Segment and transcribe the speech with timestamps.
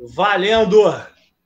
[0.00, 0.94] Valendo!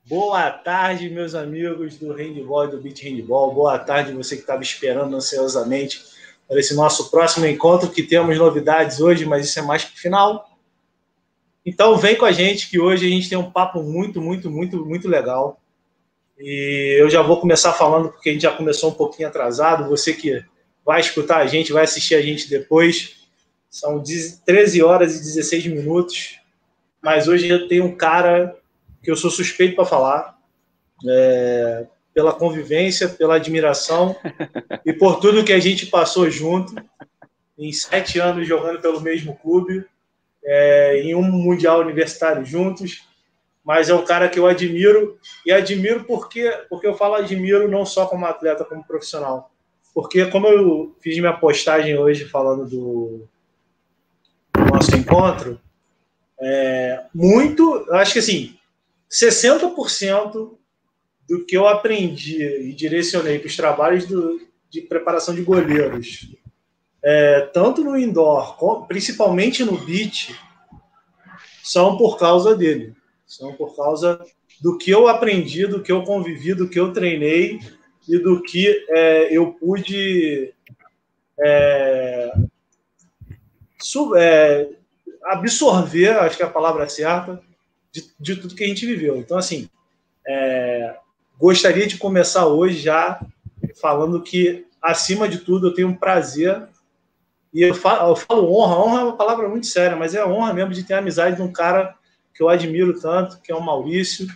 [0.05, 3.55] Boa tarde, meus amigos do Handball e do Beat Handball.
[3.55, 6.03] Boa tarde, você que estava esperando ansiosamente
[6.47, 9.99] para esse nosso próximo encontro, que temos novidades hoje, mas isso é mais para o
[9.99, 10.59] final.
[11.65, 14.85] Então vem com a gente, que hoje a gente tem um papo muito, muito, muito,
[14.85, 15.59] muito legal.
[16.39, 19.89] E eu já vou começar falando, porque a gente já começou um pouquinho atrasado.
[19.89, 20.45] Você que
[20.85, 23.17] vai escutar a gente, vai assistir a gente depois.
[23.71, 24.03] São
[24.45, 26.42] 13 horas e 16 minutos
[27.03, 28.57] mas hoje eu tenho um cara
[29.03, 30.39] que eu sou suspeito para falar,
[31.09, 34.15] é, pela convivência, pela admiração
[34.87, 36.75] e por tudo que a gente passou junto,
[37.59, 39.85] em sete anos jogando pelo mesmo clube,
[40.45, 43.07] é, em um Mundial Universitário juntos.
[43.65, 47.87] Mas é um cara que eu admiro, e admiro porque, porque eu falo admiro não
[47.87, 49.53] só como atleta, como profissional.
[49.95, 53.29] Porque, como eu fiz minha postagem hoje falando do,
[54.53, 55.61] do nosso encontro,
[56.43, 58.57] é, muito, acho que assim,
[59.11, 60.57] 60%
[61.29, 66.35] do que eu aprendi e direcionei para os trabalhos do, de preparação de goleiros,
[67.03, 70.39] é, tanto no indoor, principalmente no beach,
[71.63, 72.95] são por causa dele.
[73.27, 74.21] São por causa
[74.61, 77.61] do que eu aprendi, do que eu convivi, do que eu treinei
[78.09, 80.53] e do que é, eu pude
[81.41, 82.33] é,
[83.81, 84.69] sub, é,
[85.25, 87.41] absorver, acho que é a palavra certa,
[87.91, 89.17] de, de tudo que a gente viveu.
[89.17, 89.69] Então, assim,
[90.27, 90.97] é,
[91.39, 93.21] gostaria de começar hoje já
[93.81, 96.69] falando que, acima de tudo, eu tenho um prazer,
[97.53, 100.55] e eu falo, eu falo honra, honra é uma palavra muito séria, mas é honra
[100.55, 101.95] mesmo de ter amizade de um cara
[102.35, 104.27] que eu admiro tanto, que é o Maurício.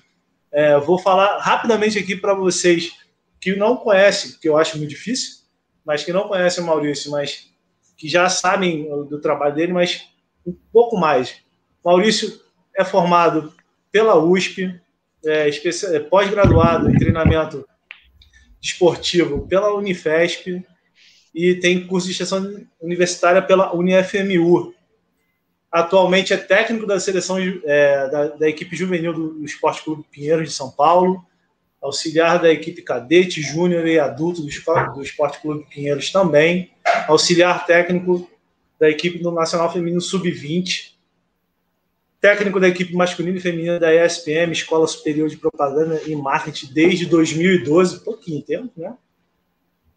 [0.52, 2.92] É, vou falar rapidamente aqui para vocês
[3.40, 5.38] que não conhecem, que eu acho muito difícil,
[5.84, 7.50] mas que não conhecem o Maurício, mas
[7.96, 10.08] que já sabem do trabalho dele, mas
[10.46, 11.36] um pouco mais.
[11.84, 12.40] Maurício
[12.76, 13.52] é formado
[13.90, 14.78] pela USP,
[15.24, 17.66] é, é, pós-graduado em treinamento
[18.60, 20.64] esportivo pela Unifesp
[21.34, 24.74] e tem curso de extensão universitária pela UniFMU.
[25.70, 30.54] Atualmente é técnico da seleção é, da, da, equipe juvenil do Esporte Clube Pinheiros de
[30.54, 31.24] São Paulo,
[31.82, 34.48] auxiliar da equipe cadete, júnior e adulto do,
[34.94, 36.70] do Esporte Clube Pinheiros também,
[37.06, 38.28] auxiliar técnico
[38.78, 40.92] da equipe do Nacional Feminino Sub-20,
[42.20, 47.06] técnico da equipe masculina e feminina da ESPM, Escola Superior de Propaganda e Marketing, desde
[47.06, 48.94] 2012, pouquinho tempo, né?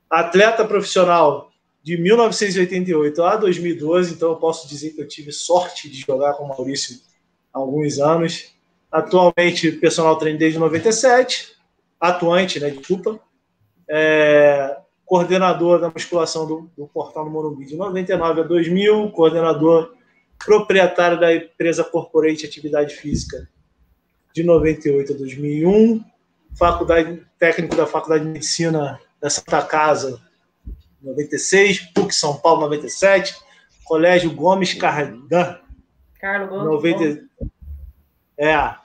[0.09, 1.51] Atleta profissional
[1.84, 6.44] de 1988 a 2012, então eu posso dizer que eu tive sorte de jogar com
[6.44, 7.00] o Maurício
[7.53, 8.56] há alguns anos.
[8.91, 11.56] Atualmente, personal trainer desde 97,
[12.00, 13.19] atuante, né, desculpa.
[13.88, 14.78] É,
[15.09, 19.95] coordenador da musculação do, do Portal do Morumbi de 99 a 2000, coordenador
[20.37, 23.49] proprietário da empresa Corporate Atividade Física
[24.35, 26.05] de 98 a 2001,
[26.55, 30.21] faculdade técnico da Faculdade de Medicina da Santa Casa
[31.01, 33.35] 96, PUC São Paulo 97,
[33.85, 35.57] Colégio Gomes Cardan.
[36.21, 36.65] Carlos Gomes.
[36.65, 37.23] 90,
[38.37, 38.75] é,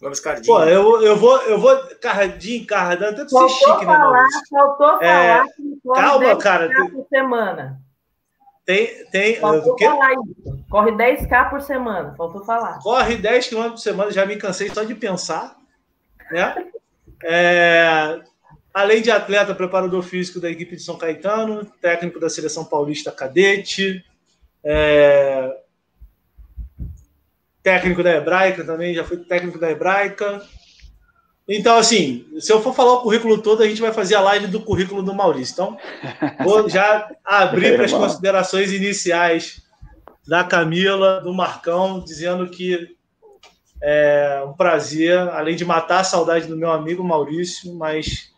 [0.00, 0.46] Gomes Cardim.
[0.46, 4.40] Pô, eu, eu vou, eu vou Cardim, Cardan, tanto ser chique, né, Maurício?
[4.48, 6.70] Faltou é, falar que Calma, cara.
[6.90, 7.80] por semana.
[8.64, 9.36] Tem, tem.
[9.36, 10.64] Faltou falar isso.
[10.70, 12.78] Corre 10k por semana, faltou falar.
[12.78, 15.56] Corre 10 km por semana, já me cansei só de pensar.
[16.30, 16.70] Né?
[17.24, 18.20] É,
[18.72, 24.04] além de atleta, preparador físico da equipe de São Caetano, técnico da seleção paulista cadete,
[24.64, 25.60] é,
[27.62, 30.42] técnico da Hebraica também, já fui técnico da Hebraica.
[31.48, 34.46] Então, assim, se eu for falar o currículo todo, a gente vai fazer a live
[34.46, 35.52] do currículo do Maurício.
[35.52, 35.78] Então,
[36.44, 39.60] vou já abrir para as considerações iniciais
[40.26, 42.96] da Camila, do Marcão, dizendo que
[43.82, 48.30] é um prazer, além de matar a saudade do meu amigo Maurício, mas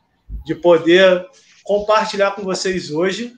[0.47, 1.27] de poder
[1.65, 3.35] compartilhar com vocês hoje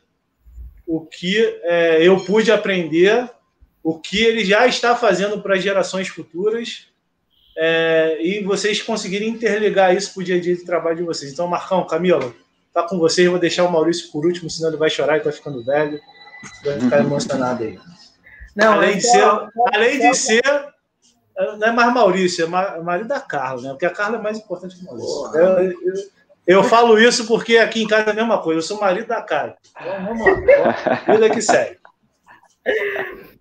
[0.86, 3.28] o que é, eu pude aprender
[3.84, 6.88] o que ele já está fazendo para gerações futuras
[7.56, 11.30] é, e vocês conseguirem interligar isso para o dia a dia de trabalho de vocês.
[11.30, 12.34] Então, Marcão, Camila,
[12.72, 13.28] tá com vocês.
[13.28, 16.00] Vou deixar o Maurício por último, senão ele vai chorar e está ficando velho.
[16.64, 17.78] Vai ficar emocionado aí.
[18.56, 19.22] Não, além, de ser,
[19.74, 20.42] além de ser,
[21.58, 23.68] não é mais Maurício, é marido da Carla, né?
[23.70, 25.36] Porque a Carla é mais importante que o Maurício.
[25.36, 26.10] Eu, eu,
[26.46, 28.58] eu, falo isso porque aqui em casa é a mesma coisa.
[28.58, 29.56] Eu sou marido da Carla.
[29.78, 31.12] Então, vamos lá.
[31.12, 31.78] Vida que segue.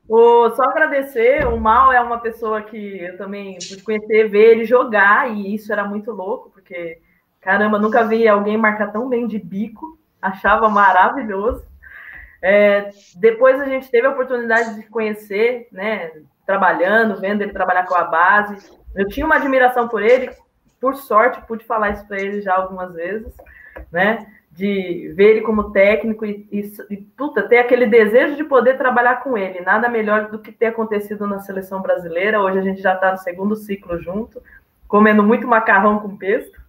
[0.07, 4.65] O, só agradecer, o Mal é uma pessoa que eu também pude conhecer, ver ele
[4.65, 6.99] jogar, e isso era muito louco, porque,
[7.39, 11.65] caramba, nunca vi alguém marcar tão bem de bico, achava maravilhoso.
[12.41, 16.11] É, depois a gente teve a oportunidade de conhecer, né,
[16.45, 20.29] trabalhando, vendo ele trabalhar com a base, Eu tinha uma admiração por ele,
[20.79, 23.33] por sorte, pude falar isso para ele já algumas vezes,
[23.91, 24.27] né?
[24.55, 29.15] De ver ele como técnico e, e, e, puta, ter aquele desejo de poder trabalhar
[29.15, 29.61] com ele.
[29.61, 32.39] Nada melhor do que ter acontecido na seleção brasileira.
[32.39, 34.41] Hoje a gente já está no segundo ciclo junto,
[34.87, 36.61] comendo muito macarrão com pesto.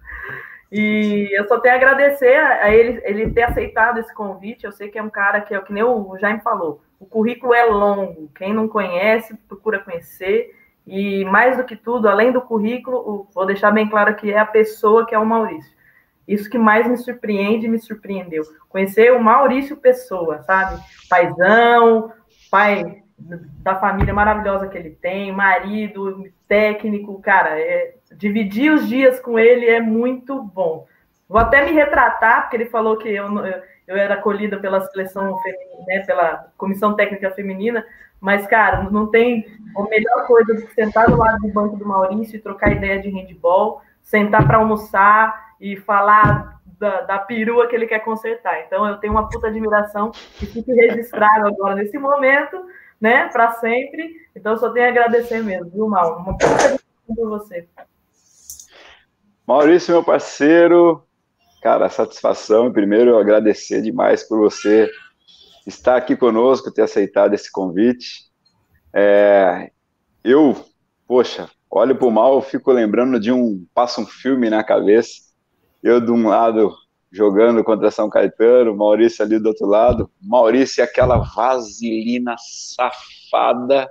[0.72, 4.64] E eu só tenho a agradecer a ele, ele ter aceitado esse convite.
[4.64, 6.82] Eu sei que é um cara que é que nem o Jaime falou.
[6.98, 8.30] O currículo é longo.
[8.34, 10.52] Quem não conhece, procura conhecer.
[10.86, 14.46] E mais do que tudo, além do currículo, vou deixar bem claro que é a
[14.46, 15.73] pessoa que é o Maurício.
[16.26, 18.42] Isso que mais me surpreende e me surpreendeu.
[18.68, 20.80] Conhecer o Maurício Pessoa, sabe?
[21.08, 22.12] Paizão,
[22.50, 29.38] pai da família maravilhosa que ele tem, marido, técnico, cara, é, dividir os dias com
[29.38, 30.86] ele é muito bom.
[31.28, 33.26] Vou até me retratar, porque ele falou que eu,
[33.86, 37.84] eu era acolhida pela seleção feminina, né, pela comissão técnica feminina,
[38.20, 39.46] mas, cara, não tem
[39.76, 43.00] a melhor coisa do que sentar do lado do banco do Maurício e trocar ideia
[43.00, 48.66] de handball, sentar para almoçar e falar da, da, perua que ele quer consertar.
[48.66, 52.66] Então, eu tenho uma puta admiração que fique registrado agora nesse momento,
[53.00, 54.14] né, para sempre.
[54.36, 56.18] Então, eu só tenho a agradecer mesmo, viu, Mal?
[56.18, 56.78] Uma puta admiração
[57.16, 57.66] por você.
[59.46, 61.02] Maurício, meu parceiro,
[61.62, 62.70] cara, satisfação.
[62.70, 64.90] Primeiro, agradecer demais por você
[65.66, 68.30] estar aqui conosco, ter aceitado esse convite.
[68.92, 69.70] É,
[70.22, 70.54] eu,
[71.08, 73.64] poxa, olho para o mal, fico lembrando de um.
[73.74, 75.23] passa um filme na cabeça.
[75.84, 76.74] Eu, de um lado,
[77.12, 80.10] jogando contra São Caetano, Maurício ali do outro lado.
[80.18, 83.86] Maurício e aquela vaselina safada.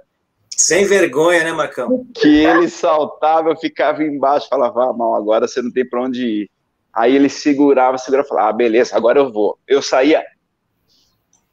[0.49, 2.03] Sem vergonha, né, Marcão?
[2.15, 6.25] Que ele saltava, eu ficava embaixo, falava, ah, mal, agora você não tem para onde
[6.25, 6.49] ir.
[6.91, 9.59] Aí ele segurava, segurava, falava, ah, beleza, agora eu vou.
[9.67, 10.23] Eu saía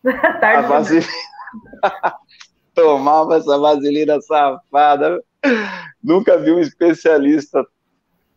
[0.43, 1.07] a vaselina...
[2.75, 5.23] Tomava essa vaselina safada.
[6.03, 7.63] Nunca vi um especialista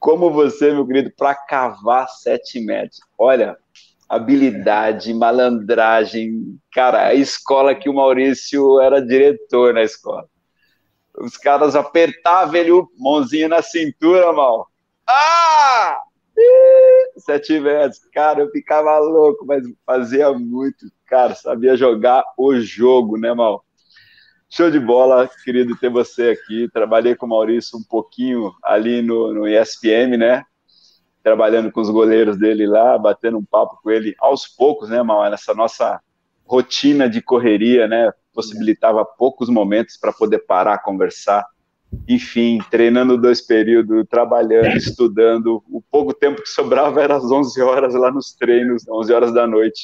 [0.04, 3.00] como você, meu querido, para cavar sete metros.
[3.18, 3.58] Olha,
[4.10, 6.60] habilidade, malandragem.
[6.74, 10.28] Cara, a escola que o Maurício era diretor na escola.
[11.18, 14.68] Os caras apertavam ele, mãozinha na cintura, mal.
[15.08, 16.02] Ah!
[17.16, 18.00] Sete metros.
[18.14, 23.64] Cara, eu ficava louco, mas fazia muito cara, sabia jogar o jogo, né, Mal?
[24.56, 26.70] Show de bola, querido ter você aqui.
[26.72, 30.44] Trabalhei com o Maurício um pouquinho ali no, no ESPM, né?
[31.24, 35.28] Trabalhando com os goleiros dele lá, batendo um papo com ele aos poucos, né, Mal?
[35.28, 36.00] Nessa nossa
[36.46, 38.12] rotina de correria, né?
[38.32, 41.44] Possibilitava poucos momentos para poder parar, conversar.
[42.08, 45.64] Enfim, treinando dois períodos, trabalhando, estudando.
[45.68, 49.48] O pouco tempo que sobrava era às 11 horas lá nos treinos, 11 horas da
[49.48, 49.82] noite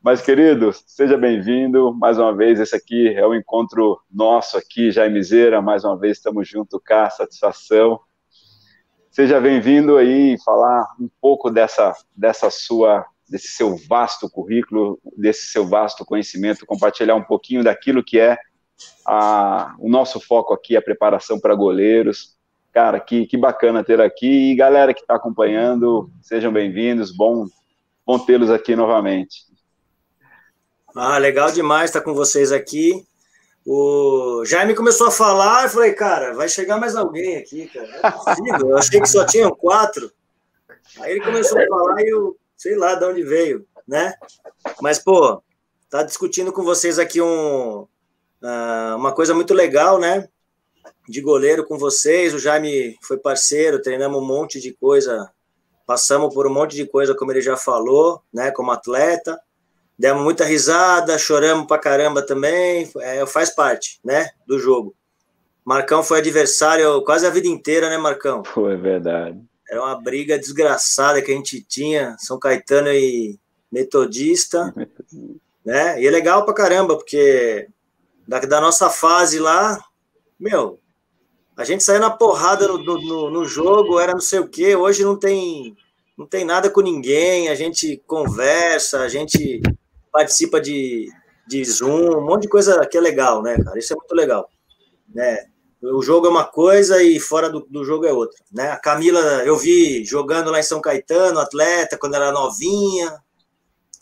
[0.00, 2.60] Mas, querido, seja bem-vindo mais uma vez.
[2.60, 5.60] Esse aqui é o encontro nosso aqui, Jaime Zera.
[5.60, 7.98] Mais uma vez estamos juntos cá, satisfação.
[9.10, 15.66] Seja bem-vindo aí falar um pouco dessa, dessa sua, desse seu vasto currículo, desse seu
[15.66, 18.38] vasto conhecimento, compartilhar um pouquinho daquilo que é
[19.04, 22.38] a, o nosso foco aqui, a preparação para goleiros.
[22.72, 24.52] Cara, que, que bacana ter aqui.
[24.52, 27.10] E galera que está acompanhando, sejam bem-vindos.
[27.10, 27.46] Bom
[28.08, 29.47] bom tê-los aqui novamente.
[31.00, 33.06] Ah, legal demais estar com vocês aqui.
[33.64, 37.88] O Jaime começou a falar, eu falei, cara, vai chegar mais alguém aqui, cara.
[38.36, 40.10] É eu achei que só tinham quatro.
[41.00, 44.12] Aí ele começou a falar e eu sei lá de onde veio, né?
[44.80, 45.40] Mas, pô,
[45.88, 50.28] tá discutindo com vocês aqui um, uh, uma coisa muito legal, né?
[51.08, 52.34] De goleiro com vocês.
[52.34, 55.30] O Jaime foi parceiro, treinamos um monte de coisa
[55.88, 59.40] passamos por um monte de coisa, como ele já falou, né, como atleta,
[59.98, 64.94] demos muita risada, choramos pra caramba também, é, faz parte, né, do jogo.
[65.64, 68.42] Marcão foi adversário quase a vida inteira, né, Marcão?
[68.44, 69.38] Foi verdade.
[69.68, 73.38] Era uma briga desgraçada que a gente tinha, São Caetano e
[73.70, 74.72] Metodista,
[75.64, 76.00] né?
[76.00, 77.68] E é legal pra caramba, porque
[78.26, 79.78] da, da nossa fase lá,
[80.40, 80.78] meu,
[81.56, 84.76] a gente saía na porrada no, no, no, jogo, era não sei o quê.
[84.76, 85.76] Hoje não tem,
[86.16, 87.48] não tem nada com ninguém.
[87.48, 89.60] A gente conversa, a gente
[90.18, 91.08] participa de,
[91.46, 93.78] de Zoom, um monte de coisa que é legal, né, cara?
[93.78, 94.50] Isso é muito legal.
[95.14, 95.46] Né?
[95.80, 98.36] O jogo é uma coisa e fora do, do jogo é outra.
[98.52, 98.68] Né?
[98.68, 103.16] A Camila, eu vi jogando lá em São Caetano, atleta, quando era novinha,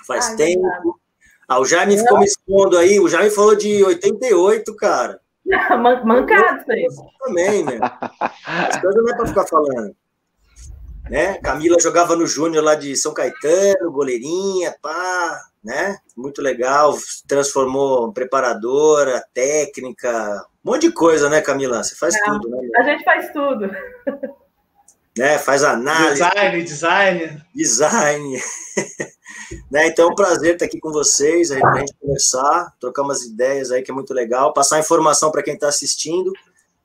[0.07, 0.99] faz Ai, tempo.
[1.47, 2.99] Ah, o Jaime ficou me expondo aí.
[2.99, 5.21] O Jaime falou de 88, cara.
[6.03, 6.87] Mancado isso aí.
[7.21, 7.79] Também, né?
[8.47, 9.95] As coisas não é para ficar falando.
[11.09, 11.39] Né?
[11.39, 15.99] Camila jogava no Júnior lá de São Caetano, goleirinha, pá, né?
[16.17, 16.97] Muito legal,
[17.27, 21.83] transformou preparadora, técnica, Um monte de coisa, né, Camila?
[21.83, 22.59] Você faz tudo, né?
[22.77, 23.71] A gente faz tudo.
[25.19, 26.23] Né, faz análise.
[26.23, 27.43] Design, design.
[27.55, 28.39] Design.
[29.71, 33.23] né, então é um prazer estar aqui com vocês, aí, a gente conversar, trocar umas
[33.23, 36.33] ideias aí, que é muito legal, passar informação para quem está assistindo,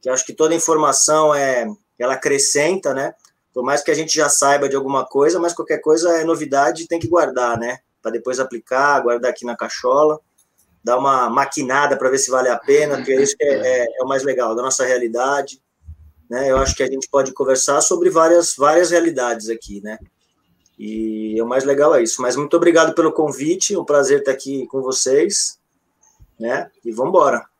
[0.01, 1.67] que acho que toda informação é,
[1.99, 3.13] ela acrescenta, né?
[3.53, 6.87] Por mais que a gente já saiba de alguma coisa, mas qualquer coisa é novidade
[6.87, 7.79] tem que guardar, né?
[8.01, 10.19] Para depois aplicar, guardar aqui na cachola,
[10.83, 14.03] dar uma maquinada para ver se vale a pena, porque é isso é, é, é
[14.03, 15.61] o mais legal, da nossa realidade.
[16.29, 16.49] Né?
[16.49, 19.99] Eu acho que a gente pode conversar sobre várias, várias realidades aqui, né?
[20.79, 22.21] E o mais legal é isso.
[22.21, 25.59] Mas muito obrigado pelo convite, um prazer estar aqui com vocês,
[26.39, 26.71] né?
[26.83, 27.50] E vamos embora.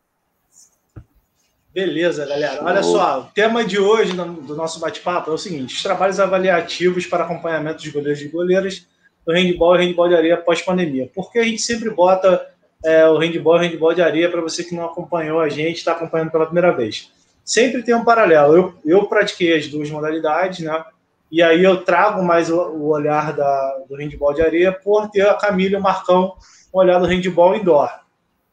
[1.73, 2.61] Beleza, galera.
[2.63, 7.05] Olha só, o tema de hoje do nosso bate-papo é o seguinte: os trabalhos avaliativos
[7.05, 8.87] para acompanhamento de goleiros e goleiras
[9.25, 11.09] do handball e handball de areia pós-pandemia.
[11.15, 12.45] Porque a gente sempre bota
[12.83, 15.93] é, o handball e handball de areia para você que não acompanhou a gente, está
[15.93, 17.09] acompanhando pela primeira vez.
[17.45, 18.53] Sempre tem um paralelo.
[18.53, 20.83] Eu, eu pratiquei as duas modalidades, né?
[21.31, 25.21] E aí eu trago mais o, o olhar da, do handball de areia por ter
[25.21, 26.33] a Camila e o Marcão
[26.73, 27.89] olhar do handball indoor.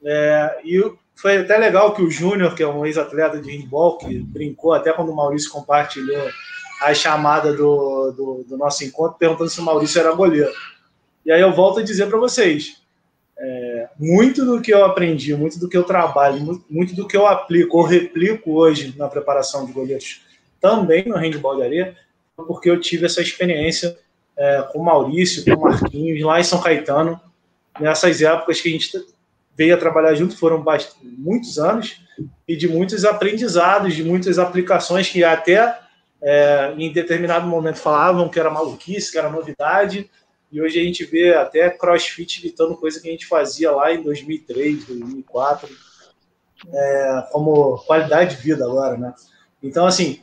[0.05, 0.81] É, e
[1.21, 4.93] foi até legal que o Júnior, que é um ex-atleta de handball, que brincou até
[4.93, 6.29] quando o Maurício compartilhou
[6.81, 10.53] a chamada do, do, do, nosso encontro, perguntando se o Maurício era goleiro.
[11.27, 12.81] E aí eu volto a dizer para vocês,
[13.37, 17.27] é, muito do que eu aprendi, muito do que eu trabalho, muito, do que eu
[17.27, 20.23] aplico ou replico hoje na preparação de goleiros,
[20.61, 21.97] também no handball de areia,
[22.37, 23.99] porque eu tive essa experiência
[24.37, 27.21] é, com o Maurício, com o Marquinhos, lá em São Caetano,
[27.81, 29.18] nessas épocas que a gente
[29.59, 30.65] veio a trabalhar junto foram
[31.03, 32.01] muitos anos
[32.47, 35.77] e de muitos aprendizados, de muitas aplicações que até
[36.23, 40.09] é, em determinado momento falavam que era maluquice, que era novidade,
[40.51, 44.01] e hoje a gente vê até crossfit gritando coisa que a gente fazia lá em
[44.01, 45.69] 2003, 2004,
[46.73, 49.13] é, como qualidade de vida agora, né?
[49.61, 50.21] Então, assim,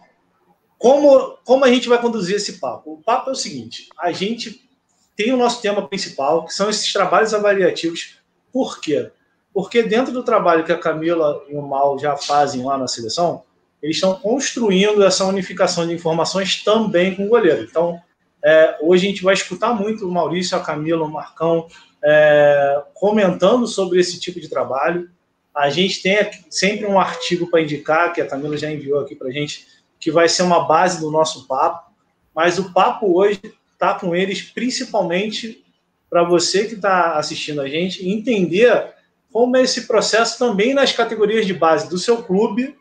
[0.78, 2.94] como, como a gente vai conduzir esse papo?
[2.94, 4.68] O papo é o seguinte: a gente
[5.16, 8.20] tem o nosso tema principal, que são esses trabalhos avaliativos.
[8.52, 9.12] Por quê?
[9.56, 13.44] Porque dentro do trabalho que a Camila e o Mal já fazem lá na seleção,
[13.82, 17.64] eles estão construindo essa unificação de informações também com o goleiro.
[17.64, 17.98] Então,
[18.44, 21.70] é, hoje a gente vai escutar muito o Maurício, a Camila, o Marcão
[22.04, 25.10] é, comentando sobre esse tipo de trabalho.
[25.56, 26.18] A gente tem
[26.50, 29.66] sempre um artigo para indicar, que a Camila já enviou aqui para a gente,
[29.98, 31.94] que vai ser uma base do nosso papo.
[32.36, 33.40] Mas o papo hoje
[33.72, 35.64] está com eles principalmente
[36.10, 38.95] para você que está assistindo a gente entender
[39.36, 42.74] como é esse processo também nas categorias de base do seu clube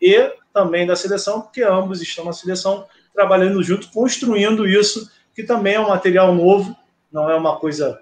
[0.00, 5.74] e também da seleção, porque ambos estão na seleção trabalhando junto, construindo isso, que também
[5.74, 6.72] é um material novo,
[7.10, 7.98] não é uma coisa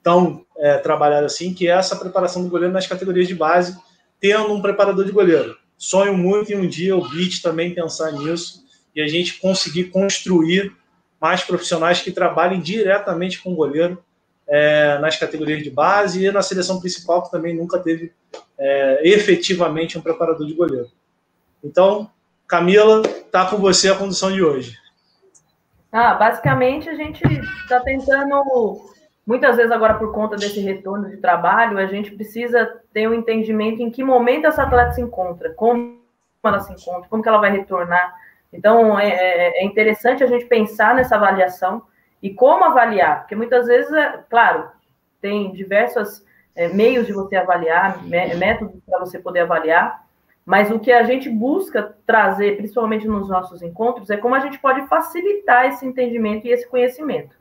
[0.00, 3.76] tão é, trabalhada assim, que é essa preparação do goleiro nas categorias de base,
[4.20, 5.56] tendo um preparador de goleiro.
[5.76, 8.62] Sonho muito em um dia o BIT também pensar nisso
[8.94, 10.72] e a gente conseguir construir
[11.20, 14.00] mais profissionais que trabalhem diretamente com o goleiro
[14.48, 18.12] é, nas categorias de base e na seleção principal, que também nunca teve
[18.58, 20.88] é, efetivamente um preparador de goleiro.
[21.62, 22.10] Então,
[22.46, 24.76] Camila, está com você a condução de hoje.
[25.90, 27.22] Ah, basicamente a gente
[27.62, 28.82] está tentando,
[29.26, 33.80] muitas vezes agora por conta desse retorno de trabalho, a gente precisa ter um entendimento
[33.80, 36.00] em que momento essa atleta se encontra, como
[36.42, 38.12] ela se encontra, como que ela vai retornar.
[38.52, 41.82] Então é, é, é interessante a gente pensar nessa avaliação
[42.24, 43.20] e como avaliar?
[43.20, 44.70] Porque muitas vezes, é, claro,
[45.20, 46.24] tem diversos
[46.56, 50.02] é, meios de você avaliar, métodos para você poder avaliar,
[50.42, 54.58] mas o que a gente busca trazer, principalmente nos nossos encontros, é como a gente
[54.58, 57.36] pode facilitar esse entendimento e esse conhecimento.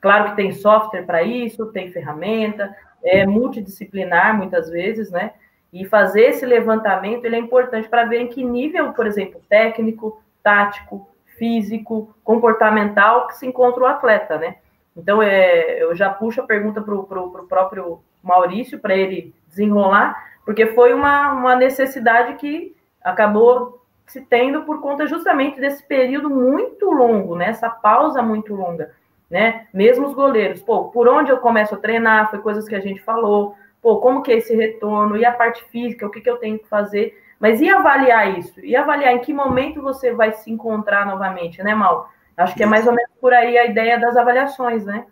[0.00, 2.72] Claro que tem software para isso, tem ferramenta,
[3.02, 5.32] é multidisciplinar muitas vezes, né?
[5.72, 10.22] E fazer esse levantamento ele é importante para ver em que nível, por exemplo, técnico,
[10.40, 11.08] tático,
[11.40, 14.56] físico, comportamental que se encontra o atleta, né?
[14.94, 20.66] Então, é, eu já puxo a pergunta para o próprio Maurício, para ele desenrolar, porque
[20.66, 27.34] foi uma, uma necessidade que acabou se tendo por conta justamente desse período muito longo,
[27.34, 27.46] né?
[27.46, 28.90] Essa pausa muito longa,
[29.30, 29.66] né?
[29.72, 33.00] Mesmo os goleiros, pô, por onde eu começo a treinar, foi coisas que a gente
[33.00, 36.36] falou, pô, como que é esse retorno, e a parte física, o que, que eu
[36.36, 37.16] tenho que fazer.
[37.40, 38.60] Mas e avaliar isso?
[38.60, 42.08] E avaliar em que momento você vai se encontrar novamente, né, Mal?
[42.36, 45.06] Acho que é mais ou menos por aí a ideia das avaliações, né?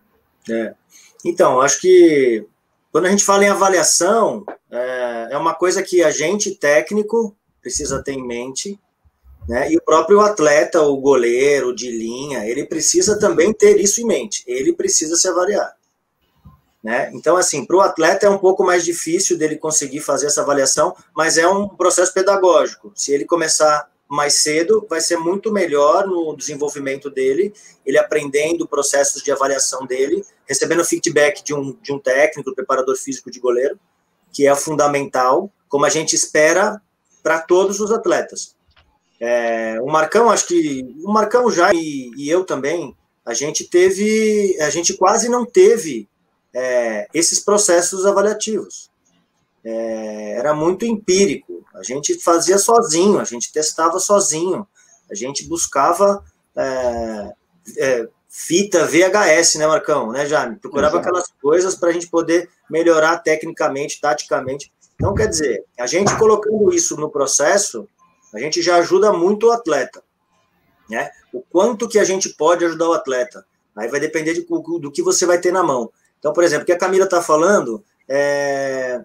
[0.50, 0.74] É.
[1.24, 2.46] Então, acho que
[2.92, 8.02] quando a gente fala em avaliação, é, é uma coisa que a gente, técnico, precisa
[8.02, 8.78] ter em mente,
[9.48, 9.70] né?
[9.72, 14.44] E o próprio atleta, o goleiro de linha, ele precisa também ter isso em mente.
[14.46, 15.77] Ele precisa se avaliar.
[16.82, 17.10] Né?
[17.12, 20.94] Então, assim, para o atleta é um pouco mais difícil dele conseguir fazer essa avaliação,
[21.14, 22.92] mas é um processo pedagógico.
[22.94, 27.52] Se ele começar mais cedo, vai ser muito melhor no desenvolvimento dele,
[27.84, 33.30] ele aprendendo processos de avaliação dele, recebendo feedback de um, de um técnico, preparador físico
[33.30, 33.78] de goleiro,
[34.32, 36.80] que é fundamental, como a gente espera
[37.22, 38.56] para todos os atletas.
[39.20, 44.56] É, o Marcão, acho que o Marcão já e, e, eu também, a gente teve,
[44.60, 46.08] a gente quase não teve
[46.54, 48.90] é, esses processos avaliativos.
[49.64, 51.64] É, era muito empírico.
[51.74, 54.66] A gente fazia sozinho, a gente testava sozinho,
[55.10, 56.24] a gente buscava
[56.56, 57.32] é,
[57.78, 60.12] é, fita VHS, né, Marcão?
[60.12, 60.56] Né, Jaime?
[60.56, 61.08] Procurava Exato.
[61.08, 64.72] aquelas coisas para a gente poder melhorar tecnicamente, taticamente.
[64.94, 67.88] Então, quer dizer, a gente colocando isso no processo,
[68.34, 70.02] a gente já ajuda muito o atleta.
[70.90, 71.10] Né?
[71.32, 73.46] O quanto que a gente pode ajudar o atleta.
[73.76, 75.90] Aí vai depender de, do que você vai ter na mão.
[76.18, 79.00] Então, por exemplo, o que a Camila está falando, é,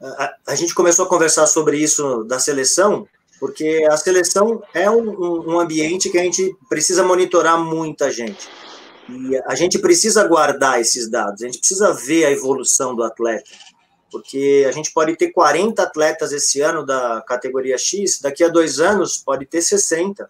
[0.00, 3.06] a, a, gente começou a conversar sobre isso da seleção,
[3.38, 8.48] porque a seleção é um, um ambiente que a gente precisa monitorar muita gente.
[9.08, 13.50] E a gente precisa guardar esses dados, a gente precisa ver a evolução do atleta.
[14.10, 18.80] Porque a gente pode ter 40 atletas esse ano da categoria X, daqui a dois
[18.80, 20.28] anos pode ter 60,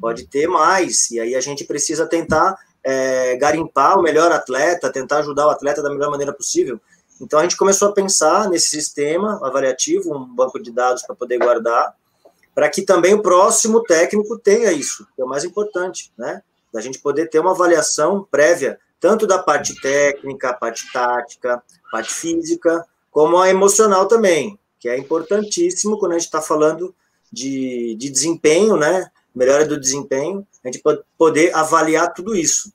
[0.00, 1.10] pode ter mais.
[1.10, 5.82] E aí a gente precisa tentar é, garimpar o melhor atleta, tentar ajudar o atleta
[5.82, 6.80] da melhor maneira possível.
[7.20, 11.38] Então a gente começou a pensar nesse sistema avaliativo, um banco de dados para poder
[11.38, 11.94] guardar,
[12.54, 16.42] para que também o próximo técnico tenha isso, que é o mais importante, né?
[16.72, 22.84] Da gente poder ter uma avaliação prévia, tanto da parte técnica, parte tática, parte física,
[23.10, 26.94] como a emocional também, que é importantíssimo quando a gente está falando
[27.30, 29.10] de, de desempenho, né?
[29.34, 32.72] Melhora do desempenho, a gente pode poder avaliar tudo isso.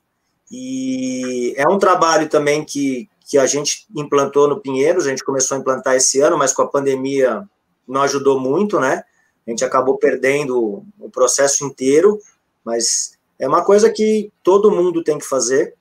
[0.50, 5.56] E é um trabalho também que, que a gente implantou no Pinheiros, a gente começou
[5.56, 7.46] a implantar esse ano, mas com a pandemia
[7.86, 9.04] não ajudou muito, né?
[9.46, 12.20] A gente acabou perdendo o processo inteiro,
[12.64, 15.74] mas é uma coisa que todo mundo tem que fazer,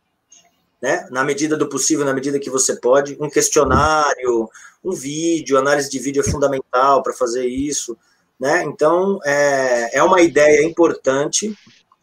[0.82, 1.08] né?
[1.12, 3.18] Na medida do possível, na medida que você pode.
[3.20, 4.50] Um questionário,
[4.84, 7.98] um vídeo, análise de vídeo é fundamental para fazer isso,
[8.39, 8.63] né?
[8.63, 11.56] Então, é, é uma ideia importante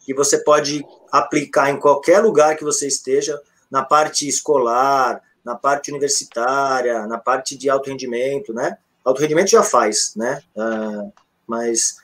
[0.05, 3.39] que você pode aplicar em qualquer lugar que você esteja,
[3.71, 8.77] na parte escolar, na parte universitária, na parte de alto rendimento, né?
[9.03, 10.41] Alto rendimento já faz, né?
[10.55, 11.11] Uh,
[11.47, 11.97] mas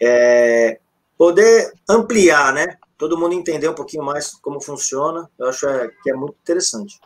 [0.00, 0.78] é,
[1.16, 2.76] poder ampliar, né?
[2.98, 6.98] Todo mundo entender um pouquinho mais como funciona, eu acho é, que é muito interessante.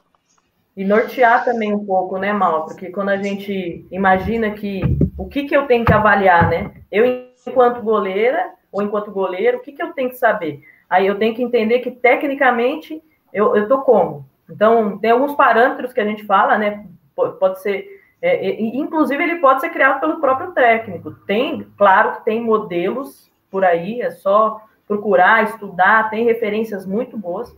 [0.76, 2.66] E nortear também um pouco, né, Mal?
[2.66, 4.80] Porque quando a gente imagina que
[5.18, 6.72] o que, que eu tenho que avaliar, né?
[6.90, 7.04] Eu,
[7.44, 10.62] enquanto goleira, ou enquanto goleiro, o que, que eu tenho que saber?
[10.88, 13.02] Aí eu tenho que entender que, tecnicamente,
[13.32, 14.24] eu, eu tô como?
[14.48, 16.86] Então, tem alguns parâmetros que a gente fala, né?
[17.14, 21.10] Pode ser, é, é, inclusive, ele pode ser criado pelo próprio técnico.
[21.26, 27.54] Tem, claro que tem modelos por aí, é só procurar, estudar, tem referências muito boas,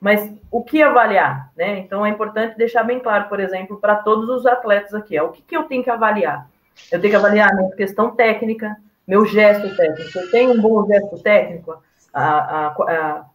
[0.00, 1.78] mas o que avaliar, né?
[1.78, 5.30] Então, é importante deixar bem claro, por exemplo, para todos os atletas aqui, é o
[5.30, 6.52] que, que eu tenho que avaliar?
[6.90, 10.18] Eu tenho que avaliar minha questão técnica, meu gesto técnico.
[10.18, 11.82] Eu tenho um bom gesto técnico?
[12.12, 13.26] A, a, a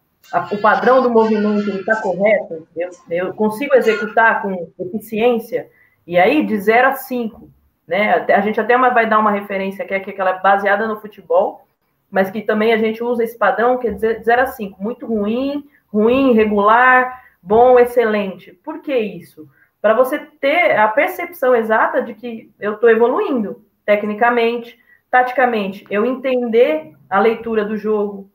[0.52, 5.68] o padrão do movimento está correto, eu, eu, consigo executar com eficiência,
[6.06, 7.50] e aí de 0 a 5,
[7.86, 8.12] né?
[8.12, 11.66] A gente até vai dar uma referência que é que ela é baseada no futebol,
[12.08, 15.06] mas que também a gente usa esse padrão que é de 0 a 5, muito
[15.06, 18.52] ruim, ruim, regular, bom, excelente.
[18.52, 19.48] Por que isso?
[19.80, 24.78] Para você ter a percepção exata de que eu estou evoluindo tecnicamente,
[25.10, 28.30] taticamente, eu entender a leitura do jogo,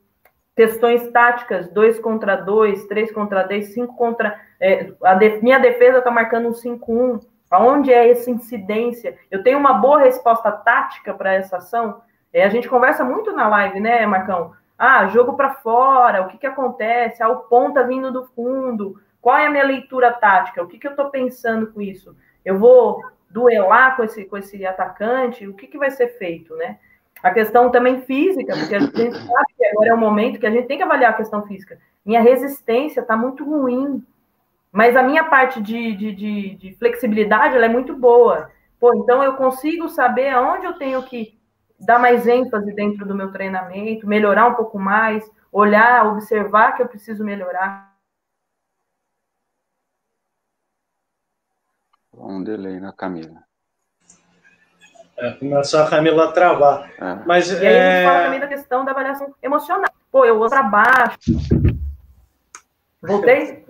[0.55, 4.39] questões táticas, dois contra dois, três contra dez, cinco contra.
[4.59, 7.21] É, de, minha defesa está marcando um 5-1.
[7.51, 9.17] Aonde é essa incidência?
[9.29, 12.01] Eu tenho uma boa resposta tática para essa ação.
[12.33, 14.51] É, a gente conversa muito na live, né, Marcão?
[14.77, 17.21] Ah, jogo para fora, o que, que acontece?
[17.21, 18.99] Ah, o ponta vindo do fundo.
[19.25, 20.61] Qual é a minha leitura tática?
[20.61, 22.15] O que, que eu estou pensando com isso?
[22.45, 25.47] Eu vou duelar com esse, com esse atacante?
[25.47, 26.77] O que, que vai ser feito, né?
[27.23, 30.51] A questão também física, porque a gente sabe que agora é o momento que a
[30.51, 31.79] gente tem que avaliar a questão física.
[32.05, 34.05] Minha resistência está muito ruim,
[34.71, 38.51] mas a minha parte de, de, de, de flexibilidade é muito boa.
[38.79, 41.35] Pô, então eu consigo saber aonde eu tenho que
[41.79, 46.87] dar mais ênfase dentro do meu treinamento, melhorar um pouco mais, olhar, observar que eu
[46.87, 47.94] preciso melhorar.
[52.17, 53.43] Um delay na Camila.
[55.17, 56.91] É, começou a Camila a travar.
[56.99, 57.15] É.
[57.25, 57.79] Mas, e aí é...
[57.79, 59.91] a gente fala também da questão da avaliação emocional.
[60.11, 61.17] Pô, eu vou para baixo.
[63.01, 63.65] Voltei?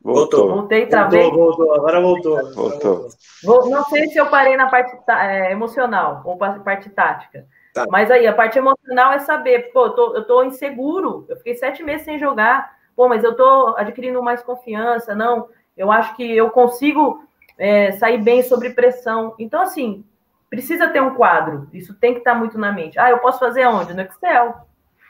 [0.00, 0.48] Voltou.
[0.48, 1.20] Voltei, travei.
[1.20, 2.54] Voltou, voltou, agora voltou.
[2.54, 3.08] Voltou.
[3.42, 7.46] Vou, não sei se eu parei na parte é, emocional ou parte tática.
[7.74, 7.84] Tá.
[7.90, 11.56] Mas aí, a parte emocional é saber, pô, eu tô, eu tô inseguro, eu fiquei
[11.56, 16.36] sete meses sem jogar, pô, mas eu tô adquirindo mais confiança, não, eu acho que
[16.36, 17.25] eu consigo
[17.58, 19.34] é, sair bem sobre pressão.
[19.38, 20.04] Então, assim,
[20.50, 22.98] precisa ter um quadro, isso tem que estar tá muito na mente.
[22.98, 23.94] Ah, eu posso fazer onde?
[23.94, 24.54] No Excel.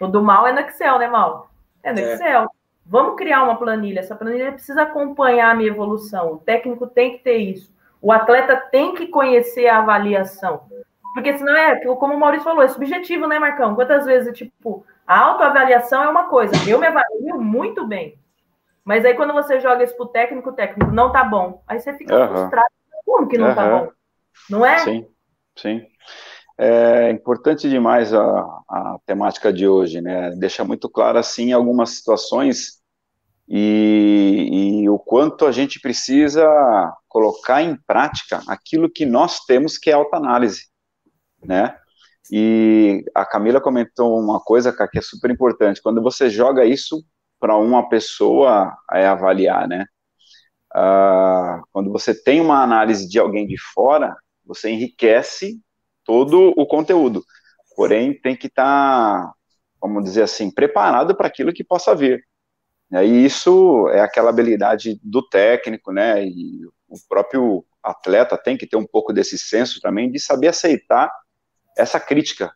[0.01, 1.51] O do mal é no Excel, né, Mal?
[1.83, 2.15] É no é.
[2.15, 2.51] Excel.
[2.85, 4.01] Vamos criar uma planilha.
[4.01, 6.35] Essa planilha precisa acompanhar a minha evolução.
[6.35, 7.75] O técnico tem que ter isso.
[8.01, 10.63] O atleta tem que conhecer a avaliação.
[11.15, 13.75] Porque senão é, como o Maurício falou, é subjetivo, né, Marcão?
[13.75, 18.19] Quantas vezes, tipo, a autoavaliação é uma coisa, eu me avalio muito bem.
[18.87, 21.61] Mas aí quando você joga isso pro técnico, o técnico não tá bom.
[21.67, 22.29] Aí você fica uhum.
[22.29, 22.69] frustrado.
[23.05, 23.55] Como que não uhum.
[23.55, 23.91] tá bom?
[24.49, 24.79] Não é?
[24.79, 25.09] Sim,
[25.57, 25.85] sim.
[26.57, 28.23] É importante demais a,
[28.71, 30.31] a temática de hoje, né?
[30.37, 32.81] Deixa muito claro, assim, algumas situações
[33.49, 36.47] e, e, o quanto a gente precisa
[37.09, 40.67] colocar em prática aquilo que nós temos que é autoanálise,
[41.45, 41.77] né?
[42.31, 45.83] E a Camila comentou uma coisa, cara, que é super importante.
[45.83, 47.05] Quando você joga isso
[47.39, 49.87] para uma pessoa é avaliar, né?
[50.75, 55.61] Ah, quando você tem uma análise de alguém de fora, você enriquece
[56.05, 57.25] todo o conteúdo.
[57.75, 59.33] Porém, tem que estar, tá,
[59.81, 62.25] vamos dizer assim, preparado para aquilo que possa vir.
[62.93, 66.25] E isso é aquela habilidade do técnico, né?
[66.25, 71.11] E o próprio atleta tem que ter um pouco desse senso também de saber aceitar
[71.77, 72.53] essa crítica,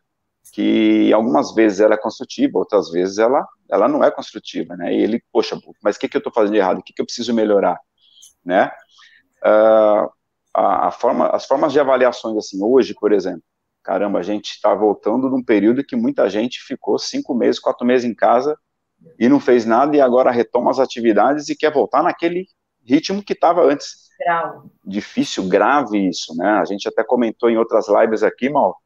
[0.53, 4.93] que algumas vezes ela é construtiva, outras vezes ela, ela não é construtiva, né?
[4.93, 6.79] E ele, poxa, mas o que, que eu estou fazendo de errado?
[6.79, 7.79] O que, que eu preciso melhorar,
[8.43, 8.69] né?
[9.43, 10.11] Uh,
[10.53, 13.43] a, a, forma, as formas de avaliações, assim, hoje, por exemplo,
[13.81, 17.87] caramba, a gente está voltando de um período que muita gente ficou cinco meses, quatro
[17.87, 18.57] meses em casa
[19.17, 22.45] e não fez nada e agora retoma as atividades e quer voltar naquele
[22.85, 24.09] ritmo que estava antes.
[24.19, 24.69] Grave.
[24.85, 26.51] Difícil, grave isso, né?
[26.59, 28.77] A gente até comentou em outras lives aqui, Mal,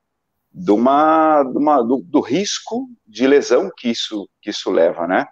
[0.58, 5.28] de uma, de uma do, do, risco de lesão que isso, que isso leva, né?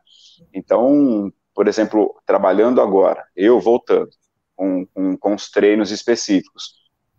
[0.53, 4.09] Então, por exemplo, trabalhando agora, eu voltando
[4.53, 6.73] com, com, com os treinos específicos,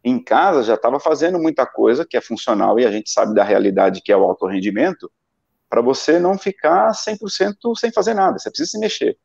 [0.05, 3.43] em casa já estava fazendo muita coisa que é funcional e a gente sabe da
[3.43, 5.11] realidade que é o alto rendimento,
[5.67, 9.17] para você não ficar 100% sem fazer nada, você precisa se mexer.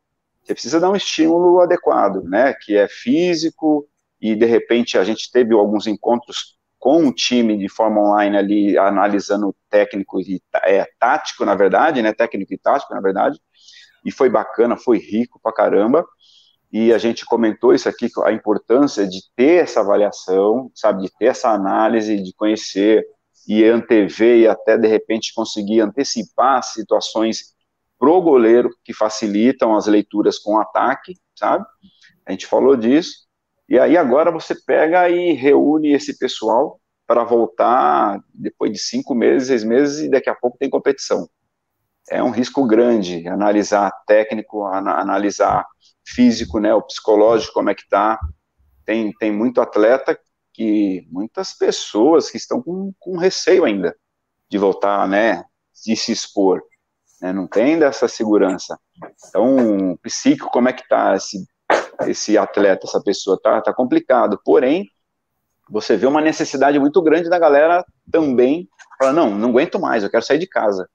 [0.41, 3.85] Você precisa dar um estímulo adequado, né, que é físico,
[4.21, 8.77] e de repente a gente teve alguns encontros com o time de forma online ali,
[8.77, 13.39] analisando técnico e é, tático, na verdade, né, técnico e tático, na verdade,
[14.05, 16.05] e foi bacana, foi rico pra caramba,
[16.71, 21.25] e a gente comentou isso aqui, a importância de ter essa avaliação, sabe, de ter
[21.25, 23.05] essa análise, de conhecer
[23.47, 27.55] e antever e até de repente conseguir antecipar situações
[27.97, 31.65] pro goleiro que facilitam as leituras com ataque, sabe?
[32.25, 33.27] A gente falou disso.
[33.69, 39.47] E aí agora você pega e reúne esse pessoal para voltar depois de cinco meses,
[39.47, 41.29] seis meses e daqui a pouco tem competição.
[42.09, 45.67] É um risco grande analisar técnico, analisar
[46.03, 48.19] físico, né, o psicológico, como é que tá.
[48.83, 50.19] Tem, tem muito atleta
[50.51, 53.95] que muitas pessoas que estão com, com receio ainda
[54.49, 55.43] de voltar, né,
[55.85, 56.63] de se expor,
[57.21, 58.79] né, não tem dessa segurança.
[59.27, 61.13] Então, psíquico, como é que tá
[62.07, 63.39] esse atleta, essa pessoa?
[63.41, 64.89] Tá, tá complicado, porém,
[65.69, 70.09] você vê uma necessidade muito grande da galera também falar, não, não aguento mais, eu
[70.09, 70.89] quero sair de casa.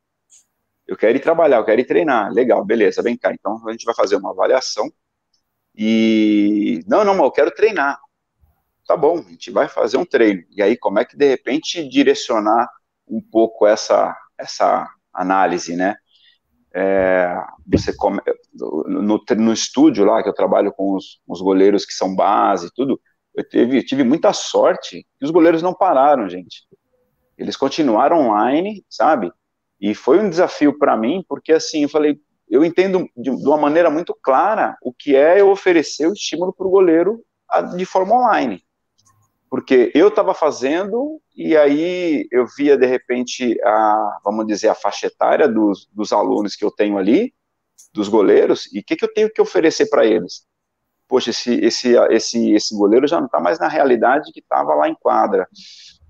[0.87, 2.31] Eu quero ir trabalhar, eu quero ir treinar.
[2.31, 3.33] Legal, beleza, vem cá.
[3.33, 4.93] Então a gente vai fazer uma avaliação.
[5.75, 7.99] E não, não, eu quero treinar
[8.87, 10.45] tá bom, a gente vai fazer um treino.
[10.51, 12.69] E aí, como é que de repente direcionar
[13.09, 15.97] um pouco essa, essa análise, né?
[16.75, 18.21] É, você come,
[18.53, 22.71] no, no estúdio lá que eu trabalho com os, os goleiros que são base e
[22.75, 23.01] tudo,
[23.35, 26.63] eu tive, tive muita sorte que os goleiros não pararam, gente.
[27.39, 29.33] Eles continuaram online, sabe?
[29.81, 33.57] E foi um desafio para mim, porque assim, eu falei, eu entendo de, de, uma
[33.57, 37.21] maneira muito clara o que é eu oferecer o estímulo para o goleiro
[37.77, 38.65] de forma online
[39.55, 45.07] porque eu estava fazendo e aí eu via de repente a, vamos dizer, a faixa
[45.07, 47.33] etária dos, dos alunos que eu tenho ali,
[47.93, 50.45] dos goleiros, e o que, que eu tenho que oferecer para eles?
[51.07, 54.89] Poxa, esse, esse, esse, esse goleiro já não está mais na realidade que estava lá
[54.89, 55.47] em quadra.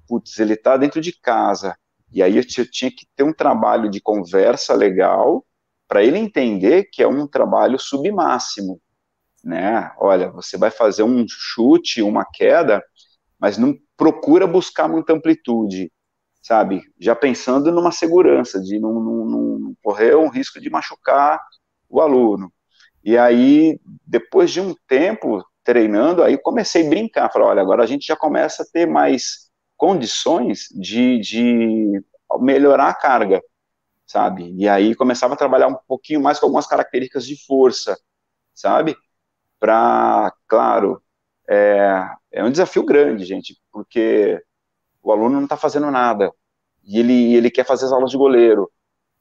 [0.09, 1.77] Putz, ele está dentro de casa.
[2.11, 5.45] E aí eu tinha que ter um trabalho de conversa legal
[5.87, 8.81] para ele entender que é um trabalho submáximo,
[9.45, 9.93] né?
[9.99, 12.83] Olha, você vai fazer um chute, uma queda,
[13.39, 15.93] mas não procura buscar muita amplitude,
[16.43, 16.83] sabe?
[16.99, 19.25] Já pensando numa segurança, de não, não,
[19.59, 21.41] não correr um risco de machucar
[21.89, 22.53] o aluno.
[23.03, 27.31] E aí, depois de um tempo treinando, aí comecei a brincar.
[27.33, 32.03] Falei, olha, agora a gente já começa a ter mais condições de, de
[32.41, 33.43] melhorar a carga,
[34.07, 34.55] sabe?
[34.57, 37.99] E aí começava a trabalhar um pouquinho mais com algumas características de força,
[38.55, 38.97] sabe?
[39.59, 41.03] Para, claro,
[41.49, 44.43] é, é um desafio grande, gente, porque
[45.03, 46.33] o aluno não está fazendo nada.
[46.83, 48.71] E ele, ele quer fazer as aulas de goleiro.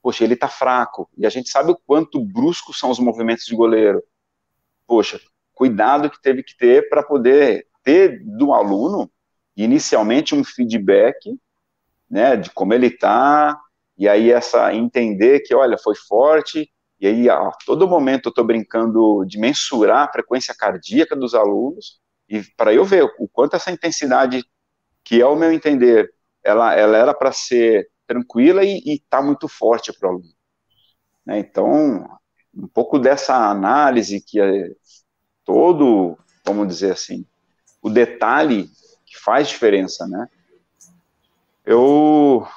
[0.01, 1.09] Poxa, ele está fraco.
[1.17, 4.03] E a gente sabe o quanto bruscos são os movimentos de goleiro.
[4.88, 5.19] Poxa,
[5.53, 9.09] cuidado que teve que ter para poder ter do aluno
[9.55, 11.38] inicialmente um feedback,
[12.09, 13.59] né, de como ele está
[13.97, 16.69] e aí essa entender que olha foi forte.
[16.99, 22.01] E aí a todo momento eu estou brincando de mensurar a frequência cardíaca dos alunos
[22.33, 24.43] e para eu ver o quanto essa intensidade
[25.03, 26.11] que ao meu entender
[26.43, 30.33] ela, ela era para ser tranquila e está muito forte para o aluno.
[31.23, 31.37] Né?
[31.37, 32.09] Então,
[32.51, 34.71] um pouco dessa análise que é
[35.45, 37.23] todo, vamos dizer assim,
[37.83, 38.67] o detalhe
[39.05, 40.27] que faz diferença, né?
[41.63, 42.47] Eu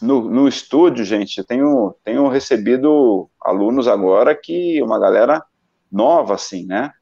[0.00, 5.44] no, no estúdio, gente, eu tenho, tenho recebido alunos agora que uma galera
[5.90, 6.92] nova, assim, né?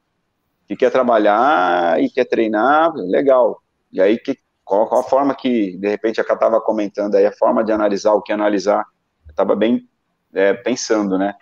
[0.67, 3.61] Que quer trabalhar e quer treinar, legal.
[3.91, 7.25] E aí, que, qual, qual a forma que, de repente, a Cá estava comentando aí,
[7.25, 8.85] a forma de analisar o que analisar,
[9.27, 9.87] eu estava bem
[10.33, 11.35] é, pensando, né?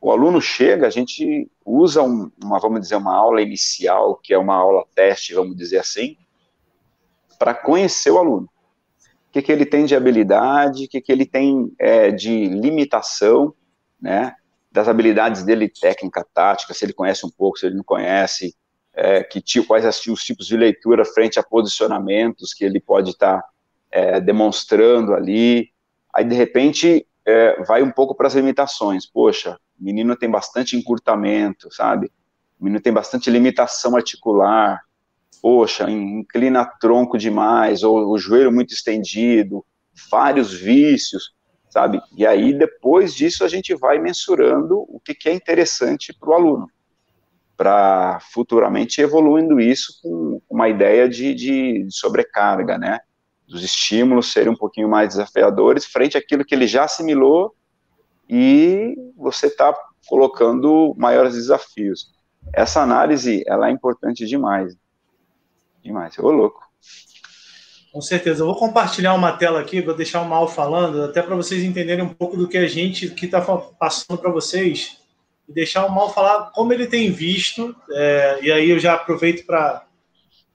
[0.00, 4.38] O aluno chega, a gente usa um, uma, vamos dizer, uma aula inicial, que é
[4.38, 6.16] uma aula teste, vamos dizer assim,
[7.38, 8.48] para conhecer o aluno.
[9.28, 13.54] O que, que ele tem de habilidade, o que, que ele tem é, de limitação,
[14.00, 14.34] né?
[14.72, 18.56] Das habilidades dele, técnica, tática, se ele conhece um pouco, se ele não conhece,
[18.94, 23.48] é, que quais os tipos de leitura frente a posicionamentos que ele pode estar tá,
[23.90, 25.70] é, demonstrando ali.
[26.14, 29.06] Aí, de repente, é, vai um pouco para as limitações.
[29.06, 32.10] Poxa, o menino tem bastante encurtamento, sabe?
[32.58, 34.80] O menino tem bastante limitação articular.
[35.40, 39.64] Poxa, inclina tronco demais, ou o joelho muito estendido,
[40.10, 41.34] vários vícios,
[41.72, 42.02] sabe?
[42.14, 46.34] E aí, depois disso, a gente vai mensurando o que, que é interessante para o
[46.34, 46.68] aluno
[47.56, 52.98] para futuramente evoluindo isso com uma ideia de, de, sobrecarga, né?
[53.46, 57.54] Dos estímulos serem um pouquinho mais desafiadores frente àquilo que ele já assimilou
[58.28, 59.72] e você está
[60.08, 62.12] colocando maiores desafios.
[62.52, 64.74] Essa análise, ela é importante demais.
[65.82, 66.60] Demais, ô louco.
[67.92, 68.42] Com certeza.
[68.42, 72.02] Eu vou compartilhar uma tela aqui, vou deixar o Mal falando, até para vocês entenderem
[72.02, 74.96] um pouco do que a gente que está passando para vocês
[75.46, 77.76] e deixar o Mal falar como ele tem visto.
[77.90, 79.84] É, e aí eu já aproveito para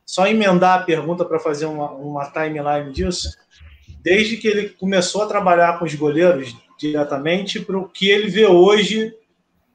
[0.03, 3.29] só emendar a pergunta para fazer uma, uma timeline disso.
[4.01, 8.47] Desde que ele começou a trabalhar com os goleiros diretamente, para o que ele vê
[8.47, 9.13] hoje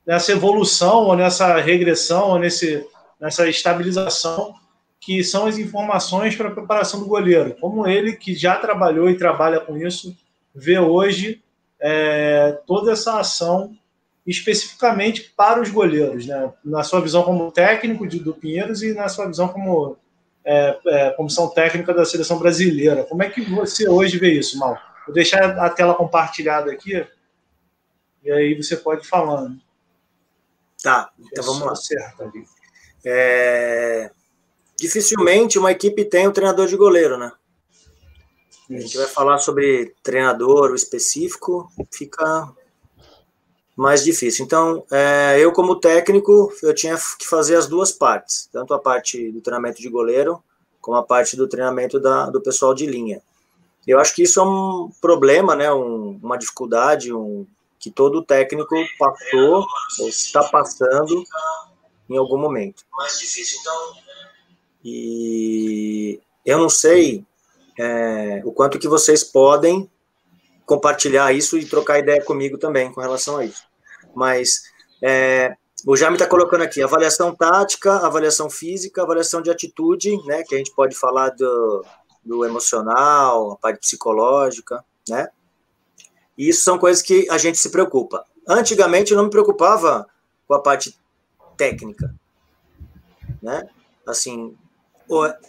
[0.05, 2.85] nessa evolução, ou nessa regressão, ou nesse,
[3.20, 4.53] nessa estabilização,
[5.02, 7.56] que são as informações para a preparação do goleiro.
[7.60, 10.16] Como ele, que já trabalhou e trabalha com isso,
[10.54, 11.42] vê hoje
[11.80, 13.76] é, toda essa ação
[14.24, 16.52] especificamente para os goleiros, né?
[16.64, 19.96] na sua visão como técnico de, do Pinheiros e na sua visão como
[20.44, 23.02] é, é, comissão técnica da seleção brasileira.
[23.02, 24.78] Como é que você hoje vê isso, Mal?
[25.04, 27.04] Vou deixar a tela compartilhada aqui
[28.22, 29.60] e aí você pode ir falando.
[30.80, 31.74] Tá, então vamos lá.
[31.74, 32.32] Certo.
[33.04, 34.12] É...
[34.83, 37.31] Dificilmente uma equipe tem um treinador de goleiro, né?
[38.68, 42.53] A gente vai falar sobre treinador específico, fica
[43.77, 44.45] mais difícil.
[44.45, 49.31] Então, é, eu como técnico, eu tinha que fazer as duas partes, tanto a parte
[49.31, 50.42] do treinamento de goleiro,
[50.81, 53.23] como a parte do treinamento da, do pessoal de linha.
[53.87, 57.47] Eu acho que isso é um problema, né, um, uma dificuldade, um,
[57.79, 59.64] que todo técnico passou
[60.01, 61.23] ou está passando
[62.11, 62.85] em algum momento.
[62.97, 64.12] Mais difícil, então.
[64.85, 67.25] E eu não sei
[67.79, 69.90] é, o quanto que vocês podem
[70.64, 73.62] compartilhar isso e trocar ideia comigo também com relação a isso.
[74.14, 74.62] Mas
[75.03, 80.42] é, o Jaime está colocando aqui avaliação tática, avaliação física, avaliação de atitude, né?
[80.45, 81.85] Que a gente pode falar do,
[82.25, 85.29] do emocional, a parte psicológica, né?
[86.38, 88.25] E isso são coisas que a gente se preocupa.
[88.47, 90.07] Antigamente eu não me preocupava
[90.47, 90.97] com a parte
[91.57, 92.14] técnica,
[93.42, 93.68] né?
[94.07, 94.57] Assim,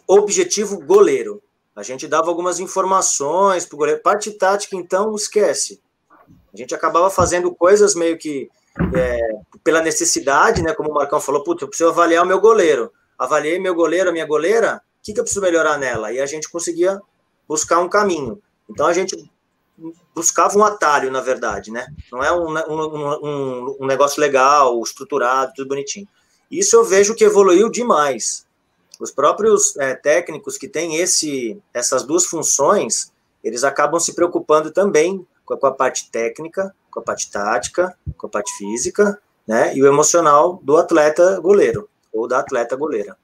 [0.08, 1.42] objetivo goleiro.
[1.76, 4.02] A gente dava algumas informações para o goleiro.
[4.02, 5.82] Parte tática, então, esquece.
[6.54, 8.50] A gente acabava fazendo coisas meio que
[8.96, 9.20] é,
[9.64, 10.74] pela necessidade, né?
[10.74, 12.92] Como o Marcão falou, putz, eu preciso avaliar o meu goleiro.
[13.18, 16.12] Avaliei meu goleiro, a minha goleira, o que, que eu preciso melhorar nela?
[16.12, 17.00] E a gente conseguia
[17.48, 18.42] buscar um caminho.
[18.70, 19.16] Então a gente
[20.14, 21.88] buscava um atalho, na verdade, né?
[22.12, 26.08] Não é um, um, um, um negócio legal, estruturado, tudo bonitinho.
[26.50, 28.46] Isso eu vejo que evoluiu demais.
[29.00, 33.12] Os próprios é, técnicos que têm esse, essas duas funções,
[33.44, 37.98] eles acabam se preocupando também com a, com a parte técnica, com a parte tática,
[38.18, 39.76] com a parte física, né?
[39.76, 43.18] E o emocional do atleta goleiro ou da atleta goleira.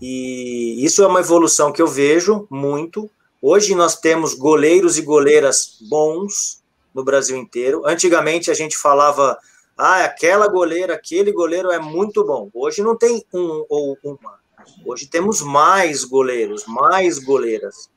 [0.00, 3.10] E isso é uma evolução que eu vejo muito.
[3.40, 6.62] Hoje nós temos goleiros e goleiras bons
[6.94, 7.82] no Brasil inteiro.
[7.86, 9.38] Antigamente a gente falava,
[9.76, 12.48] ah, aquela goleira, aquele goleiro é muito bom.
[12.54, 14.40] Hoje não tem um ou uma.
[14.84, 17.90] Hoje temos mais goleiros, mais goleiras,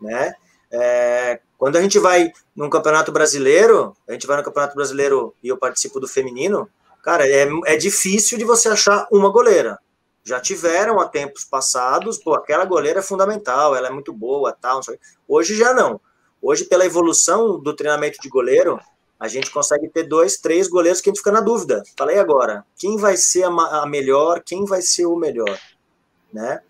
[0.00, 0.34] né?
[0.70, 5.48] É, quando a gente vai num campeonato brasileiro, a gente vai no campeonato brasileiro e
[5.48, 6.68] eu participo do feminino,
[7.02, 9.78] cara, é, é difícil de você achar uma goleira
[10.26, 14.80] já tiveram há tempos passados, pô, aquela goleira é fundamental, ela é muito boa, tal.
[15.28, 16.00] Hoje já não.
[16.42, 18.80] Hoje, pela evolução do treinamento de goleiro,
[19.20, 21.80] a gente consegue ter dois, três goleiros que a gente fica na dúvida.
[21.96, 23.48] Falei agora, quem vai ser a,
[23.82, 25.56] a melhor, quem vai ser o melhor,
[26.36, 26.60] né?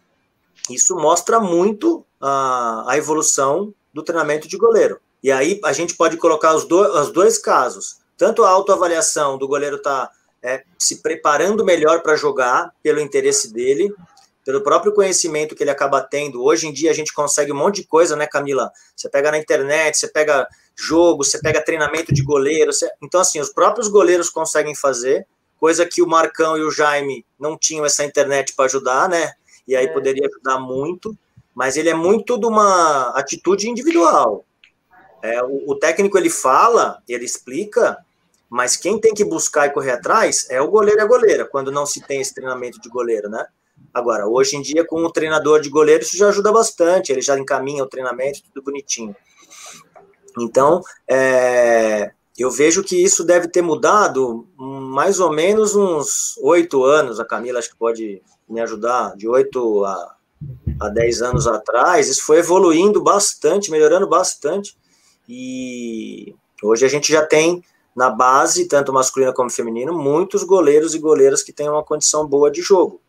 [0.70, 5.00] Isso mostra muito a, a evolução do treinamento de goleiro.
[5.22, 7.98] E aí a gente pode colocar os, do, os dois casos.
[8.16, 10.10] Tanto a autoavaliação do goleiro tá
[10.42, 13.92] é, se preparando melhor para jogar, pelo interesse dele,
[14.44, 16.42] pelo próprio conhecimento que ele acaba tendo.
[16.42, 18.70] Hoje em dia a gente consegue um monte de coisa, né, Camila?
[18.94, 22.72] Você pega na internet, você pega jogo, você pega treinamento de goleiro.
[22.72, 22.88] Você...
[23.02, 25.26] Então, assim, os próprios goleiros conseguem fazer,
[25.58, 29.32] coisa que o Marcão e o Jaime não tinham essa internet para ajudar, né?
[29.66, 29.92] E aí é.
[29.92, 31.16] poderia ajudar muito,
[31.54, 34.44] mas ele é muito de uma atitude individual.
[35.22, 37.98] É, o, o técnico ele fala, ele explica,
[38.48, 41.72] mas quem tem que buscar e correr atrás é o goleiro e a goleira, quando
[41.72, 43.46] não se tem esse treinamento de goleiro, né?
[43.92, 47.38] Agora, hoje em dia, com o treinador de goleiro, isso já ajuda bastante, ele já
[47.38, 49.16] encaminha o treinamento, tudo bonitinho.
[50.38, 57.18] Então, é, eu vejo que isso deve ter mudado mais ou menos uns oito anos,
[57.18, 60.16] a Camila acho que pode me ajudar, de oito a,
[60.80, 64.76] a dez anos atrás, isso foi evoluindo bastante, melhorando bastante,
[65.28, 70.98] e hoje a gente já tem na base, tanto masculino como feminino, muitos goleiros e
[70.98, 73.00] goleiras que têm uma condição boa de jogo,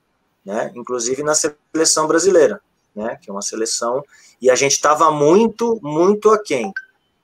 [0.45, 0.71] né?
[0.75, 2.61] Inclusive na seleção brasileira,
[2.95, 3.19] né?
[3.21, 4.01] Que é uma seleção
[4.41, 6.71] e a gente estava muito, muito aquém.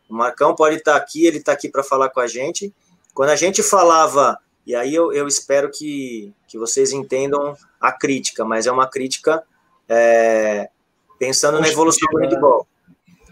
[0.09, 2.73] O Marcão pode estar tá aqui, ele está aqui para falar com a gente.
[3.13, 8.45] Quando a gente falava, e aí eu, eu espero que, que vocês entendam a crítica,
[8.45, 9.43] mas é uma crítica
[9.89, 10.69] é,
[11.19, 12.67] pensando na evolução do handball.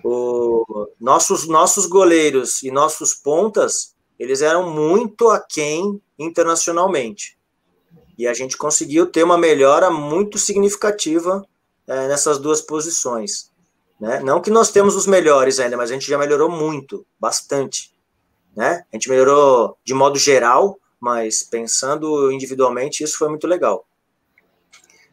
[0.03, 7.35] O, nossos, nossos goleiros e nossos pontas eles eram muito aquém internacionalmente.
[8.15, 11.43] E a gente conseguiu ter uma melhora muito significativa
[11.87, 13.49] é, nessas duas posições.
[13.99, 14.19] Né?
[14.19, 17.91] Não que nós temos os melhores ainda, mas a gente já melhorou muito, bastante.
[18.55, 18.85] Né?
[18.91, 23.83] A gente melhorou de modo geral, mas pensando individualmente, isso foi muito legal.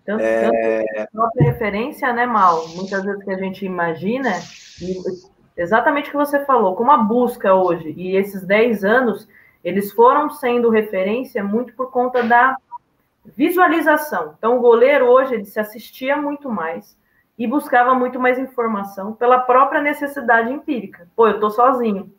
[0.05, 0.83] Tanto, é...
[0.83, 2.69] tanto própria referência, né, Mal?
[2.69, 4.31] Muitas vezes que a gente imagina,
[5.57, 9.27] exatamente o que você falou, como a busca hoje, e esses 10 anos,
[9.65, 12.57] eles foram sendo referência muito por conta da
[13.25, 14.35] visualização.
[14.39, 16.97] Então, o goleiro hoje, ele se assistia muito mais
[17.39, 21.09] e buscava muito mais informação pela própria necessidade empírica.
[21.17, 22.13] Pô, eu estou sozinho,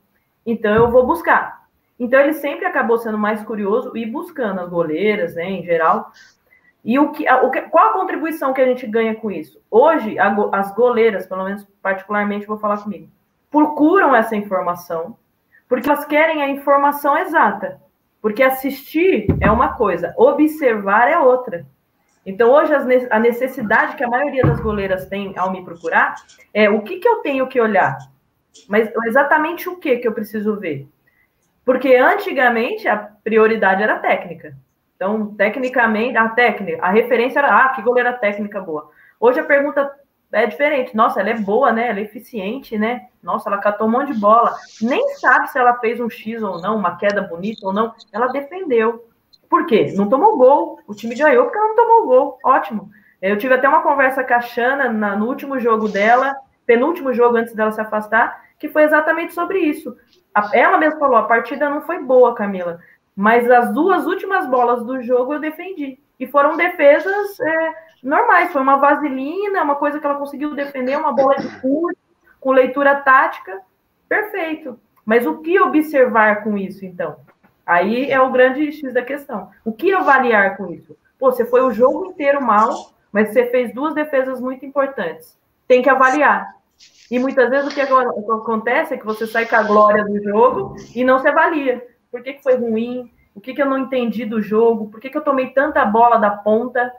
[0.45, 1.58] então eu vou buscar.
[1.99, 6.11] Então, ele sempre acabou sendo mais curioso e buscando as goleiras, né, em geral.
[6.83, 9.61] E o que, a, o que, qual a contribuição que a gente ganha com isso?
[9.69, 13.09] Hoje, a, as goleiras, pelo menos particularmente, vou falar comigo,
[13.51, 15.17] procuram essa informação,
[15.67, 17.81] porque elas querem a informação exata.
[18.21, 21.65] Porque assistir é uma coisa, observar é outra.
[22.25, 22.73] Então, hoje,
[23.09, 26.15] a necessidade que a maioria das goleiras tem ao me procurar
[26.53, 27.97] é o que, que eu tenho que olhar,
[28.67, 30.87] mas exatamente o que, que eu preciso ver.
[31.69, 34.57] Porque antigamente a prioridade era técnica.
[34.95, 38.89] Então, tecnicamente, a técnica, a referência era, ah, que goleira técnica boa.
[39.19, 39.91] Hoje a pergunta
[40.31, 40.95] é diferente.
[40.95, 41.89] Nossa, ela é boa, né?
[41.89, 43.05] Ela é eficiente, né?
[43.21, 44.55] Nossa, ela catou um monte de bola.
[44.81, 47.93] Nem sabe se ela fez um X ou não, uma queda bonita ou não.
[48.11, 49.07] Ela defendeu.
[49.47, 49.93] Por quê?
[49.95, 50.79] Não tomou gol.
[50.87, 52.39] O time ganhou porque ela não tomou gol.
[52.43, 52.89] Ótimo.
[53.21, 57.37] Eu tive até uma conversa com a Xana na, no último jogo dela, penúltimo jogo
[57.37, 59.95] antes dela se afastar, que foi exatamente sobre isso.
[60.53, 62.79] Ela mesma falou: a partida não foi boa, Camila,
[63.15, 65.99] mas as duas últimas bolas do jogo eu defendi.
[66.19, 67.39] E foram defesas.
[67.39, 67.73] É,
[68.03, 71.97] normais, foi uma vaselina, uma coisa que ela conseguiu defender, uma bola de curso,
[72.39, 73.61] com leitura tática,
[74.07, 74.79] perfeito.
[75.05, 77.17] Mas o que observar com isso, então?
[77.65, 79.49] Aí é o grande X da questão.
[79.63, 80.97] O que avaliar com isso?
[81.19, 85.37] Pô, você foi o jogo inteiro mal, mas você fez duas defesas muito importantes.
[85.67, 86.55] Tem que avaliar.
[87.11, 90.75] E muitas vezes o que acontece é que você sai com a glória do jogo
[90.95, 91.85] e não se avalia.
[92.11, 93.11] Por que, que foi ruim?
[93.33, 94.89] O que, que eu não entendi do jogo?
[94.89, 96.91] Por que, que eu tomei tanta bola da ponta?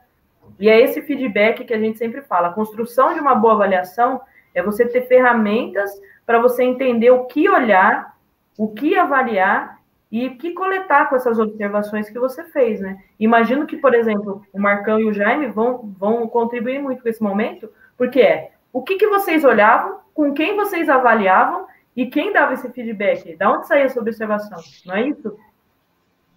[0.58, 2.48] E é esse feedback que a gente sempre fala.
[2.48, 4.20] A construção de uma boa avaliação
[4.54, 5.90] é você ter ferramentas
[6.26, 8.16] para você entender o que olhar,
[8.58, 9.78] o que avaliar
[10.10, 12.98] e o que coletar com essas observações que você fez, né?
[13.18, 17.22] Imagino que, por exemplo, o Marcão e o Jaime vão, vão contribuir muito com esse
[17.22, 21.66] momento, porque é o que, que vocês olhavam, com quem vocês avaliavam
[21.96, 23.36] e quem dava esse feedback?
[23.36, 24.58] Da onde saía essa observação?
[24.86, 25.36] Não é isso?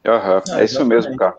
[0.06, 1.36] Uhum, Não, é isso mesmo, cara.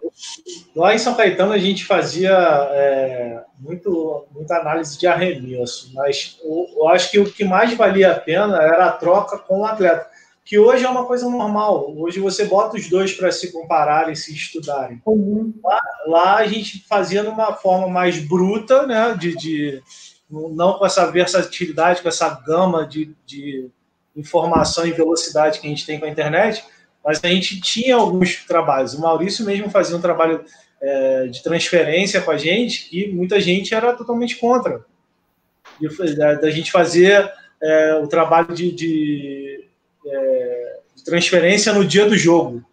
[0.74, 6.66] Lá em São Caetano a gente fazia é, muito, muita análise de arremesso, mas eu,
[6.76, 10.08] eu, acho que o que mais valia a pena era a troca com o atleta,
[10.42, 11.94] que hoje é uma coisa normal.
[11.94, 15.00] Hoje você bota os dois para se compararem, se estudarem.
[15.04, 15.52] Uhum.
[15.62, 19.82] Lá, lá, a gente fazia de uma forma mais bruta, né, de, de
[20.52, 23.68] não com essa versatilidade, com essa gama de, de
[24.16, 26.64] informação e velocidade que a gente tem com a internet,
[27.04, 28.94] mas a gente tinha alguns trabalhos.
[28.94, 30.44] O Maurício mesmo fazia um trabalho
[30.80, 34.84] é, de transferência com a gente que muita gente era totalmente contra.
[36.40, 37.30] Da gente fazer
[37.62, 39.68] é, o trabalho de, de,
[40.06, 42.64] é, de, transferência no dia do jogo.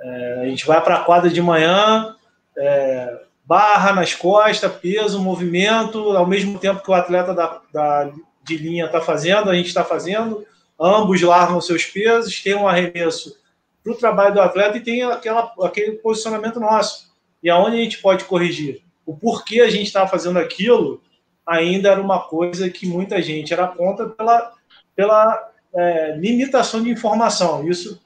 [0.00, 2.14] É, a gente vai para a quadra de manhã,
[2.56, 8.12] é, barra nas costas, peso, movimento, ao mesmo tempo que o atleta da, da
[8.44, 10.44] de linha está fazendo, a gente está fazendo,
[10.78, 13.36] ambos largam seus pesos, tem um arremesso
[13.82, 17.12] para o trabalho do atleta e tem aquela, aquele posicionamento nosso.
[17.42, 18.82] E aonde a gente pode corrigir?
[19.04, 21.00] O porquê a gente estava fazendo aquilo
[21.46, 24.52] ainda era uma coisa que muita gente era contra pela,
[24.94, 27.68] pela é, limitação de informação.
[27.68, 28.00] Isso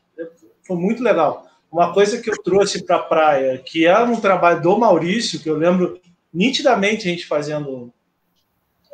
[0.62, 1.46] foi muito legal.
[1.76, 5.50] Uma coisa que eu trouxe para a praia, que era um trabalho do Maurício, que
[5.50, 6.00] eu lembro
[6.32, 7.92] nitidamente a gente fazendo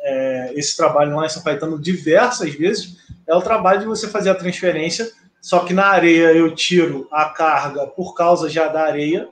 [0.01, 4.31] é, esse trabalho lá em São Caetano diversas vezes, é o trabalho de você fazer
[4.31, 5.09] a transferência,
[5.41, 9.29] só que na areia eu tiro a carga por causa já da areia,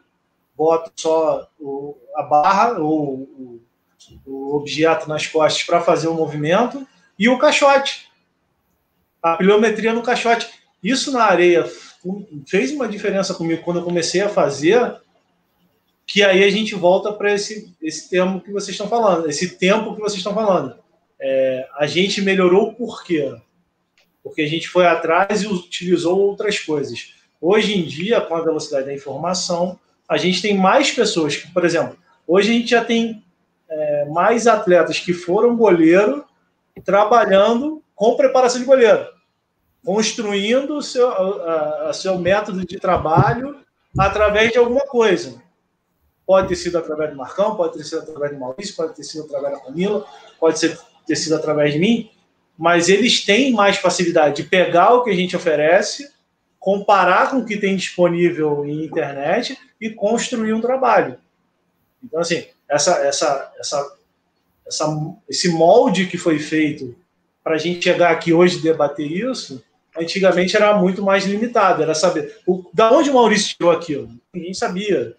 [0.55, 3.61] boto só o, a barra ou o,
[4.25, 6.87] o objeto nas costas para fazer o movimento,
[7.19, 8.09] e o caixote.
[9.21, 10.49] A pliometria no caixote.
[10.81, 11.69] Isso na areia
[12.47, 14.95] fez uma diferença comigo quando eu comecei a fazer,
[16.05, 19.93] que aí a gente volta para esse, esse termo que vocês estão falando, esse tempo
[19.93, 20.75] que vocês estão falando.
[21.19, 23.33] É, a gente melhorou por quê?
[24.23, 27.13] Porque a gente foi atrás e utilizou outras coisas.
[27.39, 31.63] Hoje em dia, com a velocidade da informação, a gente tem mais pessoas que, por
[31.63, 31.97] exemplo,
[32.27, 33.23] hoje a gente já tem
[33.69, 36.25] é, mais atletas que foram goleiro
[36.83, 39.05] trabalhando com preparação de goleiro
[39.83, 43.59] construindo o seu, a, a seu método de trabalho
[43.97, 45.41] através de alguma coisa.
[46.25, 49.25] Pode ter sido através do Marcão, pode ter sido através do Maurício, pode ter sido
[49.25, 50.05] através da Camila,
[50.39, 52.09] pode ser, ter sido através de mim,
[52.57, 56.11] mas eles têm mais facilidade de pegar o que a gente oferece,
[56.59, 61.17] comparar com o que tem disponível em internet e construir um trabalho.
[62.03, 63.97] Então, assim, essa, essa, essa,
[64.65, 66.95] essa, esse molde que foi feito
[67.43, 69.63] para a gente chegar aqui hoje e debater isso,
[69.97, 74.09] antigamente era muito mais limitado, era saber o, da onde o Maurício tirou aquilo.
[74.33, 75.15] Ninguém sabia.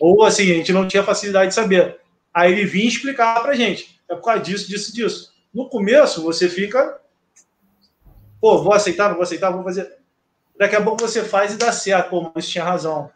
[0.00, 1.98] Ou assim, a gente não tinha facilidade de saber.
[2.32, 4.00] Aí ele vinha explicar pra gente.
[4.08, 5.32] É por causa disso, disso, disso.
[5.52, 7.00] No começo, você fica.
[8.40, 9.92] Pô, vou aceitar, não vou aceitar, vou fazer.
[10.56, 12.10] Daqui a pouco você faz e dá certo.
[12.10, 13.10] Pô, mas tinha razão.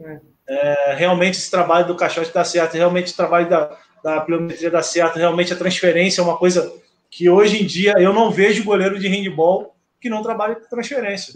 [0.00, 0.32] É.
[0.48, 4.82] É, realmente esse trabalho do caixote dá certo, realmente o trabalho da, da pliometria dá
[4.82, 6.72] certo, realmente a transferência é uma coisa
[7.10, 9.71] que hoje em dia eu não vejo goleiro de handball
[10.02, 11.32] que não trabalha com transferência.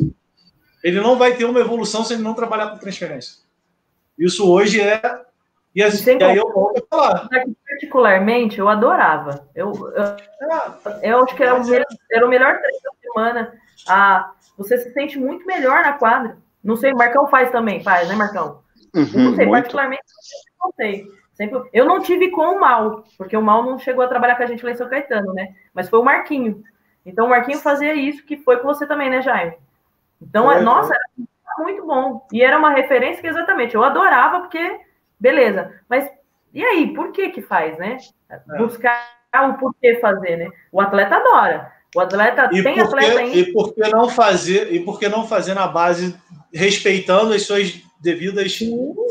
[0.83, 3.39] Ele não vai ter uma evolução se ele não trabalhar com transferência.
[4.19, 5.01] Isso hoje é.
[5.75, 7.29] E, assim, e aí eu volto a falar.
[7.69, 9.49] Particularmente, eu adorava.
[9.55, 10.03] Eu, eu,
[11.01, 13.53] é, eu acho que era o, melhor, era o melhor treino da semana.
[13.89, 16.39] Ah, você se sente muito melhor na quadra.
[16.65, 18.63] Não sei, Marcão faz também, faz, né, Marcão?
[18.95, 19.51] Uhum, não sei, muito.
[19.51, 20.03] particularmente,
[20.61, 21.07] não sei.
[21.35, 24.43] Sempre, eu não tive com o Mal, porque o Mal não chegou a trabalhar com
[24.43, 25.55] a gente lá em São Caetano, né?
[25.75, 26.63] Mas foi o Marquinho.
[27.07, 29.55] Então o Marquinho fazia isso, que foi com você também, né, Jaime?
[30.21, 32.27] Então, foi, nossa, era muito bom.
[32.33, 34.81] E era uma referência que exatamente eu adorava, porque,
[35.19, 35.73] beleza.
[35.89, 36.11] Mas
[36.57, 37.99] e aí, por que que faz, né?
[38.31, 38.57] É.
[38.57, 38.99] Buscar
[39.51, 40.49] o porquê fazer, né?
[40.73, 41.71] O atleta adora.
[41.95, 43.37] O atleta e tem atleta ainda.
[43.37, 46.19] E por que não fazer, e por que não fazer na base
[46.53, 48.59] respeitando as suas devidas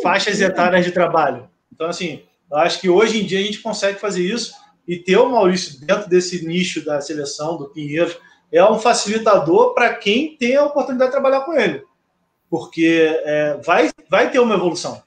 [0.01, 0.45] faixas sim.
[0.45, 1.47] etárias de trabalho?
[1.71, 4.55] Então, assim, eu acho que hoje em dia a gente consegue fazer isso
[4.87, 8.17] e ter o Maurício dentro desse nicho da seleção, do Pinheiros,
[8.51, 11.83] é um facilitador para quem tem a oportunidade de trabalhar com ele.
[12.49, 15.03] Porque é, vai, vai ter uma evolução.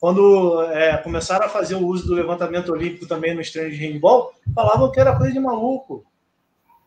[0.00, 4.32] Quando é, começaram a fazer o uso do levantamento olímpico também nos treinos de handball,
[4.52, 6.04] falavam que era coisa de maluco.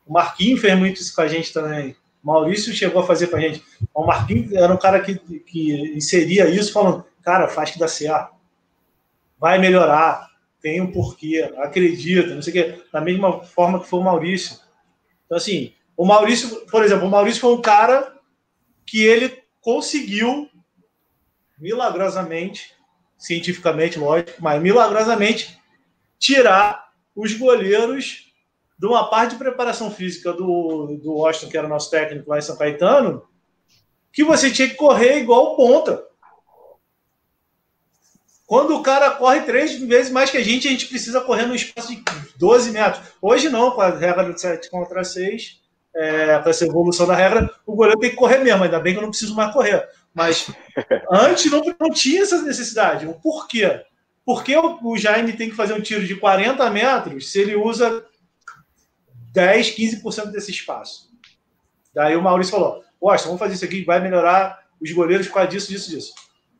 [0.05, 1.95] O Marquinhos fez muito isso com a gente também.
[2.21, 3.63] O Maurício chegou a fazer com a gente.
[3.93, 8.33] O Marquinhos era um cara que, que inseria isso, falando: cara, faz que dá certo.
[9.39, 10.34] Vai melhorar.
[10.65, 11.47] Tem um porquê.
[11.57, 12.33] Acredita.
[12.33, 12.83] Não sei o quê.
[12.91, 14.57] Da mesma forma que foi o Maurício.
[15.23, 18.15] Então, assim, o Maurício, por exemplo, o Maurício foi um cara
[18.83, 20.49] que ele conseguiu
[21.59, 22.73] milagrosamente,
[23.15, 25.55] cientificamente, lógico, mas milagrosamente
[26.17, 28.33] tirar os goleiros
[28.75, 32.39] de uma parte de preparação física do, do Washington, que era o nosso técnico lá
[32.39, 33.23] em São Caetano,
[34.11, 36.03] que você tinha que correr igual ponta.
[38.45, 41.55] Quando o cara corre três vezes mais que a gente, a gente precisa correr no
[41.55, 42.03] espaço de
[42.37, 43.03] 12 metros.
[43.21, 45.61] Hoje não, com a regra do 7 contra 6,
[45.95, 48.99] é, com essa evolução da regra, o goleiro tem que correr mesmo, ainda bem que
[48.99, 49.87] eu não preciso mais correr.
[50.13, 50.47] Mas
[51.11, 53.07] antes não, não tinha essa necessidade.
[53.07, 53.81] O porquê?
[54.23, 58.05] Por que o Jaime tem que fazer um tiro de 40 metros se ele usa
[59.31, 61.09] 10, 15% desse espaço?
[61.93, 65.49] Daí o Maurício falou: Washington, vamos fazer isso aqui, vai melhorar os goleiros por causa
[65.49, 66.13] disso, disso, disso.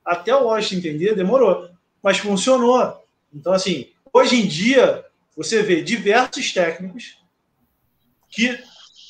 [0.03, 1.67] Até o Washington entender, demorou,
[2.05, 3.03] mas funcionou.
[3.33, 5.03] Então, assim, hoje em dia,
[5.35, 7.17] você vê diversos técnicos
[8.29, 8.59] que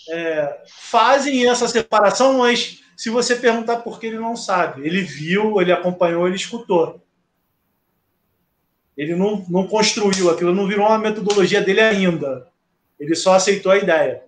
[0.09, 5.59] é, fazem essa separação, mas se você perguntar por que ele não sabe, ele viu,
[5.59, 7.01] ele acompanhou, ele escutou.
[8.95, 12.47] Ele não, não construiu aquilo, não virou uma metodologia dele ainda.
[12.97, 14.23] Ele só aceitou a ideia.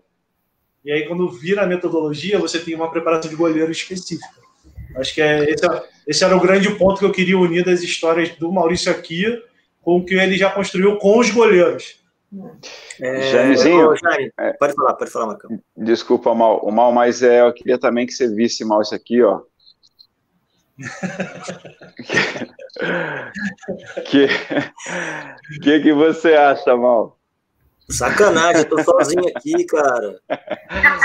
[0.83, 4.41] E aí, quando vira a metodologia, você tem uma preparação de goleiro específica.
[4.97, 7.81] Acho que é, esse, é, esse era o grande ponto que eu queria unir das
[7.81, 9.25] histórias do Maurício aqui
[9.81, 11.99] com o que ele já construiu com os goleiros.
[12.99, 13.53] É,
[14.37, 15.59] é, pode falar, pode falar, Marcão.
[15.75, 19.23] Desculpa, Mal, o Mal, mas é, eu queria também que você visse mal isso aqui,
[19.23, 19.41] ó.
[24.05, 24.27] que,
[25.63, 27.17] que que você acha, Mal?
[27.89, 30.19] Sacanagem, eu tô sozinho aqui, cara.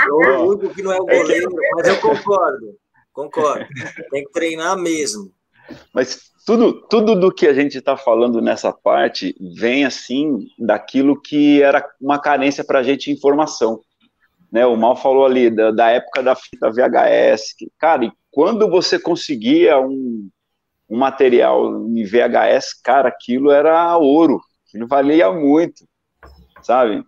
[0.04, 2.76] Sou o único que não é o goleiro, mas eu concordo.
[3.12, 3.66] Concordo.
[4.10, 5.32] Tem que treinar mesmo.
[5.92, 11.62] Mas tudo, tudo do que a gente está falando nessa parte vem assim daquilo que
[11.62, 13.80] era uma carência para a gente de informação.
[14.50, 17.54] Né, o Mal falou ali da, da época da fita VHS.
[17.56, 20.28] Que, cara, e quando você conseguia um,
[20.90, 25.86] um material em VHS, cara, aquilo era ouro, aquilo valia muito,
[26.62, 27.02] sabe?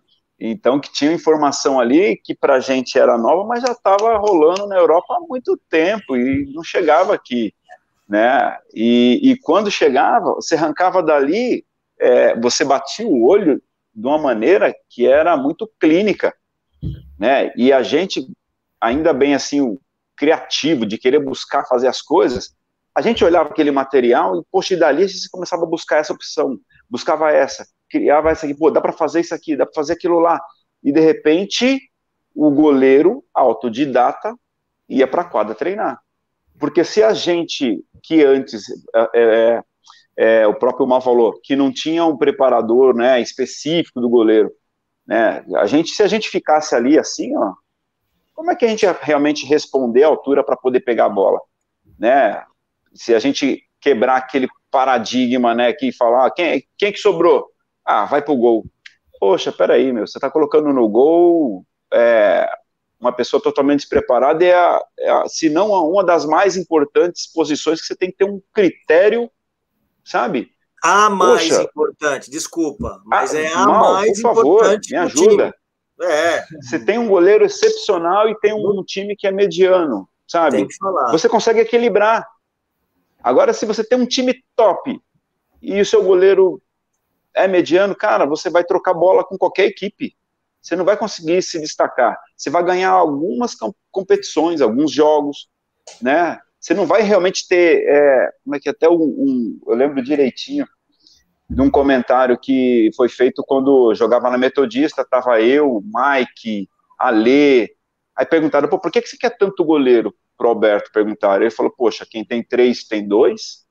[0.51, 4.67] Então, que tinha informação ali que para a gente era nova, mas já estava rolando
[4.67, 7.53] na Europa há muito tempo e não chegava aqui
[8.07, 8.57] né?
[8.73, 11.65] E, e quando chegava, você arrancava dali,
[11.99, 13.61] é, você batia o olho
[13.93, 16.33] de uma maneira que era muito clínica,
[17.17, 17.51] né?
[17.55, 18.27] E a gente,
[18.79, 19.79] ainda bem assim, o
[20.15, 22.55] criativo de querer buscar fazer as coisas,
[22.93, 26.13] a gente olhava aquele material e, poxa, e dali a gente começava a buscar essa
[26.13, 26.57] opção,
[26.89, 30.19] buscava essa, criava essa aqui, pô, dá para fazer isso aqui, dá para fazer aquilo
[30.19, 30.39] lá.
[30.83, 31.79] E de repente,
[32.33, 34.35] o goleiro autodidata
[34.87, 35.99] ia para a quadra treinar.
[36.59, 39.63] Porque se a gente, que antes, é, é,
[40.17, 44.51] é, o próprio Mal falou, que não tinha um preparador né, específico do goleiro,
[45.05, 47.53] né, a gente, se a gente ficasse ali assim, ó,
[48.33, 51.39] como é que a gente ia realmente responder à altura para poder pegar a bola?
[51.97, 52.43] Né?
[52.93, 57.45] Se a gente quebrar aquele paradigma, né, que falar, ah, quem, quem que sobrou?
[57.85, 58.65] Ah, vai pro gol.
[59.19, 62.49] Poxa, peraí, meu, você está colocando no gol é,
[62.99, 67.79] uma pessoa totalmente despreparada é, a, é a, se não uma das mais importantes posições
[67.79, 69.29] que você tem que ter um critério,
[70.03, 70.51] sabe?
[70.83, 74.91] A mais Poxa, importante, desculpa, mas é a mal, mais por favor, importante.
[74.91, 75.55] Me ajuda.
[76.01, 76.45] É.
[76.61, 80.57] Você tem um goleiro excepcional e tem um, um time que é mediano, sabe?
[80.57, 81.11] Tem que falar.
[81.11, 82.27] Você consegue equilibrar.
[83.23, 84.99] Agora, se você tem um time top
[85.61, 86.61] e o seu goleiro
[87.35, 90.15] é mediano, cara, você vai trocar bola com qualquer equipe
[90.65, 92.19] você não vai conseguir se destacar.
[92.35, 93.55] Você vai ganhar algumas
[93.91, 95.47] competições, alguns jogos,
[96.01, 96.39] né?
[96.59, 100.03] Você não vai realmente ter, é, como é que é, até um, um, eu lembro
[100.03, 100.67] direitinho
[101.47, 106.67] de um comentário que foi feito quando jogava na Metodista, tava eu, Mike,
[106.97, 107.69] Ale,
[108.15, 110.15] aí perguntaram, pô, por que, que você quer tanto goleiro?
[110.35, 113.67] Pro Alberto perguntaram, ele falou, poxa, quem tem três tem dois,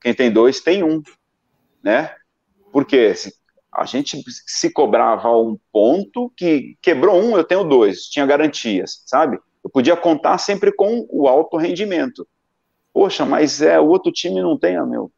[0.00, 1.02] quem tem dois tem um,
[1.82, 2.14] né?
[2.72, 3.12] Porque
[3.72, 9.38] a gente se cobrava um ponto que quebrou um, eu tenho dois, tinha garantias, sabe?
[9.62, 12.26] Eu podia contar sempre com o alto rendimento.
[12.92, 15.12] Poxa, mas é o outro time não tem, meu,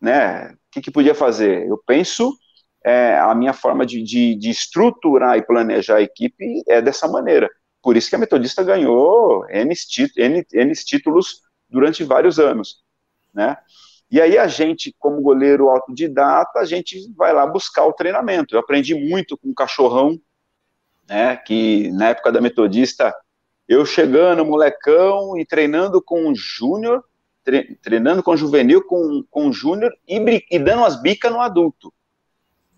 [0.00, 0.52] né?
[0.52, 1.66] O que, que podia fazer?
[1.68, 2.36] Eu penso
[2.84, 7.48] é, a minha forma de, de, de, estruturar e planejar a equipe é dessa maneira.
[7.80, 9.72] Por isso que a Metodista ganhou N
[10.84, 12.82] títulos durante vários anos,
[13.32, 13.56] né?
[14.12, 18.54] E aí a gente, como goleiro autodidata, a gente vai lá buscar o treinamento.
[18.54, 20.20] Eu aprendi muito com o cachorrão,
[21.08, 21.34] né?
[21.38, 23.14] Que na época da metodista,
[23.66, 27.02] eu chegando, molecão, e treinando com júnior,
[27.42, 31.90] tre treinando com juvenil, com, com júnior e, e dando as bicas no adulto,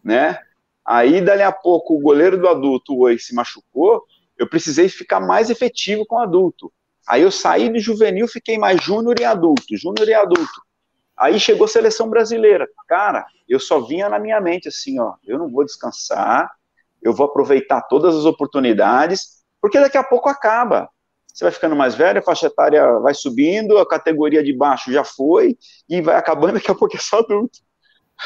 [0.05, 0.39] né?
[0.85, 4.05] Aí, dali a pouco, o goleiro do adulto, o Oi, se machucou,
[4.39, 6.73] eu precisei ficar mais efetivo com o adulto.
[7.09, 10.63] Aí eu saí do juvenil, fiquei mais júnior e adulto, júnior e adulto.
[11.17, 12.69] Aí chegou a seleção brasileira.
[12.89, 16.51] Cara, eu só vinha na minha mente assim, ó, eu não vou descansar,
[17.03, 20.89] eu vou aproveitar todas as oportunidades, porque daqui a pouco acaba.
[21.27, 25.05] Você vai ficando mais velho, a faixa etária vai subindo, a categoria de baixo já
[25.05, 25.57] foi,
[25.89, 27.59] e vai acabando, daqui a pouco é só adulto.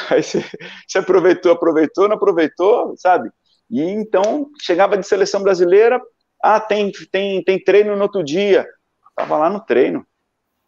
[0.09, 0.43] Aí você,
[0.87, 3.29] você aproveitou, aproveitou, não aproveitou, sabe?
[3.69, 5.99] E então, chegava de seleção brasileira,
[6.41, 8.67] ah, tem, tem, tem treino no outro dia.
[9.09, 10.05] Estava lá no treino.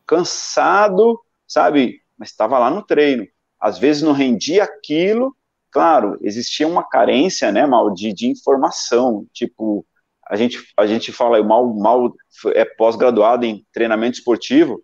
[0.05, 2.00] Cansado, sabe?
[2.21, 3.27] Mas estava lá no treino.
[3.59, 5.35] Às vezes não rendia aquilo.
[5.71, 9.25] Claro, existia uma carência, né, mal, de, de informação.
[9.33, 9.83] Tipo,
[10.29, 12.13] a gente, a gente fala, mal, mal
[12.53, 14.83] é pós-graduado em treinamento esportivo.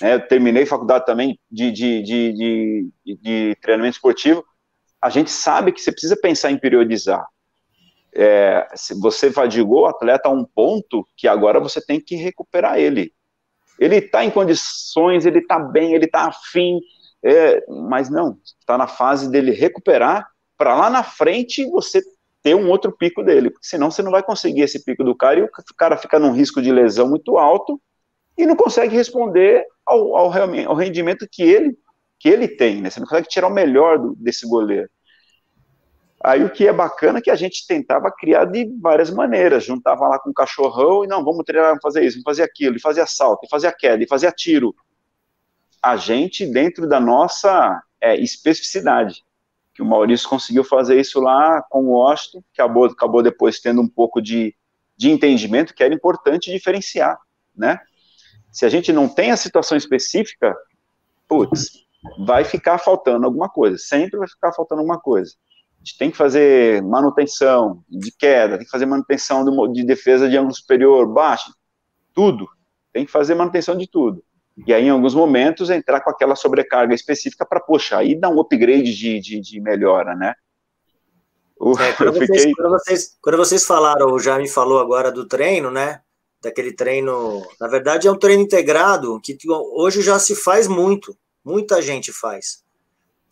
[0.00, 4.44] Né, eu terminei faculdade também de, de, de, de, de treinamento esportivo.
[5.00, 7.24] A gente sabe que você precisa pensar em periodizar
[8.14, 8.68] é,
[9.00, 13.12] você fadigou o atleta a um ponto que agora você tem que recuperar ele.
[13.82, 16.80] Ele está em condições, ele está bem, ele está afim,
[17.24, 20.26] é, mas não, está na fase dele recuperar
[20.56, 22.00] para lá na frente você
[22.42, 25.40] ter um outro pico dele, porque senão você não vai conseguir esse pico do cara
[25.40, 27.80] e o cara fica num risco de lesão muito alto
[28.38, 30.32] e não consegue responder ao, ao,
[30.66, 31.76] ao rendimento que ele,
[32.18, 32.90] que ele tem, né?
[32.90, 34.88] Você não consegue tirar o melhor do, desse goleiro.
[36.24, 40.06] Aí o que é bacana é que a gente tentava criar de várias maneiras, juntava
[40.06, 42.80] lá com o cachorrão e não, vamos treinar, vamos fazer isso, vamos fazer aquilo, e
[42.80, 44.74] fazia salto, e fazia queda, e fazia tiro.
[45.82, 49.24] A gente, dentro da nossa é, especificidade,
[49.74, 53.80] que o Maurício conseguiu fazer isso lá com o Washington, que acabou, acabou depois tendo
[53.80, 54.54] um pouco de,
[54.96, 57.18] de entendimento que era importante diferenciar,
[57.56, 57.80] né?
[58.52, 60.54] Se a gente não tem a situação específica,
[61.26, 61.86] putz,
[62.18, 65.34] vai ficar faltando alguma coisa, sempre vai ficar faltando alguma coisa.
[65.98, 71.06] Tem que fazer manutenção de queda, tem que fazer manutenção de defesa de ângulo superior,
[71.06, 71.52] baixo,
[72.14, 72.46] tudo.
[72.92, 74.22] Tem que fazer manutenção de tudo.
[74.66, 78.40] E aí, em alguns momentos, entrar com aquela sobrecarga específica para, poxa, aí dar um
[78.40, 80.34] upgrade de, de, de melhora, né?
[81.80, 82.26] É, quando, fiquei...
[82.26, 86.00] vocês, quando, vocês, quando, vocês, falaram, o Jaime falou agora do treino, né?
[86.42, 87.42] Daquele treino.
[87.60, 91.16] Na verdade, é um treino integrado que hoje já se faz muito.
[91.44, 92.62] Muita gente faz,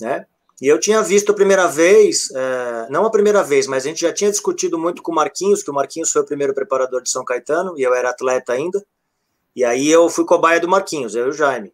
[0.01, 0.26] né?
[0.61, 4.02] E eu tinha visto a primeira vez, é, não a primeira vez, mas a gente
[4.02, 7.11] já tinha discutido muito com o Marquinhos, que o Marquinhos foi o primeiro preparador de
[7.11, 8.84] São Caetano, e eu era atleta ainda.
[9.56, 11.72] E aí eu fui cobaia do Marquinhos, eu e o Jaime.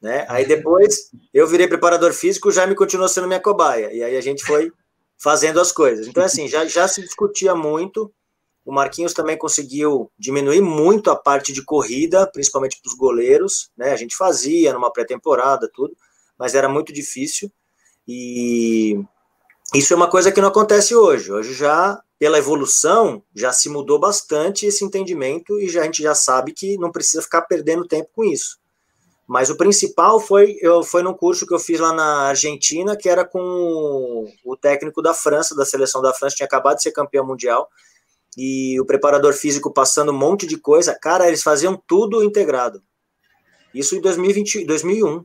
[0.00, 0.26] Né?
[0.28, 3.92] Aí depois eu virei preparador físico, o Jaime continuou sendo minha cobaia.
[3.92, 4.72] E aí a gente foi
[5.18, 6.06] fazendo as coisas.
[6.06, 8.12] Então, assim, já, já se discutia muito.
[8.64, 13.70] O Marquinhos também conseguiu diminuir muito a parte de corrida, principalmente para os goleiros.
[13.76, 13.92] Né?
[13.92, 15.94] A gente fazia numa pré-temporada, tudo,
[16.38, 17.50] mas era muito difícil.
[18.06, 18.98] E
[19.74, 21.32] isso é uma coisa que não acontece hoje.
[21.32, 26.14] Hoje já, pela evolução, já se mudou bastante esse entendimento e já, a gente já
[26.14, 28.58] sabe que não precisa ficar perdendo tempo com isso.
[29.26, 33.08] Mas o principal foi, eu, foi num curso que eu fiz lá na Argentina, que
[33.08, 37.26] era com o técnico da França, da seleção da França, tinha acabado de ser campeão
[37.26, 37.68] mundial,
[38.36, 40.94] e o preparador físico passando um monte de coisa.
[40.94, 42.82] Cara, eles faziam tudo integrado.
[43.72, 45.24] Isso em 2020, 2001.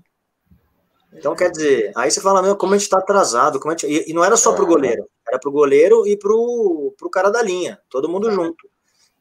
[1.13, 3.59] Então, quer dizer, aí você fala, meu, como a gente está atrasado.
[3.59, 3.87] Como gente...
[3.87, 7.09] e, e, não era só para o goleiro, era para o goleiro e para o
[7.11, 8.69] cara da linha, todo mundo junto.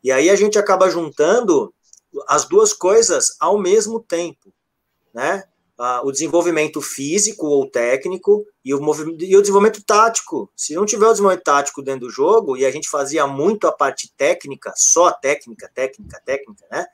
[0.02, 1.72] E aí a gente acaba juntando
[2.26, 4.52] as duas coisas ao mesmo tempo,
[5.12, 5.44] né?
[5.80, 8.80] Ah, o desenvolvimento físico ou técnico e o,
[9.20, 10.50] e o desenvolvimento tático.
[10.56, 13.72] Se não tiver o desenvolvimento tático dentro do jogo, e a gente fazia muito a
[13.72, 16.84] parte técnica, só técnica, técnica, técnica, né?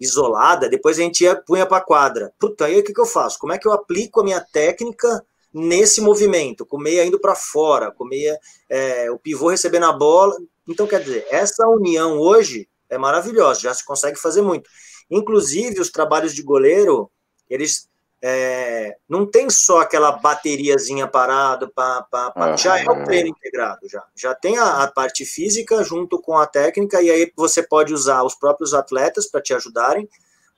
[0.00, 2.32] Isolada, depois a gente ia, punha para quadra.
[2.38, 3.38] Puta, aí o que, que eu faço?
[3.38, 6.64] Como é que eu aplico a minha técnica nesse movimento?
[6.64, 8.38] Com meia indo para fora, com meia,
[8.68, 10.36] é, o pivô recebendo a bola.
[10.66, 14.70] Então, quer dizer, essa união hoje é maravilhosa, já se consegue fazer muito.
[15.10, 17.10] Inclusive, os trabalhos de goleiro,
[17.48, 17.89] eles
[18.22, 22.56] é, não tem só aquela bateriazinha parada, pá, pá, pá.
[22.56, 24.04] já é o treino integrado, já.
[24.14, 28.22] Já tem a, a, parte física junto com a técnica, e aí você pode usar
[28.22, 30.08] os próprios atletas para te ajudarem,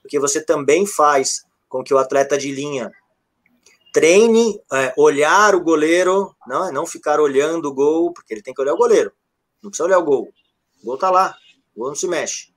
[0.01, 2.91] porque você também faz com que o atleta de linha
[3.93, 8.61] treine, é, olhar o goleiro, não, não ficar olhando o gol, porque ele tem que
[8.61, 9.13] olhar o goleiro,
[9.63, 10.33] não precisa olhar o gol.
[10.83, 11.37] O gol tá lá,
[11.77, 12.53] o gol não se mexe.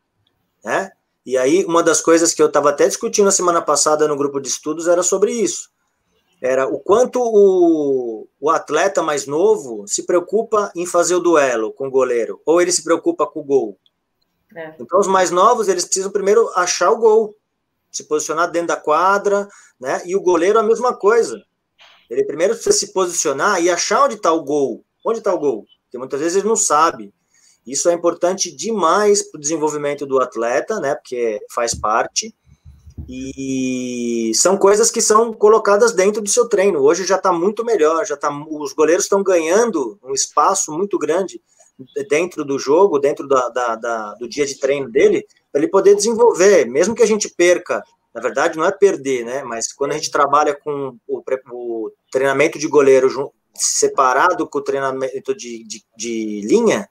[0.64, 0.91] Né?
[1.26, 4.39] E aí, uma das coisas que eu estava até discutindo na semana passada no grupo
[4.39, 5.71] de estudos era sobre isso.
[6.41, 11.88] era o quanto o, o atleta mais novo se preocupa em fazer o duelo com
[11.88, 13.80] o goleiro, ou ele se preocupa com o gol.
[14.55, 14.76] É.
[14.80, 17.36] Então, os mais novos, eles precisam primeiro achar o gol,
[17.91, 19.49] se posicionar dentro da quadra,
[19.80, 20.01] né?
[20.05, 21.43] E o goleiro a mesma coisa.
[22.09, 24.86] Ele primeiro precisa se posicionar e achar onde está o gol.
[25.03, 25.65] Onde está o gol?
[25.84, 27.13] Porque muitas vezes ele não sabe.
[27.66, 30.95] Isso é importante demais para o desenvolvimento do atleta, né?
[30.95, 32.34] Porque faz parte.
[33.09, 36.80] E são coisas que são colocadas dentro do seu treino.
[36.80, 41.41] Hoje já está muito melhor, já tá, os goleiros estão ganhando um espaço muito grande
[42.09, 45.95] dentro do jogo, dentro da, da, da, do dia de treino dele, para ele poder
[45.95, 47.84] desenvolver, mesmo que a gente perca.
[48.13, 49.43] Na verdade, não é perder, né?
[49.43, 53.09] Mas quando a gente trabalha com o, o treinamento de goleiro
[53.53, 56.88] separado com o treinamento de, de, de linha,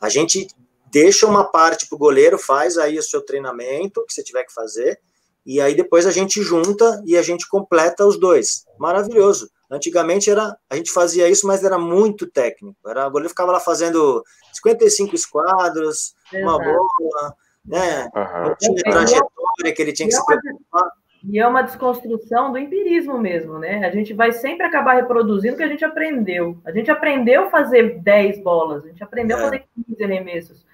[0.00, 0.48] a gente
[0.90, 4.52] deixa uma parte para o goleiro, faz aí o seu treinamento que você tiver que
[4.52, 4.98] fazer,
[5.44, 8.64] e aí depois a gente junta e a gente completa os dois.
[8.78, 9.50] Maravilhoso.
[9.70, 12.76] Antigamente era, a gente fazia isso, mas era muito técnico.
[12.88, 14.22] Era, o goleiro ficava lá fazendo
[14.52, 16.42] 55 esquadros, Exato.
[16.42, 17.34] uma bola,
[17.64, 18.08] né?
[18.14, 18.54] Uhum.
[18.58, 20.90] tinha trajetória que ele tinha que se preocupar.
[21.30, 23.86] E é uma desconstrução do empirismo mesmo, né?
[23.86, 26.58] A gente vai sempre acabar reproduzindo o que a gente aprendeu.
[26.64, 29.40] A gente aprendeu a fazer 10 bolas, a gente aprendeu é.
[29.40, 30.66] a fazer 15 arremessos.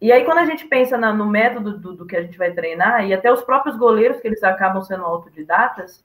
[0.00, 2.52] E aí, quando a gente pensa na, no método do, do, que a gente vai
[2.52, 6.04] treinar, e até os próprios goleiros, que eles acabam sendo autodidatas,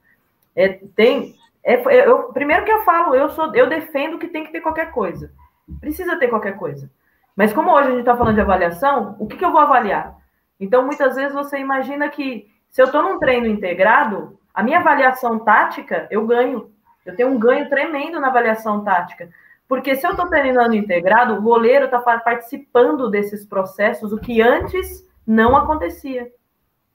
[0.56, 1.34] é, tem.
[1.62, 4.62] É, é, eu, primeiro que eu falo, eu sou, eu defendo que tem que ter
[4.62, 5.30] qualquer coisa.
[5.78, 6.90] Precisa ter qualquer coisa.
[7.36, 10.16] Mas como hoje a gente está falando de avaliação, o que, que eu vou avaliar?
[10.58, 15.38] Então, muitas vezes você imagina que se eu estou num treino integrado, a minha avaliação
[15.38, 16.72] tática, eu ganho.
[17.06, 19.28] Eu tenho um ganho tremendo na avaliação tática.
[19.68, 25.08] Porque se eu estou treinando integrado, o goleiro está participando desses processos, o que antes
[25.24, 26.26] não acontecia.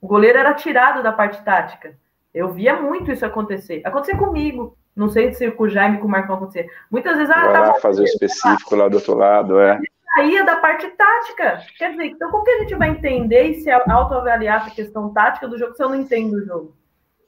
[0.01, 1.95] O goleiro era tirado da parte tática.
[2.33, 3.81] Eu via muito isso acontecer.
[3.85, 4.75] Acontecia comigo.
[4.93, 6.67] Não sei se com o Jaime, com o Marcão acontecia.
[6.91, 9.79] Muitas vezes, ah, tá lá fazer o específico lá do outro lado, é.
[10.15, 11.61] Saía da parte tática.
[11.77, 15.47] Quer dizer, então como que a gente vai entender e se autoavaliar essa questão tática
[15.47, 16.75] do jogo se eu não entendo o jogo?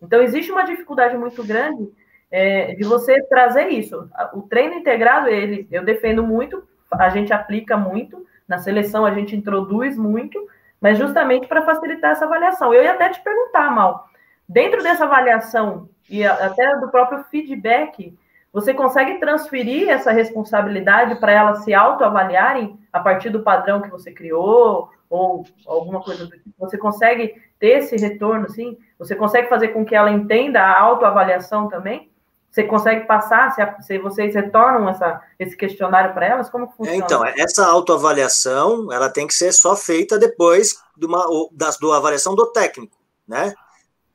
[0.01, 1.91] Então, existe uma dificuldade muito grande
[2.31, 4.09] é, de você trazer isso.
[4.33, 9.35] O treino integrado, ele, eu defendo muito, a gente aplica muito, na seleção a gente
[9.35, 10.47] introduz muito,
[10.79, 12.73] mas justamente para facilitar essa avaliação.
[12.73, 14.09] Eu ia até te perguntar, Mal,
[14.49, 18.17] dentro dessa avaliação e até do próprio feedback,
[18.53, 24.11] você consegue transferir essa responsabilidade para elas se autoavaliarem a partir do padrão que você
[24.11, 26.49] criou ou alguma coisa do tipo?
[26.59, 28.77] Você consegue ter esse retorno, sim?
[28.99, 32.11] Você consegue fazer com que ela entenda a autoavaliação também?
[32.49, 36.49] Você consegue passar, se, se vocês retornam essa, esse questionário para elas?
[36.49, 36.97] Como funciona?
[36.97, 42.35] Então, essa autoavaliação, ela tem que ser só feita depois de uma, da, da avaliação
[42.35, 43.53] do técnico, né?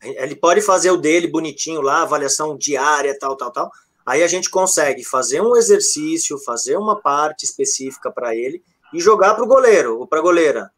[0.02, 3.70] Ele pode fazer o dele bonitinho lá, avaliação diária, tal, tal, tal.
[4.06, 8.62] Aí a gente consegue fazer um exercício, fazer uma parte específica para ele
[8.94, 10.70] e jogar para o goleiro ou para a goleira.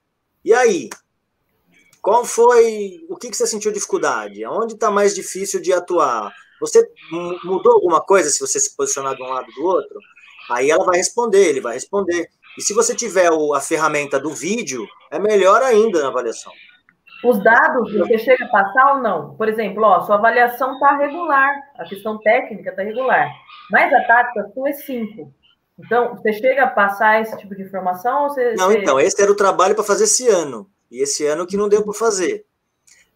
[0.43, 0.89] E aí?
[2.01, 3.05] Qual foi.
[3.11, 4.47] O que, que você sentiu dificuldade?
[4.47, 6.33] Onde está mais difícil de atuar?
[6.59, 6.91] Você
[7.45, 9.99] mudou alguma coisa se você se posicionar de um lado do outro?
[10.51, 12.29] Aí ela vai responder, ele vai responder.
[12.57, 16.53] E se você tiver o, a ferramenta do vídeo, é melhor ainda na avaliação.
[17.25, 19.35] Os dados você chega a passar ou não?
[19.35, 23.29] Por exemplo, ó, sua avaliação está regular, a questão técnica está regular,
[23.71, 25.33] mas a tática sua é 5.
[25.79, 28.25] Então, você chega a passar esse tipo de informação?
[28.25, 28.79] Ou você, não, você...
[28.79, 30.69] então, esse era o trabalho para fazer esse ano.
[30.91, 32.45] E esse ano que não deu para fazer.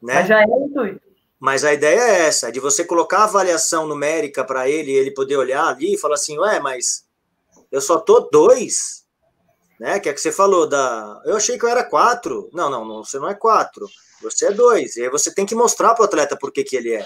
[0.00, 0.14] Né?
[0.14, 1.00] Mas já é o intuito.
[1.40, 5.36] Mas a ideia é essa, de você colocar a avaliação numérica para ele, ele poder
[5.36, 7.05] olhar ali e falar assim, ué, mas
[7.70, 9.01] eu só tô dois,
[9.83, 9.99] né?
[9.99, 11.20] Que é que você falou da.
[11.24, 12.49] Eu achei que eu era quatro.
[12.53, 13.89] Não, não, não você não é quatro.
[14.22, 14.97] Você é dois.
[14.97, 17.05] E aí você tem que mostrar para o atleta por que, que ele é.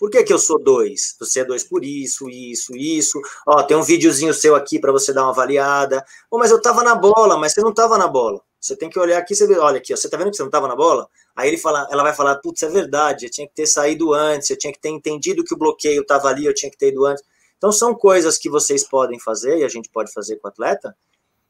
[0.00, 1.14] Por que, que eu sou dois?
[1.20, 3.20] Você é dois por isso, isso, isso.
[3.46, 6.02] Ó, tem um videozinho seu aqui para você dar uma avaliada.
[6.30, 8.40] Pô, mas eu tava na bola, mas você não tava na bola.
[8.58, 10.42] Você tem que olhar aqui, você vê, olha aqui, ó, você tá vendo que você
[10.42, 11.06] não tava na bola?
[11.36, 14.48] Aí ele fala, ela vai falar, putz, é verdade, eu tinha que ter saído antes,
[14.48, 17.04] eu tinha que ter entendido que o bloqueio estava ali, eu tinha que ter ido
[17.04, 17.22] antes.
[17.58, 20.96] Então são coisas que vocês podem fazer e a gente pode fazer com o atleta,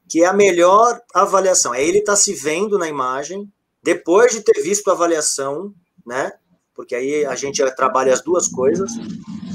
[0.09, 1.73] que é a melhor avaliação.
[1.73, 3.51] É ele estar tá se vendo na imagem,
[3.83, 5.73] depois de ter visto a avaliação,
[6.05, 6.33] né?
[6.73, 8.91] Porque aí a gente trabalha as duas coisas.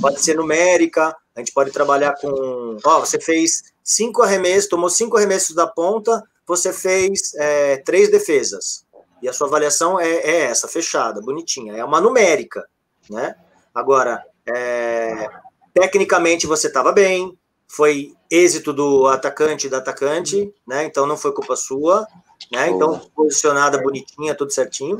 [0.01, 2.79] Pode ser numérica, a gente pode trabalhar com.
[2.85, 8.85] Ó, você fez cinco arremessos, tomou cinco arremessos da ponta, você fez é, três defesas.
[9.23, 11.77] E a sua avaliação é, é essa, fechada, bonitinha.
[11.77, 12.67] É uma numérica,
[13.11, 13.35] né?
[13.75, 15.29] Agora, é,
[15.75, 17.39] tecnicamente você estava bem,
[17.71, 20.85] foi êxito do atacante da atacante, né?
[20.85, 22.05] Então não foi culpa sua,
[22.51, 22.69] né?
[22.69, 24.99] Então posicionada bonitinha, tudo certinho.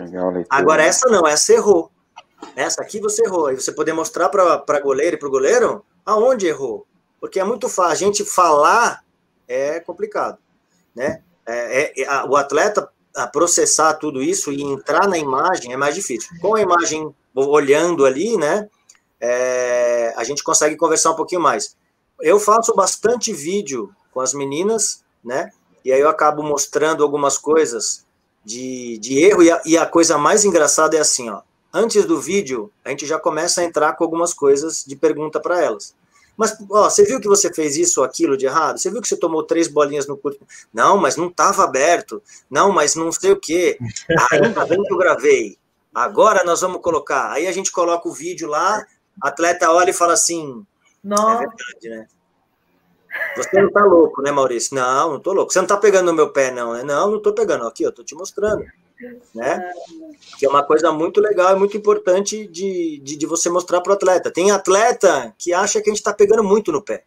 [0.49, 1.91] Agora essa não, essa errou.
[2.55, 3.51] essa aqui você errou.
[3.51, 6.87] E você poder mostrar para goleiro e para o goleiro aonde errou.
[7.21, 7.93] Porque é muito fácil.
[7.93, 9.05] A gente falar
[9.49, 10.39] é complicado.
[10.95, 11.23] Né?
[11.45, 15.97] É, é, a, o atleta a processar tudo isso e entrar na imagem é mais
[15.97, 16.31] difícil.
[16.41, 18.69] Com a imagem olhando ali, né?
[19.21, 21.77] É, a gente consegue conversar um pouquinho mais.
[22.23, 25.51] Eu faço bastante vídeo com as meninas, né?
[25.85, 28.05] E aí eu acabo mostrando algumas coisas
[28.45, 29.43] de, de erro.
[29.43, 31.43] E a, e a coisa mais engraçada é assim, ó.
[31.73, 35.63] Antes do vídeo, a gente já começa a entrar com algumas coisas de pergunta para
[35.63, 35.95] elas.
[36.37, 38.79] Mas, ó, você viu que você fez isso ou aquilo de errado?
[38.79, 40.45] Você viu que você tomou três bolinhas no curto?
[40.73, 42.23] Não, mas não estava aberto.
[42.51, 43.79] Não, mas não sei o quê.
[44.33, 45.59] Ainda bem que eu gravei.
[45.95, 47.31] Agora nós vamos colocar.
[47.31, 48.85] Aí a gente coloca o vídeo lá,
[49.21, 50.65] atleta olha e fala assim:
[51.03, 51.31] Não.
[51.31, 52.07] É verdade, né?
[53.37, 54.75] Você não tá louco, né, Maurício?
[54.75, 55.53] Não, não tô louco.
[55.53, 56.83] Você não tá pegando no meu pé, não, né?
[56.83, 57.67] Não, não tô pegando.
[57.67, 58.65] Aqui, eu tô te mostrando.
[59.35, 59.73] Né?
[60.39, 63.91] Que é uma coisa muito legal e muito importante de, de, de você mostrar para
[63.91, 64.31] o atleta.
[64.31, 67.05] Tem atleta que acha que a gente está pegando muito no pé.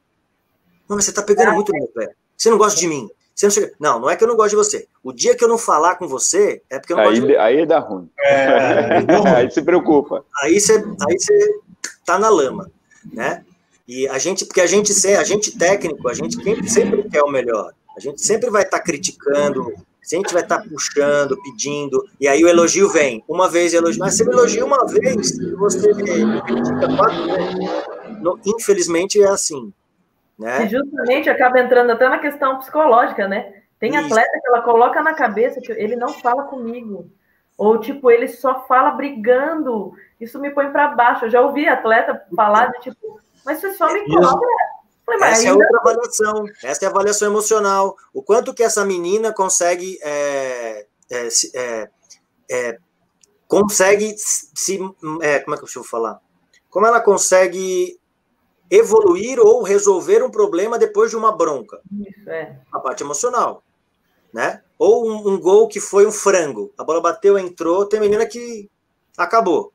[0.89, 2.13] Não, mas você está pegando muito no meu pé.
[2.35, 3.09] Você não gosta de mim.
[3.33, 3.73] Você não, chega...
[3.79, 4.87] não, não é que eu não gosto de você.
[5.03, 7.33] O dia que eu não falar com você, é porque eu não aí, gosto de
[7.33, 7.37] você.
[7.37, 8.09] Aí dá ruim.
[8.19, 10.25] É, aí se preocupa.
[10.41, 10.73] Aí você,
[11.07, 11.59] aí você
[12.05, 12.71] tá na lama,
[13.11, 13.45] né?
[13.87, 16.37] E a gente, porque a gente, a gente técnico, a gente
[16.69, 17.73] sempre quer o melhor.
[17.95, 22.43] A gente sempre vai estar tá criticando, sempre vai estar tá puxando, pedindo, e aí
[22.43, 23.23] o elogio vem.
[23.27, 27.83] Uma vez elogio, mas você me elogia uma vez, você me critica quatro vezes.
[28.45, 29.71] Infelizmente é assim.
[30.37, 30.65] Né?
[30.65, 33.53] E justamente acaba entrando até na questão psicológica, né?
[33.79, 34.05] Tem Isso.
[34.05, 37.09] atleta que ela coloca na cabeça que ele não fala comigo.
[37.57, 39.93] Ou, tipo, ele só fala brigando.
[40.19, 41.25] Isso me põe para baixo.
[41.25, 44.45] Eu já ouvi atleta falar de tipo, mas você só me coloca.
[45.05, 46.45] Falei, essa é outra avaliação.
[46.63, 47.95] Essa é a avaliação emocional.
[48.13, 49.99] O quanto que essa menina consegue.
[50.01, 51.89] É, é, é,
[52.49, 52.77] é
[53.47, 54.79] consegue se.
[55.21, 56.19] É, como é que eu vou falar?
[56.69, 57.99] Como ela consegue
[58.69, 61.79] evoluir ou resolver um problema depois de uma bronca.
[61.91, 62.59] Isso, é.
[62.71, 63.63] A parte emocional.
[64.33, 64.63] Né?
[64.79, 66.73] Ou um, um, gol que foi um frango.
[66.75, 68.67] A bola bateu, entrou, tem menina que
[69.15, 69.71] acabou.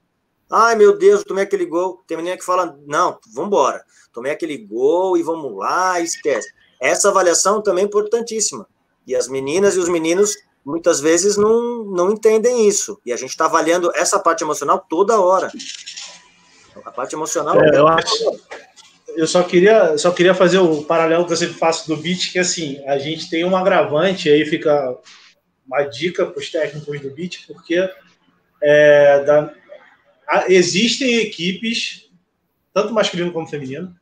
[0.50, 2.02] Ai, meu Deus, tomei aquele gol.
[2.06, 3.84] Tem menina que fala, não, vambora.
[4.12, 6.48] Tomei aquele gol e vamos lá, esquece.
[6.80, 8.66] Essa avaliação também é importantíssima.
[9.06, 10.34] E as meninas e os meninos
[10.64, 13.00] muitas vezes não, não entendem isso.
[13.04, 15.50] E a gente está avaliando essa parte emocional toda hora.
[16.84, 17.60] A parte emocional.
[17.60, 18.40] É, eu, acho,
[19.16, 22.38] eu só queria, só queria fazer o paralelo que eu sempre faço do beat, que
[22.38, 24.96] assim, a gente tem um agravante, aí fica
[25.66, 27.88] uma dica para os técnicos do beat, porque
[28.62, 29.52] é, da,
[30.48, 32.10] existem equipes,
[32.72, 33.94] tanto masculino como feminino,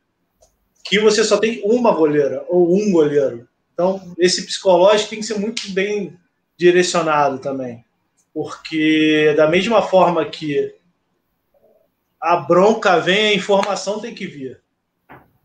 [0.83, 3.47] que você só tem uma goleira ou um goleiro.
[3.73, 6.17] Então, esse psicológico tem que ser muito bem
[6.57, 7.83] direcionado também.
[8.33, 10.73] Porque, da mesma forma que
[12.19, 14.61] a bronca vem, a informação tem que vir.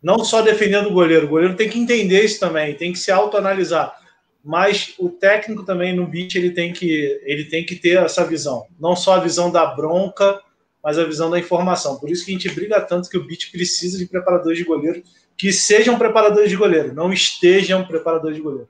[0.03, 3.11] Não só defendendo o goleiro, o goleiro tem que entender isso também, tem que se
[3.11, 3.97] autoanalisar.
[4.45, 8.67] Mas o técnico também no beat ele tem que ele tem que ter essa visão,
[8.81, 10.41] não só a visão da bronca,
[10.83, 11.99] mas a visão da informação.
[11.99, 15.03] Por isso que a gente briga tanto que o Beat precisa de preparadores de goleiro
[15.37, 18.69] que sejam preparadores de goleiro, não estejam preparadores de goleiro.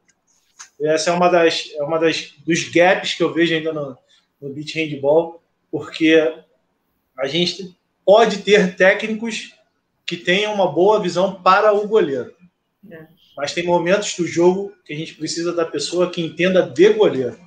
[0.81, 3.97] Essa é uma das, é uma das dos gaps que eu vejo ainda no,
[4.41, 6.35] no Beat Handball, porque
[7.17, 9.55] a gente pode ter técnicos
[10.07, 12.35] que tenham uma boa visão para o goleiro.
[12.91, 13.07] É.
[13.37, 17.39] Mas tem momentos do jogo que a gente precisa da pessoa que entenda de goleiro,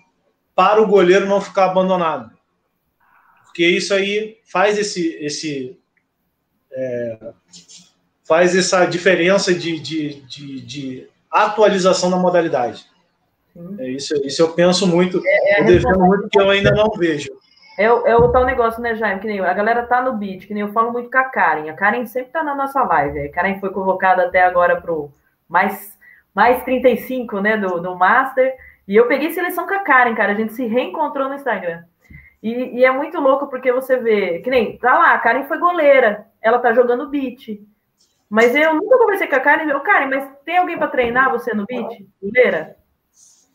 [0.56, 2.35] para o goleiro não ficar abandonado
[3.56, 5.80] porque isso aí faz esse, esse
[6.74, 7.18] é,
[8.28, 12.86] faz essa diferença de, de, de, de, atualização da modalidade.
[13.80, 16.90] É isso, isso eu penso muito, é, é eu devendo muito que eu ainda não
[16.98, 17.30] vejo.
[17.80, 19.22] É, é o tal negócio, né, Jaime?
[19.22, 21.70] Que nem a galera tá no beat, que nem eu falo muito com a Karen.
[21.70, 23.20] A Karen sempre tá na nossa live.
[23.22, 25.10] A Karen foi convocada até agora pro
[25.48, 25.98] mais,
[26.34, 28.54] mais 35, né, do, do Master.
[28.86, 30.34] E eu peguei seleção com a Karen, cara.
[30.34, 31.84] A gente se reencontrou no Instagram.
[32.46, 35.58] E, e, é muito louco porque você vê, que nem, tá lá, a Karen foi
[35.58, 37.60] goleira, ela tá jogando beat.
[38.30, 41.56] Mas eu nunca conversei com a Karen, eu, Karen, mas tem alguém para treinar você
[41.56, 42.06] no beat?
[42.22, 42.76] Goleira?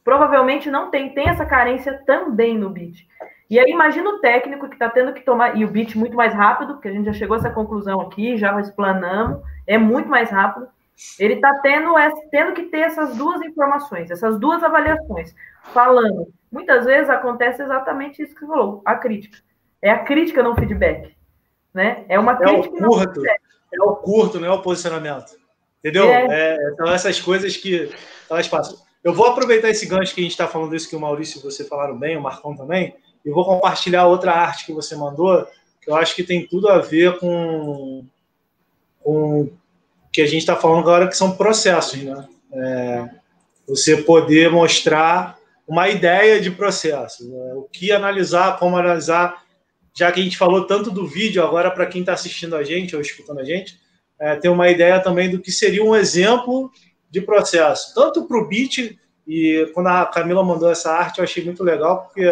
[0.03, 3.07] Provavelmente não tem, tem essa carência também no beat.
[3.49, 6.34] E aí imagina o técnico que tá tendo que tomar, e o beat muito mais
[6.34, 10.30] rápido, porque a gente já chegou a essa conclusão aqui, já explanamos, é muito mais
[10.30, 10.66] rápido.
[11.16, 11.95] Ele está tendo,
[12.32, 15.32] tendo que ter essas duas informações, essas duas avaliações,
[15.72, 19.39] falando muitas vezes acontece exatamente isso que você falou, a crítica.
[19.83, 21.15] É a crítica, não feedback.
[21.73, 22.05] Né?
[22.09, 22.77] É uma crítica.
[22.77, 25.39] É o curto, é o curto, não é o posicionamento.
[25.79, 26.05] Entendeu?
[26.05, 26.27] É.
[26.29, 27.91] É, são essas coisas que
[28.29, 28.79] elas passam.
[29.03, 31.43] Eu vou aproveitar esse gancho que a gente está falando isso que o Maurício e
[31.43, 32.95] você falaram bem, o Marcão também,
[33.25, 35.47] e vou compartilhar outra arte que você mandou,
[35.81, 38.05] que eu acho que tem tudo a ver com,
[39.03, 39.53] com o
[40.13, 42.29] que a gente está falando agora, que são processos, né?
[42.53, 43.09] É,
[43.67, 45.39] você poder mostrar
[45.71, 47.55] uma ideia de processo, né?
[47.55, 49.45] o que analisar, como analisar,
[49.97, 52.97] já que a gente falou tanto do vídeo, agora para quem está assistindo a gente
[52.97, 53.79] ou escutando a gente,
[54.18, 56.73] é, ter uma ideia também do que seria um exemplo
[57.09, 61.45] de processo, tanto para o beat, e quando a Camila mandou essa arte, eu achei
[61.45, 62.29] muito legal, porque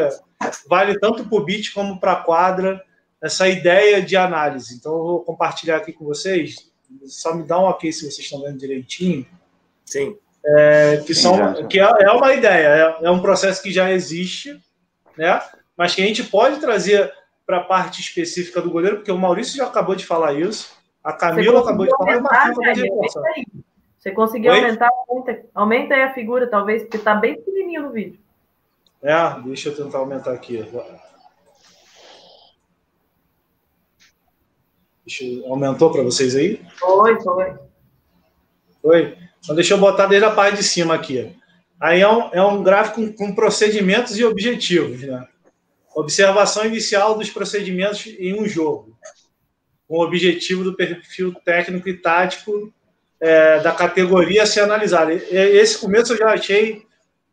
[0.68, 2.82] vale tanto para o beat como para a quadra,
[3.22, 4.74] essa ideia de análise.
[4.74, 6.72] Então, eu vou compartilhar aqui com vocês,
[7.07, 9.24] só me dá um ok se vocês estão vendo direitinho.
[9.84, 10.16] Sim.
[10.45, 14.59] É, que são, que é, é uma ideia, é, é um processo que já existe,
[15.16, 15.43] né?
[15.76, 17.12] mas que a gente pode trazer
[17.45, 21.12] para a parte específica do goleiro, porque o Maurício já acabou de falar isso, a
[21.12, 23.22] Camila acabou de falar e o Marquinhos acabou de reforçar.
[23.99, 24.59] Você conseguiu Oi?
[24.59, 24.91] aumentar?
[25.09, 28.20] Aumenta, aumenta aí a figura, talvez, porque está bem pequenininho no vídeo.
[29.03, 30.64] É, deixa eu tentar aumentar aqui.
[35.05, 35.51] Deixa eu...
[35.51, 36.64] Aumentou para vocês aí?
[36.78, 37.59] Foi, foi.
[38.80, 39.18] Foi?
[39.43, 41.34] Então deixa eu botar desde a parte de cima aqui.
[41.80, 45.26] Aí é um, é um gráfico com, procedimentos e objetivos, né?
[45.95, 48.97] Observação inicial dos procedimentos em um jogo,
[49.86, 52.72] com o objetivo do perfil técnico e tático
[53.20, 55.11] é, da categoria a ser analisado.
[55.11, 56.82] Esse começo eu já achei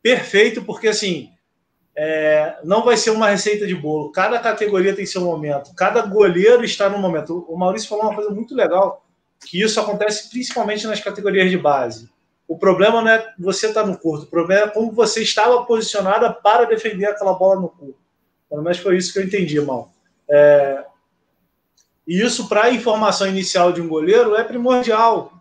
[0.01, 1.29] perfeito, porque assim
[1.95, 4.11] é, não vai ser uma receita de bolo.
[4.11, 7.45] Cada categoria tem seu momento, cada goleiro está no momento.
[7.47, 9.04] O Maurício falou uma coisa muito legal,
[9.45, 12.09] que isso acontece principalmente nas categorias de base.
[12.47, 15.63] O problema não é você estar tá no curto, o problema é como você estava
[15.65, 17.97] posicionada para defender aquela bola no curto.
[18.49, 19.91] Pelo menos foi isso que eu entendi, mal.
[20.29, 20.83] É,
[22.07, 25.33] e isso, para a informação inicial de um goleiro, é primordial.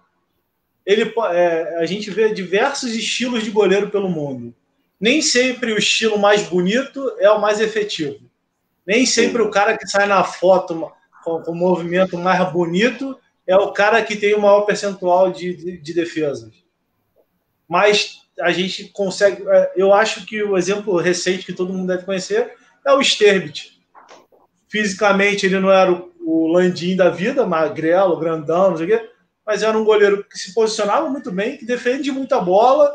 [0.85, 4.55] Ele, é, a gente vê diversos estilos de goleiro pelo mundo.
[4.99, 8.19] Nem sempre o estilo mais bonito é o mais efetivo.
[8.87, 10.91] Nem sempre o cara que sai na foto
[11.23, 15.55] com, com o movimento mais bonito é o cara que tem o maior percentual de,
[15.55, 16.53] de, de defesas.
[17.69, 19.45] Mas a gente consegue.
[19.49, 22.53] É, eu acho que o exemplo recente que todo mundo deve conhecer
[22.87, 23.81] é o Sterbit.
[24.69, 29.11] Fisicamente, ele não era o, o Landim da vida, magrelo, grandão, não sei o quê,
[29.47, 32.93] mas era um goleiro que se posicionava muito bem, que defende muita bola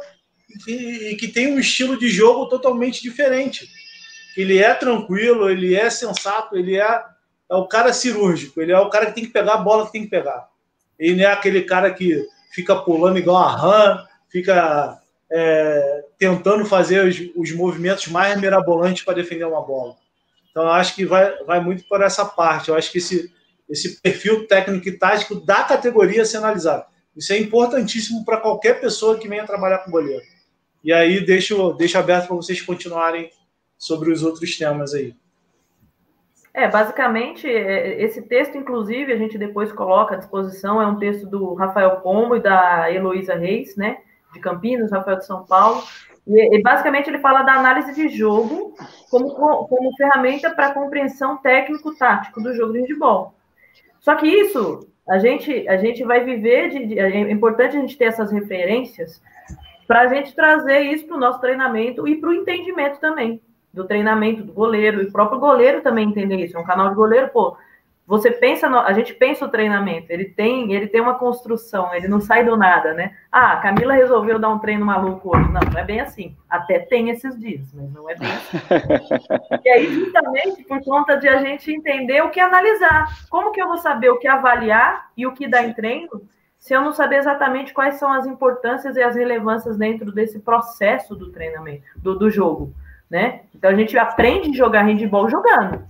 [0.50, 0.72] e que,
[1.12, 3.70] e que tem um estilo de jogo totalmente diferente.
[4.36, 7.04] Ele é tranquilo, ele é sensato, ele é,
[7.50, 9.92] é o cara cirúrgico, ele é o cara que tem que pegar a bola que
[9.92, 10.48] tem que pegar.
[10.98, 15.00] Ele não é aquele cara que fica pulando igual a rã, fica
[15.32, 19.96] é, tentando fazer os, os, movimentos mais mirabolantes para defender uma bola.
[20.52, 22.70] Então, eu acho que vai, vai muito por essa parte.
[22.70, 23.32] Eu acho que esse,
[23.70, 26.86] esse perfil técnico e tático da categoria ser analisado.
[27.16, 30.24] Isso é importantíssimo para qualquer pessoa que venha trabalhar com goleiro.
[30.84, 33.32] E aí, deixo, deixo aberto para vocês continuarem
[33.78, 35.16] sobre os outros temas aí.
[36.54, 41.28] É, basicamente, é, esse texto, inclusive, a gente depois coloca à disposição, é um texto
[41.28, 44.00] do Rafael Pombo e da Heloísa Reis, né?
[44.34, 45.84] de Campinas, Rafael de São Paulo.
[46.28, 48.76] E, e, basicamente ele fala da análise de jogo
[49.10, 53.34] como, como ferramenta para compreensão técnico-tático do jogo de handball.
[54.00, 57.98] Só que isso a gente, a gente vai viver, de, de, é importante a gente
[57.98, 59.22] ter essas referências
[59.88, 63.42] para a gente trazer isso para o nosso treinamento e para o entendimento também
[63.74, 66.58] do treinamento do goleiro, e o próprio goleiro também entender isso.
[66.58, 67.56] É um canal de goleiro, pô,
[68.10, 72.08] você pensa, no, a gente pensa o treinamento, ele tem, ele tem uma construção, ele
[72.08, 73.16] não sai do nada, né?
[73.32, 75.48] Ah, a Camila resolveu dar um treino maluco hoje.
[75.52, 76.36] Não, não é bem assim.
[76.50, 78.58] Até tem esses dias, mas não é bem assim.
[79.64, 83.06] e aí, justamente por conta de a gente entender o que analisar.
[83.30, 86.74] Como que eu vou saber o que avaliar e o que dar em treino, se
[86.74, 91.32] eu não saber exatamente quais são as importâncias e as relevâncias dentro desse processo do
[91.32, 92.74] treinamento, do, do jogo,
[93.10, 93.42] né?
[93.56, 95.88] Então a gente aprende a jogar handball jogando.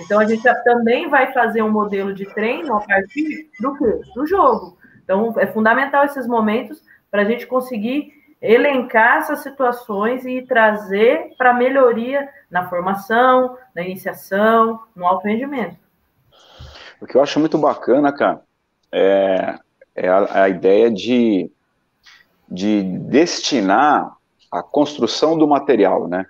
[0.00, 4.00] Então, a gente também vai fazer um modelo de treino a partir do quê?
[4.14, 4.78] Do jogo.
[5.04, 11.52] Então, é fundamental esses momentos para a gente conseguir elencar essas situações e trazer para
[11.52, 15.76] melhoria na formação, na iniciação, no alto rendimento.
[17.00, 18.40] O que eu acho muito bacana, cara,
[18.90, 19.58] é,
[19.94, 21.50] é a, a ideia de,
[22.48, 24.16] de destinar
[24.50, 26.26] a construção do material, né?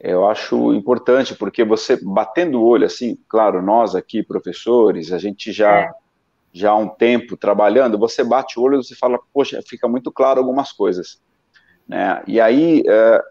[0.00, 5.52] Eu acho importante, porque você batendo o olho, assim, claro, nós aqui, professores, a gente
[5.52, 5.90] já, é.
[6.52, 10.10] já há um tempo trabalhando, você bate o olho e você fala, poxa, fica muito
[10.10, 11.20] claro algumas coisas.
[11.86, 12.22] Né?
[12.26, 13.22] E aí, é,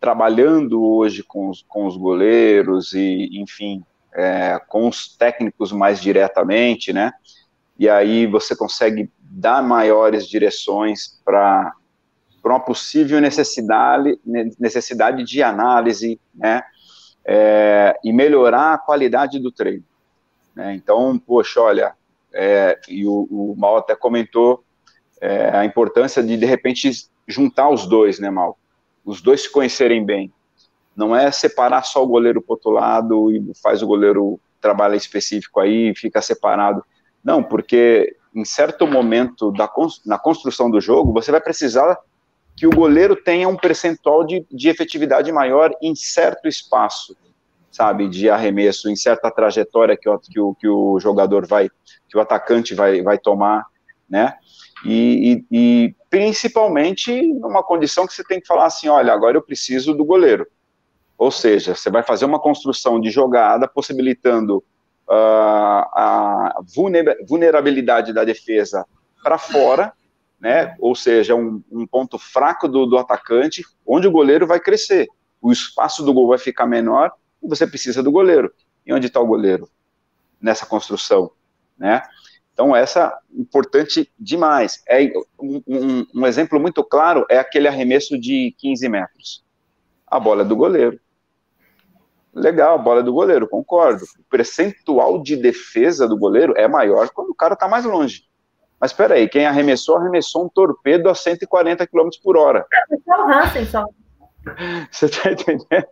[0.00, 6.92] trabalhando hoje com os, com os goleiros e, enfim, é, com os técnicos mais diretamente,
[6.92, 7.12] né?
[7.78, 11.72] E aí você consegue dar maiores direções para
[12.42, 14.18] para uma possível necessidade,
[14.58, 16.62] necessidade de análise, né,
[17.24, 19.84] é, e melhorar a qualidade do treino.
[20.54, 20.74] Né?
[20.74, 21.94] Então, poxa, olha,
[22.32, 24.64] é, e o, o Mal até comentou
[25.20, 26.90] é, a importância de, de repente,
[27.28, 28.58] juntar os dois, né, Mal?
[29.04, 30.32] Os dois se conhecerem bem.
[30.96, 35.60] Não é separar só o goleiro para outro lado e faz o goleiro trabalho específico
[35.60, 36.84] aí, fica separado.
[37.24, 39.70] Não, porque em certo momento da,
[40.04, 41.98] na construção do jogo, você vai precisar
[42.62, 47.16] que o goleiro tenha um percentual de, de efetividade maior em certo espaço,
[47.72, 51.68] sabe, de arremesso, em certa trajetória que o, que o, que o jogador vai,
[52.08, 53.66] que o atacante vai, vai tomar,
[54.08, 54.36] né?
[54.84, 59.42] E, e, e, principalmente numa condição que você tem que falar assim, olha, agora eu
[59.42, 60.46] preciso do goleiro.
[61.18, 64.58] Ou seja, você vai fazer uma construção de jogada possibilitando
[65.08, 66.60] uh, a
[67.26, 68.86] vulnerabilidade da defesa
[69.20, 69.92] para fora,
[70.42, 70.74] né?
[70.80, 75.06] Ou seja, um, um ponto fraco do, do atacante, onde o goleiro vai crescer.
[75.40, 78.52] O espaço do gol vai ficar menor e você precisa do goleiro.
[78.84, 79.70] E onde está o goleiro?
[80.40, 81.30] Nessa construção,
[81.78, 82.02] né?
[82.52, 84.82] Então, essa importante demais.
[84.88, 85.04] É
[85.38, 89.44] um, um, um, exemplo muito claro é aquele arremesso de 15 metros.
[90.04, 91.00] A bola é do goleiro.
[92.34, 94.04] Legal, bola é do goleiro, concordo.
[94.18, 98.24] O percentual de defesa do goleiro é maior quando o cara está mais longe.
[98.82, 102.66] Mas espera aí, quem arremessou, arremessou um torpedo a 140 km por hora.
[102.90, 103.86] É o Hansen só.
[104.90, 105.86] Você tá entendendo?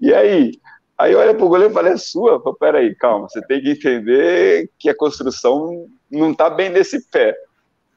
[0.00, 0.52] E aí?
[0.96, 2.40] Aí olha pro goleiro e fala, é sua?
[2.40, 7.34] Fala, peraí, calma, você tem que entender que a construção não tá bem nesse pé.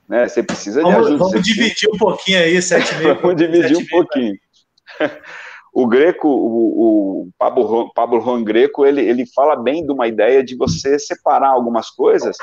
[0.10, 0.28] Né?
[0.28, 1.26] Você precisa vamos, de ajuda.
[1.26, 3.14] Vamos dividir um pouquinho aí, sete mil.
[3.22, 4.36] vamos dividir um pouquinho.
[5.72, 10.44] o Greco, o, o Pablo, Pablo Juan Greco, ele, ele fala bem de uma ideia
[10.44, 12.36] de você separar algumas coisas,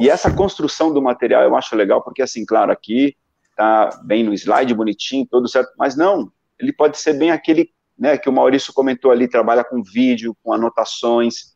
[0.00, 3.14] e essa construção do material eu acho legal, porque assim, claro, aqui
[3.54, 8.16] tá bem no slide, bonitinho, tudo certo, mas não, ele pode ser bem aquele, né,
[8.16, 11.54] que o Maurício comentou ali, trabalha com vídeo, com anotações,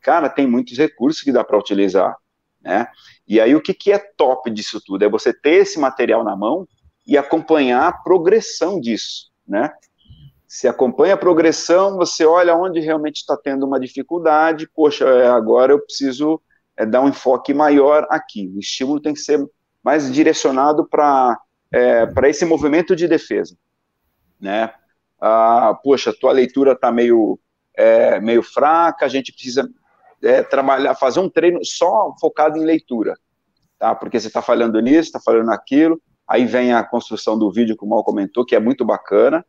[0.00, 2.16] cara, tem muitos recursos que dá para utilizar,
[2.60, 2.86] né,
[3.26, 5.04] e aí o que, que é top disso tudo?
[5.04, 6.68] É você ter esse material na mão
[7.04, 9.72] e acompanhar a progressão disso, né,
[10.46, 15.72] se acompanha a progressão, você olha onde realmente está tendo uma dificuldade, poxa, é, agora
[15.72, 16.40] eu preciso
[16.80, 18.50] é, dar um enfoque maior aqui.
[18.56, 19.38] O estímulo tem que ser
[19.84, 21.38] mais direcionado para
[21.72, 23.54] é, esse movimento de defesa,
[24.40, 24.72] né?
[25.20, 27.38] Ah, poxa, tua leitura está meio,
[27.76, 29.68] é, meio fraca, a gente precisa
[30.22, 33.14] é, trabalhar, fazer um treino só focado em leitura,
[33.78, 33.94] tá?
[33.94, 37.84] Porque você está falando nisso, está falando naquilo, aí vem a construção do vídeo que
[37.84, 39.44] o Mal comentou, que é muito bacana,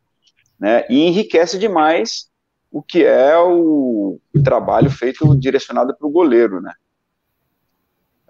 [0.60, 2.30] né, e enriquece demais
[2.70, 6.74] o que é o, o trabalho feito direcionado para o goleiro, né.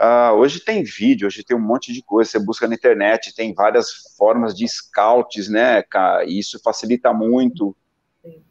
[0.03, 3.53] Ah, hoje tem vídeo, hoje tem um monte de coisa, você busca na internet, tem
[3.53, 7.77] várias formas de scouts, né, cara, e isso facilita muito,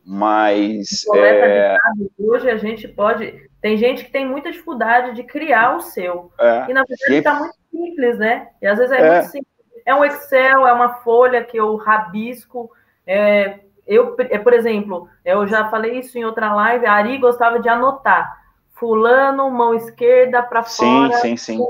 [0.04, 1.04] mas...
[1.12, 1.76] É...
[2.16, 3.50] Hoje a gente pode...
[3.60, 7.34] Tem gente que tem muita dificuldade de criar o seu, é, e na verdade está
[7.34, 9.54] muito simples, né, e às vezes é, é, muito simples.
[9.84, 12.70] É um Excel, é uma folha que eu rabisco,
[13.04, 17.58] é, eu, é, por exemplo, eu já falei isso em outra live, a Ari gostava
[17.58, 18.39] de anotar.
[18.80, 21.12] Fulano, mão esquerda para fora.
[21.18, 21.66] Sim, sim, sim.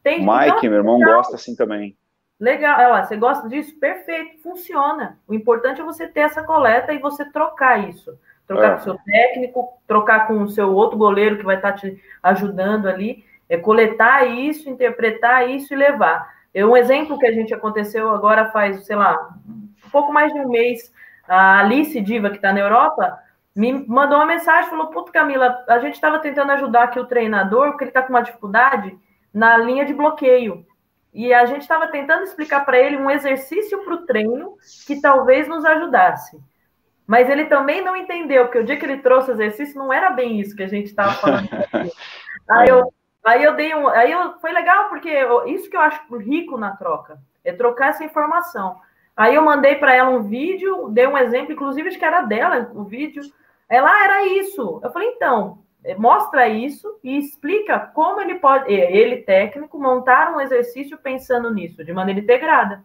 [0.00, 1.16] Tem, Mike, meu irmão, legal.
[1.16, 1.96] gosta assim também.
[2.38, 3.76] Legal, olha você gosta disso?
[3.80, 5.18] Perfeito, funciona.
[5.26, 8.16] O importante é você ter essa coleta e você trocar isso.
[8.46, 8.74] Trocar é.
[8.74, 12.00] com o seu técnico, trocar com o seu outro goleiro que vai estar tá te
[12.22, 13.24] ajudando ali.
[13.48, 16.32] É coletar isso, interpretar isso e levar.
[16.54, 20.38] É um exemplo que a gente aconteceu agora faz, sei lá, um pouco mais de
[20.38, 20.92] um mês
[21.26, 23.18] a Alice Diva, que está na Europa,
[23.54, 27.70] me mandou uma mensagem, falou, puto, Camila, a gente estava tentando ajudar aqui o treinador,
[27.70, 28.96] porque ele está com uma dificuldade
[29.32, 30.66] na linha de bloqueio.
[31.12, 34.56] E a gente estava tentando explicar para ele um exercício para o treino
[34.86, 36.40] que talvez nos ajudasse.
[37.06, 40.10] Mas ele também não entendeu, porque o dia que ele trouxe o exercício não era
[40.10, 41.48] bem isso que a gente estava falando.
[42.48, 43.88] aí, eu, aí eu dei um.
[43.88, 47.90] Aí eu, foi legal, porque eu, isso que eu acho rico na troca, é trocar
[47.90, 48.80] essa informação.
[49.14, 52.70] Aí eu mandei para ela um vídeo, dei um exemplo, inclusive acho que era dela
[52.74, 53.22] o vídeo.
[53.72, 54.80] Ela ah, era isso.
[54.84, 60.30] Eu falei, então, eh, mostra isso e explica como ele pode, eh, ele técnico, montar
[60.30, 62.84] um exercício pensando nisso, de maneira integrada.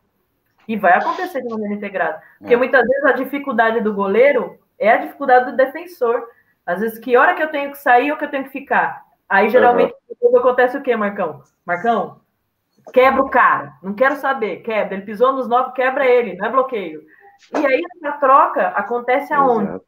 [0.65, 2.21] E vai acontecer de maneira integrada.
[2.39, 2.57] Porque é.
[2.57, 6.25] muitas vezes a dificuldade do goleiro é a dificuldade do defensor.
[6.65, 9.03] Às vezes, que hora que eu tenho que sair ou que eu tenho que ficar?
[9.27, 10.37] Aí, geralmente, uhum.
[10.37, 11.43] acontece o quê, Marcão?
[11.65, 12.21] Marcão,
[12.93, 13.73] Quebra o cara.
[13.83, 14.61] Não quero saber.
[14.61, 14.95] Quebra.
[14.95, 16.37] Ele pisou nos nove, quebra ele.
[16.37, 17.01] Não é bloqueio.
[17.53, 19.69] E aí, essa troca acontece aonde?
[19.69, 19.86] Exato.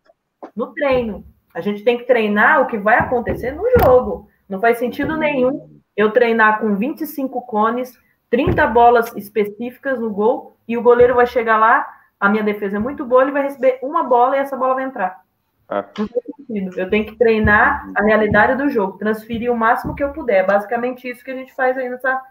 [0.55, 1.25] No treino.
[1.53, 4.29] A gente tem que treinar o que vai acontecer no jogo.
[4.47, 7.97] Não faz sentido nenhum eu treinar com 25 cones,
[8.29, 11.85] 30 bolas específicas no gol, e o goleiro vai chegar lá,
[12.19, 14.85] a minha defesa é muito boa, ele vai receber uma bola e essa bola vai
[14.85, 15.21] entrar.
[15.69, 15.83] É.
[16.47, 16.79] sentido.
[16.79, 20.43] Eu tenho que treinar a realidade do jogo, transferir o máximo que eu puder.
[20.43, 22.21] É basicamente isso que a gente faz aí nessa,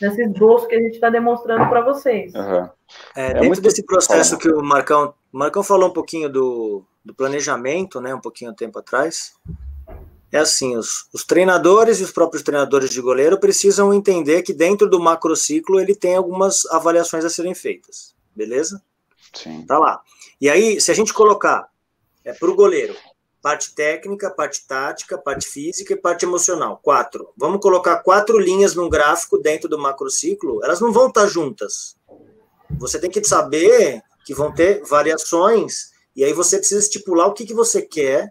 [0.00, 2.32] nesse esboço que a gente está demonstrando para vocês.
[2.34, 2.68] Uhum.
[3.16, 7.14] É, é, dentro desse processo que o Marcão, o Marcão falou um pouquinho do, do
[7.14, 9.34] planejamento, né, um pouquinho tempo atrás,
[10.30, 14.88] é assim, os, os, treinadores e os próprios treinadores de goleiro precisam entender que dentro
[14.88, 18.82] do macrociclo ele tem algumas avaliações a serem feitas, beleza?
[19.32, 19.64] Sim.
[19.66, 20.00] Tá lá.
[20.40, 21.68] E aí, se a gente colocar
[22.24, 22.94] é, para o goleiro,
[23.40, 27.28] parte técnica, parte tática, parte física e parte emocional, quatro.
[27.36, 31.96] Vamos colocar quatro linhas num gráfico dentro do macrociclo, elas não vão estar juntas.
[32.78, 37.46] Você tem que saber que vão ter variações e aí você precisa estipular o que,
[37.46, 38.30] que você quer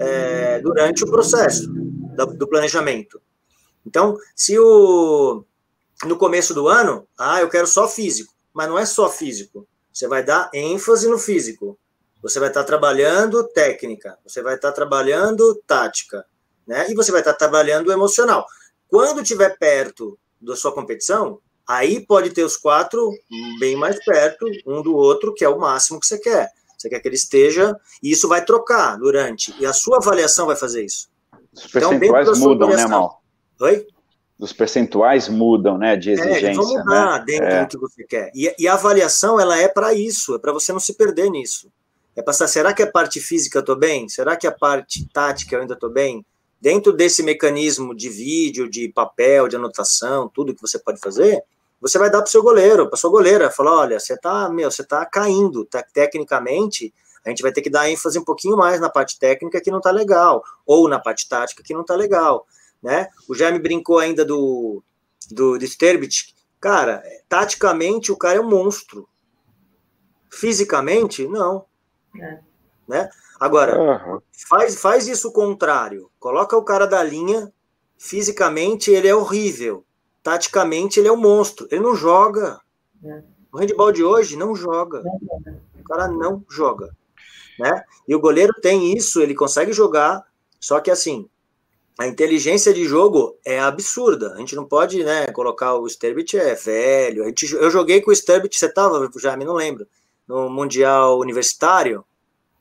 [0.00, 3.20] é, durante o processo do, planejamento.
[3.86, 5.44] Então, se o
[6.04, 9.68] no começo do ano, ah, eu quero só físico, mas não é só físico.
[9.92, 11.78] Você vai dar ênfase no físico.
[12.22, 16.24] Você vai estar trabalhando técnica, você vai estar trabalhando tática,
[16.66, 16.90] né?
[16.90, 18.46] E você vai estar trabalhando emocional.
[18.88, 23.10] Quando estiver perto da sua competição, aí pode ter os quatro
[23.58, 26.50] bem mais perto um do outro, que é o máximo que você quer.
[26.76, 30.56] Você quer que ele esteja, e isso vai trocar durante, e a sua avaliação vai
[30.56, 31.10] fazer isso.
[31.52, 33.22] Os então, percentuais então, mudam, né, Mal?
[33.60, 33.86] Oi?
[34.38, 36.48] Os percentuais mudam, né, de exigência.
[36.48, 37.24] É, vão mudar né?
[37.26, 37.64] dentro é.
[37.64, 38.30] do que você quer.
[38.34, 41.70] E, e a avaliação, ela é para isso, é para você não se perder nisso.
[42.20, 44.06] É passar, será que a parte física eu estou bem?
[44.06, 46.22] Será que a parte tática eu ainda estou bem?
[46.60, 51.42] Dentro desse mecanismo de vídeo, de papel, de anotação, tudo que você pode fazer,
[51.80, 54.70] você vai dar para o seu goleiro, para sua goleira, falar, olha, você tá, meu,
[54.70, 56.92] você tá caindo, tá, tecnicamente,
[57.24, 59.80] a gente vai ter que dar ênfase um pouquinho mais na parte técnica que não
[59.80, 62.46] tá legal, ou na parte tática que não tá legal,
[62.82, 63.08] né?
[63.30, 64.82] O Jaime brincou ainda do
[65.30, 65.66] do, do
[66.60, 69.08] cara, taticamente o cara é um monstro.
[70.28, 71.69] Fisicamente, não.
[72.18, 72.38] É.
[72.88, 73.08] Né?
[73.38, 74.20] Agora, uhum.
[74.48, 76.10] faz, faz isso o contrário.
[76.18, 77.52] Coloca o cara da linha,
[77.96, 79.84] fisicamente ele é horrível
[80.22, 81.66] taticamente ele é um monstro.
[81.70, 82.60] Ele não joga.
[83.04, 83.22] É.
[83.52, 85.02] O handball de hoje não joga.
[85.78, 86.94] O cara não joga.
[87.58, 87.82] Né?
[88.06, 90.24] E o goleiro tem isso, ele consegue jogar,
[90.58, 91.28] só que assim,
[91.98, 94.32] a inteligência de jogo é absurda.
[94.32, 97.24] A gente não pode, né, colocar o Sterbit é velho.
[97.24, 99.86] A gente, eu joguei com o Sterbit, você tava, já me não lembro,
[100.30, 102.04] no Mundial Universitário?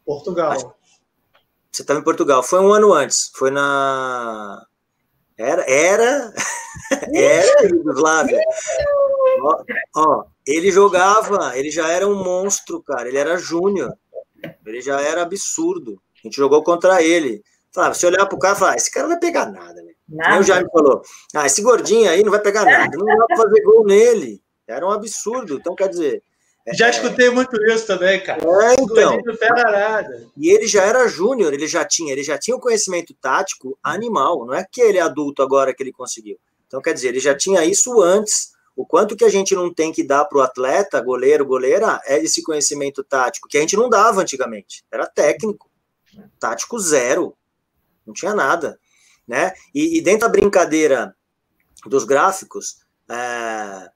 [0.04, 0.76] Portugal.
[1.72, 2.42] Você estava em Portugal.
[2.42, 3.32] Foi um ano antes.
[3.36, 4.66] Foi na
[5.38, 6.34] era, era,
[7.14, 8.42] era Yugoslávia.
[9.42, 9.64] Ó,
[9.96, 13.08] ó, ele jogava, ele já era um monstro, cara.
[13.08, 13.94] Ele era júnior.
[14.66, 16.02] Ele já era absurdo.
[16.24, 17.44] A gente jogou contra ele.
[17.72, 19.94] Falava, se olhar pro cara, falar, esse cara não vai pegar nada, né?
[20.10, 20.34] Nada.
[20.34, 21.04] Aí o Jaime falou,
[21.36, 22.98] ah, esse gordinho aí não vai pegar nada.
[22.98, 24.42] Não dá pra fazer gol nele.
[24.68, 25.56] Era um absurdo.
[25.56, 26.24] Então, quer dizer,
[26.74, 28.42] já escutei muito isso também, cara.
[28.42, 29.18] É, então.
[30.38, 34.46] E ele já era júnior, ele já tinha, ele já tinha o conhecimento tático animal,
[34.46, 36.38] não é que ele é adulto agora que ele conseguiu.
[36.68, 38.52] Então, quer dizer, ele já tinha isso antes.
[38.76, 42.24] O quanto que a gente não tem que dar para o atleta, goleiro, goleira, é
[42.24, 44.86] esse conhecimento tático, que a gente não dava antigamente.
[44.92, 45.70] Era técnico.
[46.40, 47.36] Tático zero.
[48.06, 48.80] Não tinha nada.
[49.28, 49.54] Né?
[49.74, 51.14] E, e dentro da brincadeira
[51.86, 52.78] dos gráficos,
[53.10, 53.90] é,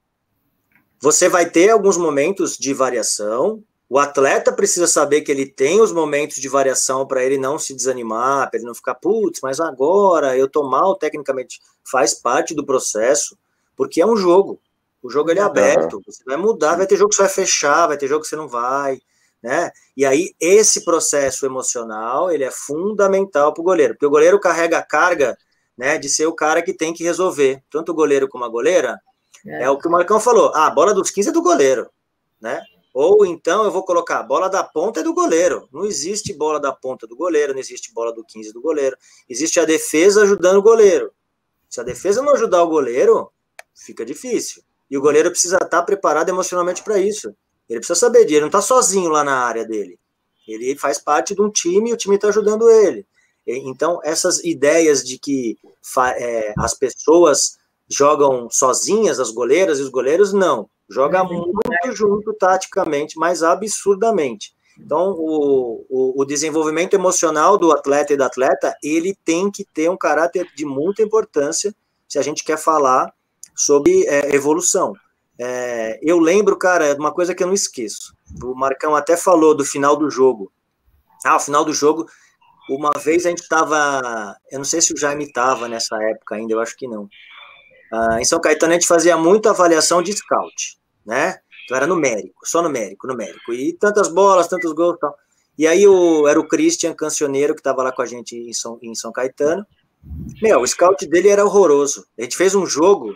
[1.03, 3.61] você vai ter alguns momentos de variação.
[3.89, 7.75] O atleta precisa saber que ele tem os momentos de variação para ele não se
[7.75, 11.59] desanimar, para ele não ficar, putz, mas agora eu tô mal tecnicamente.
[11.84, 13.38] Faz parte do processo,
[13.75, 14.61] porque é um jogo.
[15.01, 17.88] O jogo ele é aberto, você vai mudar, vai ter jogo que você vai fechar,
[17.88, 19.01] vai ter jogo que você não vai,
[19.41, 19.71] né?
[19.97, 24.77] E aí esse processo emocional, ele é fundamental para o goleiro, porque o goleiro carrega
[24.77, 25.38] a carga,
[25.77, 28.97] né, de ser o cara que tem que resolver, tanto o goleiro como a goleira,
[29.45, 29.63] é.
[29.63, 29.69] é.
[29.69, 30.51] o que o Marcão falou.
[30.55, 31.89] Ah, a bola dos 15 é do goleiro,
[32.39, 32.61] né?
[32.93, 35.67] Ou então eu vou colocar a bola da ponta é do goleiro.
[35.71, 38.95] Não existe bola da ponta do goleiro, não existe bola do 15 do goleiro.
[39.27, 41.11] Existe a defesa ajudando o goleiro.
[41.67, 43.31] Se a defesa não ajudar o goleiro,
[43.73, 44.61] fica difícil.
[44.91, 47.35] E o goleiro precisa estar preparado emocionalmente para isso.
[47.67, 48.35] Ele precisa saber disso.
[48.35, 49.99] Ele não está sozinho lá na área dele.
[50.47, 53.07] Ele faz parte de um time e o time está ajudando ele.
[53.45, 55.57] Então, essas ideias de que
[56.17, 57.57] é, as pessoas
[57.95, 60.69] jogam sozinhas as goleiras e os goleiros não.
[60.89, 61.51] Joga uhum.
[61.53, 64.53] muito junto taticamente, mas absurdamente.
[64.79, 69.89] Então, o, o, o, desenvolvimento emocional do atleta e da atleta, ele tem que ter
[69.89, 71.73] um caráter de muita importância
[72.07, 73.13] se a gente quer falar
[73.55, 74.93] sobre é, evolução.
[75.39, 78.15] É, eu lembro, cara, de uma coisa que eu não esqueço.
[78.43, 80.51] O Marcão até falou do final do jogo.
[81.25, 82.07] Ah, o final do jogo,
[82.69, 86.53] uma vez a gente estava, eu não sei se o Jaime estava nessa época ainda,
[86.53, 87.07] eu acho que não.
[87.93, 91.37] Ah, em São Caetano a gente fazia muita avaliação de scout, né?
[91.63, 93.53] Então era numérico, só numérico, numérico.
[93.53, 95.15] E tantas bolas, tantos gols e tal.
[95.59, 98.79] E aí o, era o Christian Cancioneiro, que estava lá com a gente em São,
[98.81, 99.63] em São Caetano.
[100.41, 102.07] Meu, o scout dele era horroroso.
[102.17, 103.15] A gente fez um jogo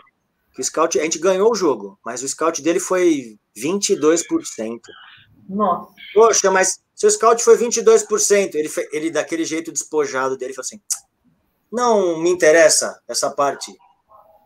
[0.54, 4.80] que o scout, a gente ganhou o jogo, mas o scout dele foi 22%.
[5.48, 5.92] Nossa.
[6.14, 8.54] Poxa, mas seu scout foi 22%.
[8.54, 10.80] Ele, ele daquele jeito despojado dele, falou assim:
[11.70, 13.76] não me interessa essa parte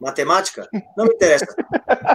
[0.03, 1.47] matemática, não me interessa.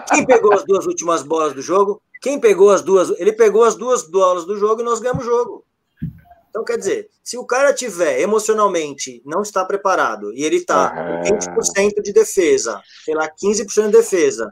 [0.10, 2.02] Quem pegou as duas últimas bolas do jogo?
[2.22, 3.10] Quem pegou as duas?
[3.20, 5.66] Ele pegou as duas bolas do jogo e nós ganhamos o jogo.
[6.50, 11.22] Então, quer dizer, se o cara tiver emocionalmente, não está preparado, e ele está com
[11.22, 14.52] 20% de defesa, sei lá, 15% de defesa,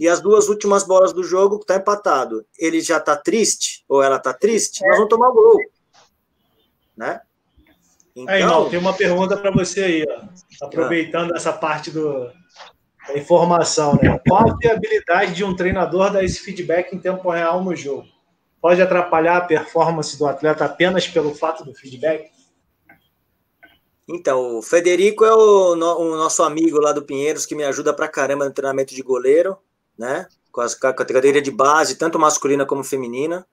[0.00, 4.16] e as duas últimas bolas do jogo está empatado, ele já está triste, ou ela
[4.16, 5.60] está triste, nós vamos tomar o gol.
[6.96, 7.20] Né?
[8.16, 8.34] Então...
[8.34, 10.66] Aí, Mal, tem uma pergunta para você aí, ó.
[10.66, 11.36] aproveitando ah.
[11.36, 12.32] essa parte do,
[13.06, 14.18] da informação, né?
[14.26, 18.06] Qual a habilidade de um treinador dar esse feedback em tempo real no jogo?
[18.60, 22.30] Pode atrapalhar a performance do atleta apenas pelo fato do feedback?
[24.08, 28.08] Então, o Federico é o, o nosso amigo lá do Pinheiros que me ajuda pra
[28.08, 29.56] caramba no treinamento de goleiro,
[29.98, 30.26] né?
[30.52, 33.46] Com, as, com a categoria de base, tanto masculina como feminina.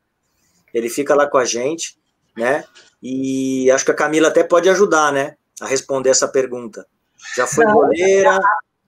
[0.73, 1.98] Ele fica lá com a gente,
[2.36, 2.65] né?
[3.02, 5.36] E acho que a Camila até pode ajudar, né?
[5.61, 6.86] A responder essa pergunta.
[7.36, 8.40] Já foi goleira.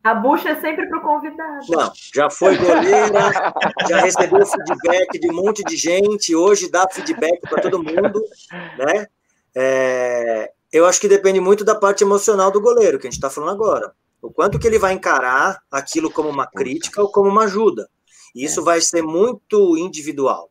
[0.04, 1.66] A bucha é sempre para o convidado.
[1.70, 3.54] Não, já foi goleira,
[3.88, 8.22] já recebeu feedback de um monte de gente, hoje dá feedback para todo mundo,
[8.78, 9.08] né?
[9.56, 13.30] É, eu acho que depende muito da parte emocional do goleiro, que a gente está
[13.30, 13.94] falando agora.
[14.22, 17.88] O quanto que ele vai encarar aquilo como uma crítica ou como uma ajuda.
[18.36, 20.50] Isso vai ser muito individual.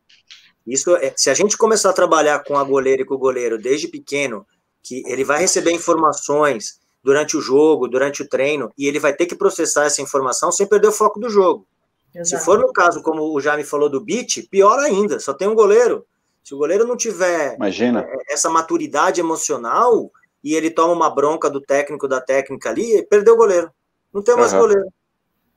[0.66, 3.58] Isso, é, se a gente começar a trabalhar com a goleira e com o goleiro
[3.58, 4.46] desde pequeno,
[4.82, 9.26] que ele vai receber informações durante o jogo, durante o treino, e ele vai ter
[9.26, 11.66] que processar essa informação sem perder o foco do jogo.
[12.14, 12.28] Exato.
[12.28, 15.54] Se for no caso, como o Jaime falou do beat, pior ainda, só tem um
[15.54, 16.06] goleiro.
[16.44, 18.00] Se o goleiro não tiver Imagina.
[18.00, 20.10] É, essa maturidade emocional
[20.42, 23.70] e ele toma uma bronca do técnico da técnica ali, perdeu o goleiro.
[24.12, 24.60] Não tem mais uhum.
[24.60, 24.86] goleiro.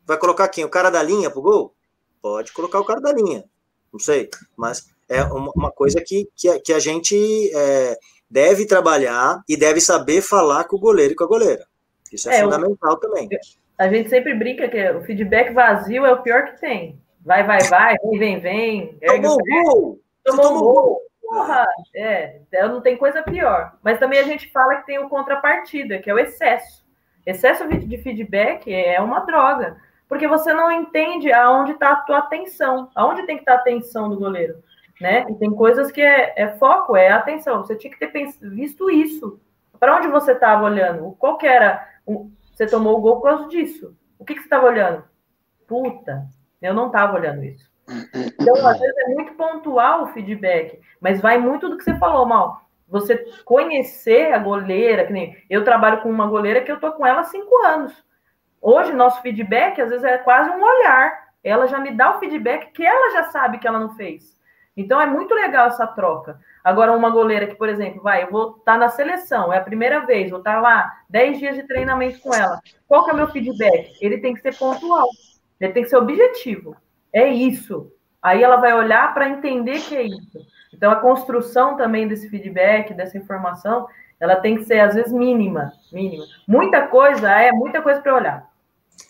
[0.06, 0.64] Vai colocar quem?
[0.64, 1.76] O cara da linha pro gol?
[2.22, 3.44] Pode colocar o cara da linha.
[3.92, 4.30] Não sei.
[4.56, 7.98] Mas é uma, coisa que, que, a, que a gente é,
[8.36, 11.66] deve trabalhar e deve saber falar com o goleiro e com a goleira.
[12.12, 13.30] Isso é, é fundamental o, também.
[13.80, 17.00] A gente sempre brinca que o feedback vazio é o pior que tem.
[17.24, 19.00] Vai, vai, vai, vem, vem, vem.
[19.00, 20.00] Tomou gol!
[20.26, 21.02] Tomou gol!
[21.22, 23.78] Porra, é, não tem coisa pior.
[23.82, 26.86] Mas também a gente fala que tem o contrapartida, que é o excesso.
[27.26, 32.90] Excesso de feedback é uma droga, porque você não entende aonde está a tua atenção,
[32.94, 34.62] aonde tem que estar tá a atenção do goleiro
[35.00, 35.26] né?
[35.30, 37.64] E tem coisas que é, é foco, é atenção.
[37.64, 38.12] Você tinha que ter
[38.42, 39.40] visto isso.
[39.80, 41.16] Para onde você estava olhando?
[41.20, 41.88] Qual que era?
[42.54, 43.96] Você tomou o gol por causa disso.
[44.18, 45.04] O que, que você estava olhando?
[45.68, 46.26] Puta,
[46.62, 47.70] eu não estava olhando isso.
[48.40, 52.26] Então, às vezes é muito pontual o feedback, mas vai muito do que você falou,
[52.26, 52.62] Mal.
[52.88, 57.06] Você conhecer a goleira, que nem eu trabalho com uma goleira que eu tô com
[57.06, 58.06] ela há cinco anos.
[58.62, 61.26] Hoje, nosso feedback, às vezes, é quase um olhar.
[61.44, 64.35] Ela já me dá o feedback que ela já sabe que ela não fez.
[64.76, 66.40] Então é muito legal essa troca.
[66.64, 69.64] Agora, uma goleira que, por exemplo, vai, eu vou estar tá na seleção, é a
[69.64, 72.60] primeira vez, vou estar tá lá 10 dias de treinamento com ela.
[72.88, 73.98] Qual que é o meu feedback?
[74.02, 75.08] Ele tem que ser pontual,
[75.60, 76.76] ele tem que ser objetivo.
[77.14, 77.92] É isso.
[78.22, 80.46] Aí ela vai olhar para entender que é isso.
[80.74, 83.88] Então, a construção também desse feedback, dessa informação,
[84.20, 85.72] ela tem que ser, às vezes, mínima.
[85.92, 86.26] mínima.
[86.48, 88.50] Muita coisa é muita coisa para olhar.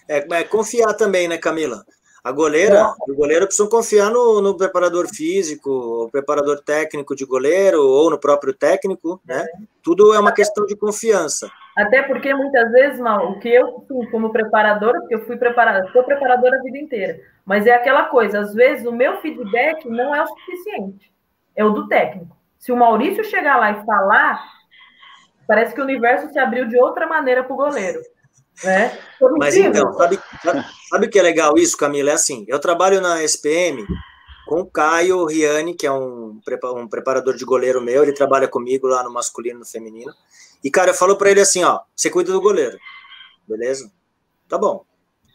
[0.08, 1.84] É, é, confiar também, né, Camila?
[2.26, 7.88] A goleira, o goleiro precisa confiar no, no, preparador físico, o preparador técnico de goleiro,
[7.88, 9.46] ou no próprio técnico, né?
[9.84, 11.52] Tudo é uma questão de confiança.
[11.78, 16.04] Até porque muitas vezes, mal, o que eu como preparadora, porque eu fui preparadora, sou
[16.04, 20.24] preparadora a vida inteira, mas é aquela coisa, às vezes o meu feedback não é
[20.24, 21.14] o suficiente,
[21.56, 22.36] é o do técnico.
[22.58, 24.44] Se o Maurício chegar lá e falar,
[25.48, 28.02] parece que o universo se abriu de outra maneira para o goleiro.
[28.64, 28.98] Né?
[29.38, 30.20] Mas então, sabe,
[30.90, 32.12] sabe o que é legal isso, Camila?
[32.12, 33.86] É assim, eu trabalho na SPM
[34.46, 36.40] com o Caio Riani, que é um,
[36.76, 40.14] um preparador de goleiro meu, ele trabalha comigo lá no masculino e no feminino.
[40.64, 42.78] E, cara, eu falo para ele assim, ó, você cuida do goleiro,
[43.48, 43.92] beleza?
[44.48, 44.86] Tá bom.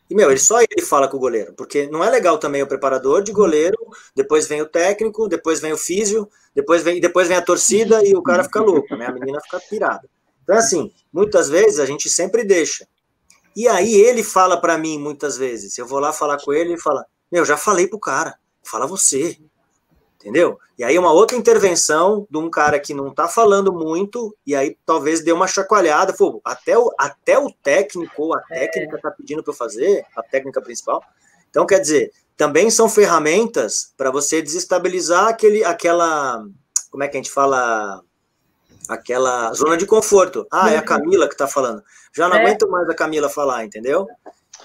[0.08, 2.66] E, meu, ele só ele fala com o goleiro, porque não é legal também o
[2.66, 3.76] preparador de goleiro,
[4.14, 8.16] depois vem o técnico, depois vem o físio, depois vem, depois vem a torcida e
[8.16, 9.06] o cara fica louco, né?
[9.06, 10.08] A menina fica pirada.
[10.42, 12.88] Então, assim, muitas vezes a gente sempre deixa.
[13.54, 15.76] E aí ele fala para mim muitas vezes.
[15.76, 19.38] Eu vou lá falar com ele e fala: Meu, já falei pro cara, fala você.
[20.16, 20.58] Entendeu?
[20.78, 24.76] E aí uma outra intervenção de um cara que não tá falando muito, e aí
[24.84, 29.42] talvez dê uma chacoalhada, pô, até o, até o técnico ou a técnica tá pedindo
[29.42, 31.02] para eu fazer, a técnica principal.
[31.48, 36.44] Então, quer dizer, também são ferramentas para você desestabilizar aquele, aquela,
[36.90, 38.02] como é que a gente fala,
[38.90, 40.46] aquela zona de conforto.
[40.52, 41.82] Ah, é a Camila que está falando.
[42.14, 42.42] Já não é.
[42.42, 44.08] aguento mais a Camila falar, entendeu?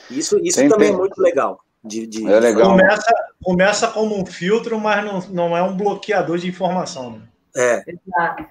[0.09, 0.93] Isso, isso também tem.
[0.93, 1.59] é muito legal.
[1.83, 2.27] De, de...
[2.27, 2.71] É legal.
[2.71, 7.11] Começa, começa como um filtro, mas não, não é um bloqueador de informação.
[7.11, 7.21] Né?
[7.55, 7.83] É.
[7.87, 8.45] Exato.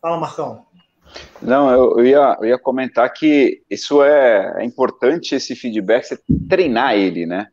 [0.00, 0.64] Fala, Marcão.
[1.42, 6.20] Não, eu, eu, ia, eu ia comentar que isso é, é importante, esse feedback, você
[6.48, 7.48] treinar ele, né?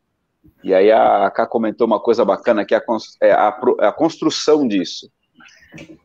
[0.62, 2.82] E aí a Ká comentou uma coisa bacana, que é a,
[3.22, 3.48] é a,
[3.80, 5.10] a construção disso.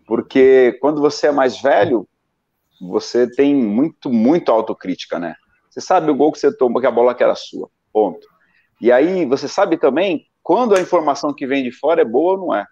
[0.05, 2.07] Porque quando você é mais velho,
[2.81, 5.35] você tem muito, muito autocrítica, né?
[5.69, 8.27] Você sabe o gol que você tomou, que a bola que era sua, ponto.
[8.79, 12.37] E aí você sabe também quando a informação que vem de fora é boa ou
[12.37, 12.65] não é.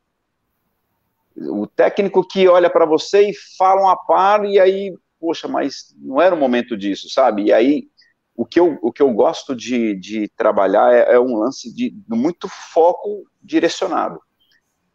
[1.38, 6.22] O técnico que olha para você e fala uma par, e aí, poxa, mas não
[6.22, 7.44] era o momento disso, sabe?
[7.44, 7.88] E aí,
[8.36, 11.92] o que eu, o que eu gosto de, de trabalhar é, é um lance de,
[11.92, 14.20] de muito foco direcionado.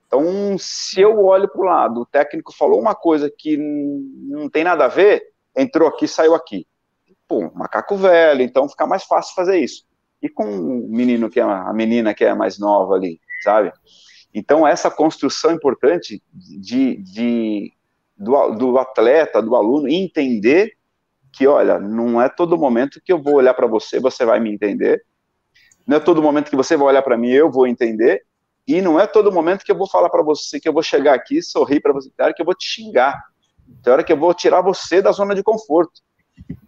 [0.06, 4.64] Então, se eu olho para o lado, o técnico falou uma coisa que não tem
[4.64, 5.22] nada a ver,
[5.56, 6.66] entrou aqui, saiu aqui.
[7.26, 9.84] Pô, macaco velho, então fica mais fácil fazer isso.
[10.22, 13.72] E com o menino que é a menina que é mais nova ali, sabe?
[14.32, 17.72] Então, essa construção importante de, de
[18.16, 20.72] do, do atleta, do aluno, entender
[21.32, 24.52] que, olha, não é todo momento que eu vou olhar para você, você vai me
[24.52, 25.04] entender.
[25.86, 28.24] Não é todo momento que você vai olhar para mim, eu vou entender.
[28.66, 31.14] E não é todo momento que eu vou falar para você, que eu vou chegar
[31.14, 33.22] aqui, sorrir para você, que eu vou te xingar.
[33.82, 36.00] Tem hora que eu vou tirar você da zona de conforto.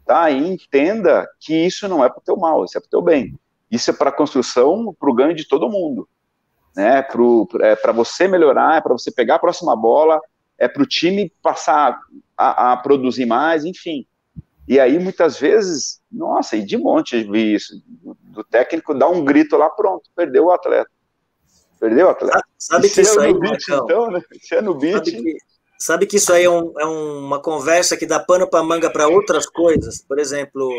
[0.05, 0.31] Tá?
[0.31, 3.03] E entenda que isso não é para o teu mal, isso é para o teu
[3.03, 3.35] bem.
[3.71, 6.09] Isso é para a construção, para o ganho de todo mundo
[6.77, 7.01] né?
[7.03, 10.21] Para é, você melhorar, é para você pegar a próxima bola,
[10.59, 11.99] é para o time passar
[12.37, 14.07] a, a, produzir mais, enfim.
[14.69, 17.83] E aí, muitas vezes, nossa, e de monte vi isso,
[18.25, 20.91] do técnico dar um grito lá, pronto, perdeu o atleta.
[21.79, 22.43] Perdeu o atleta.
[22.59, 24.23] Sabe, que isso é aí, beat, então, né?
[24.41, 25.05] Se é no beat...
[25.05, 25.37] Sabe que,
[25.79, 29.09] sabe que isso aí é, um, é uma conversa que dá pano para manga para
[29.09, 30.03] outras coisas?
[30.03, 30.71] Por exemplo,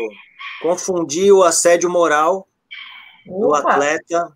[0.60, 2.48] confundir o assédio moral
[3.26, 3.58] do Opa.
[3.58, 4.32] atleta,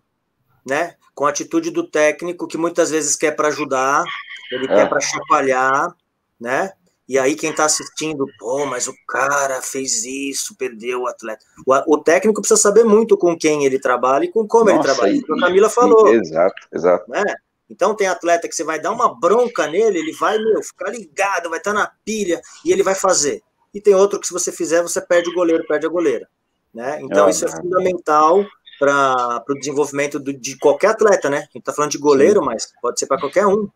[0.65, 0.95] né?
[1.13, 4.03] com a atitude do técnico que muitas vezes quer para ajudar,
[4.51, 4.75] ele é.
[4.75, 5.95] quer para chacoalhar,
[6.39, 6.71] né?
[7.07, 11.45] E aí quem está assistindo, pô, mas o cara fez isso, perdeu o atleta.
[11.67, 14.83] O, o, técnico precisa saber muito com quem ele trabalha e com como Nossa, ele
[14.83, 15.11] trabalha.
[15.13, 16.07] E, a Camila falou.
[16.07, 17.11] exato, exato.
[17.11, 17.23] Né?
[17.69, 21.49] Então tem atleta que você vai dar uma bronca nele, ele vai, meu, ficar ligado,
[21.49, 23.41] vai estar tá na pilha e ele vai fazer.
[23.73, 26.27] E tem outro que se você fizer, você perde o goleiro, perde a goleira.
[26.73, 26.99] Né?
[27.01, 28.45] Então é, isso é fundamental
[28.79, 31.37] para o desenvolvimento do, de qualquer atleta, né?
[31.37, 32.45] A gente está falando de goleiro, Sim.
[32.45, 33.69] mas pode ser para qualquer um.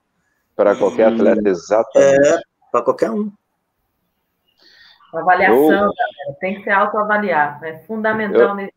[0.56, 2.28] Para qualquer atleta, exatamente.
[2.28, 2.40] É,
[2.72, 3.32] para qualquer um.
[5.14, 7.64] Avaliação, galera, tem que ser autoavaliar.
[7.64, 8.70] É fundamental Eu...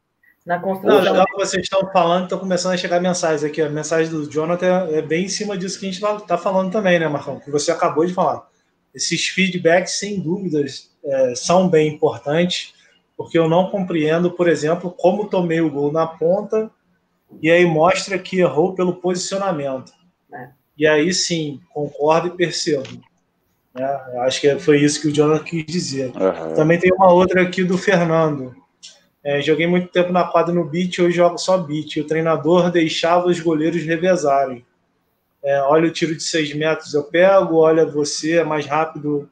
[0.46, 0.98] na construção.
[0.98, 3.60] Não, legal que vocês estão falando, estão começando a chegar mensagens aqui.
[3.60, 6.98] A mensagem do Jonathan é bem em cima disso que a gente está falando também,
[6.98, 7.40] né, Marcão?
[7.40, 8.48] Que você acabou de falar.
[8.94, 12.74] Esses feedbacks, sem dúvidas, é, são bem importantes
[13.20, 16.70] porque eu não compreendo, por exemplo, como tomei o gol na ponta
[17.42, 19.92] e aí mostra que errou pelo posicionamento.
[20.32, 20.48] É.
[20.78, 22.88] E aí sim, concordo e percebo.
[23.74, 26.12] É, acho que foi isso que o Jonathan quis dizer.
[26.16, 26.54] Uhum.
[26.54, 28.54] Também tem uma outra aqui do Fernando.
[29.22, 31.96] É, joguei muito tempo na quadra no beat, hoje jogo só beat.
[31.96, 34.64] O treinador deixava os goleiros revezarem.
[35.42, 37.58] É, olha o tiro de seis metros, eu pego.
[37.58, 39.28] Olha, você é mais rápido.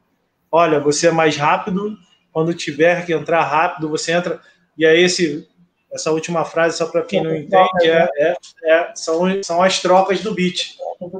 [0.51, 1.99] Olha, você é mais rápido
[2.33, 4.41] quando tiver que entrar rápido, você entra.
[4.77, 5.49] E aí, esse,
[5.93, 8.35] essa última frase, só para quem não entende, é, é,
[8.65, 10.77] é, são, são as trocas do beat.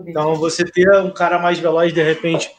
[0.07, 2.51] Então, você ter um cara mais veloz, de repente,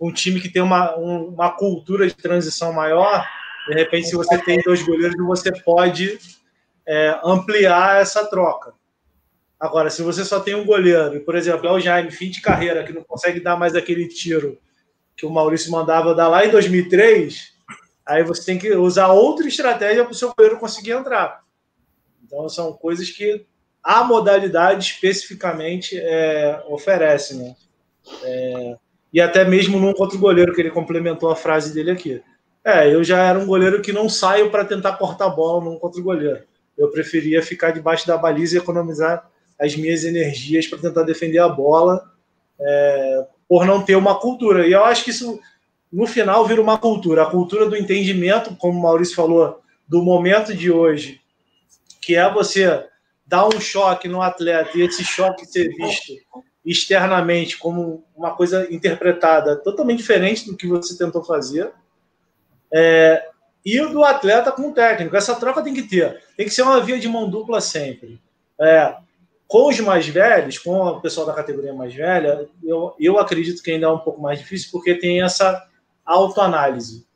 [0.00, 3.26] um time que tem uma, um, uma cultura de transição maior,
[3.68, 6.18] de repente, se você tem dois goleiros, você pode
[6.86, 8.72] é, ampliar essa troca.
[9.60, 12.84] Agora, se você só tem um goleiro, por exemplo, é o Jaime, fim de carreira,
[12.84, 14.58] que não consegue dar mais aquele tiro
[15.16, 17.58] que o Maurício mandava dar lá em 2003,
[18.08, 21.44] Aí você tem que usar outra estratégia para o seu goleiro conseguir entrar.
[22.24, 23.44] Então, são coisas que
[23.84, 27.36] a modalidade especificamente é, oferece.
[27.36, 27.54] Né?
[28.24, 28.76] É,
[29.12, 32.22] e até mesmo num contra o goleiro, que ele complementou a frase dele aqui.
[32.64, 35.78] É, eu já era um goleiro que não saio para tentar cortar a bola num
[35.78, 36.42] contra goleiro.
[36.76, 39.28] Eu preferia ficar debaixo da baliza e economizar
[39.58, 42.12] as minhas energias para tentar defender a bola,
[42.60, 44.66] é, por não ter uma cultura.
[44.66, 45.40] E eu acho que isso
[45.90, 50.54] no final vira uma cultura, a cultura do entendimento, como o Maurício falou, do momento
[50.54, 51.20] de hoje,
[52.02, 52.84] que é você
[53.26, 56.12] dar um choque no atleta e esse choque ser visto
[56.70, 61.72] externamente como uma coisa interpretada totalmente diferente do que você tentou fazer.
[62.72, 63.26] É,
[63.64, 65.16] e do atleta com o técnico.
[65.16, 66.22] Essa troca tem que ter.
[66.36, 68.20] Tem que ser uma via de mão dupla sempre.
[68.60, 68.94] É,
[69.46, 73.70] Com os mais velhos, com o pessoal da categoria mais velha, eu, eu acredito que
[73.70, 75.66] ainda é um pouco mais difícil, porque tem essa
[76.04, 77.06] autoanálise.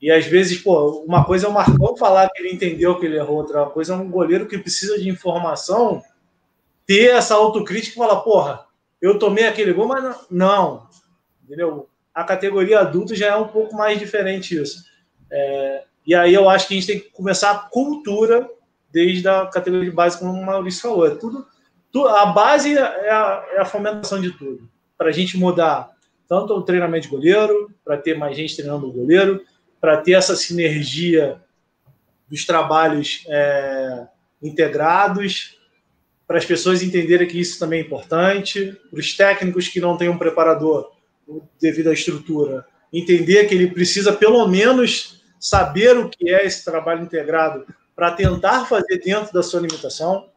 [0.00, 3.16] E às vezes, pô, uma coisa é o Marcão falar que ele entendeu que ele
[3.16, 6.02] errou, outra coisa é um goleiro que precisa de informação
[6.90, 8.66] ter essa autocrítica e falar, porra,
[9.00, 10.88] eu tomei aquele gol, mas não, não.
[11.44, 11.88] Entendeu?
[12.12, 14.84] A categoria adulto já é um pouco mais diferente isso.
[15.30, 18.50] É, e aí eu acho que a gente tem que começar a cultura
[18.90, 21.06] desde a categoria de base, como o Maurício falou.
[21.06, 21.46] É tudo,
[21.92, 24.68] tudo a base é a, é a fomentação de tudo.
[24.98, 25.92] Para a gente mudar
[26.28, 29.44] tanto o treinamento de goleiro, para ter mais gente treinando o goleiro,
[29.80, 31.40] para ter essa sinergia
[32.28, 34.08] dos trabalhos é,
[34.42, 35.59] integrados,
[36.30, 40.08] para as pessoas entenderem que isso também é importante, para os técnicos que não têm
[40.08, 40.92] um preparador
[41.60, 47.02] devido à estrutura, entender que ele precisa pelo menos saber o que é esse trabalho
[47.02, 47.66] integrado
[47.96, 50.28] para tentar fazer dentro da sua limitação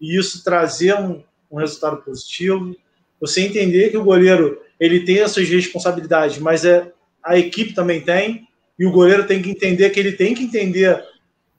[0.00, 2.76] e isso trazer um, um resultado positivo.
[3.20, 8.00] Você entender que o goleiro ele tem as suas responsabilidades, mas é, a equipe também
[8.00, 8.46] tem,
[8.78, 11.04] e o goleiro tem que entender que ele tem que entender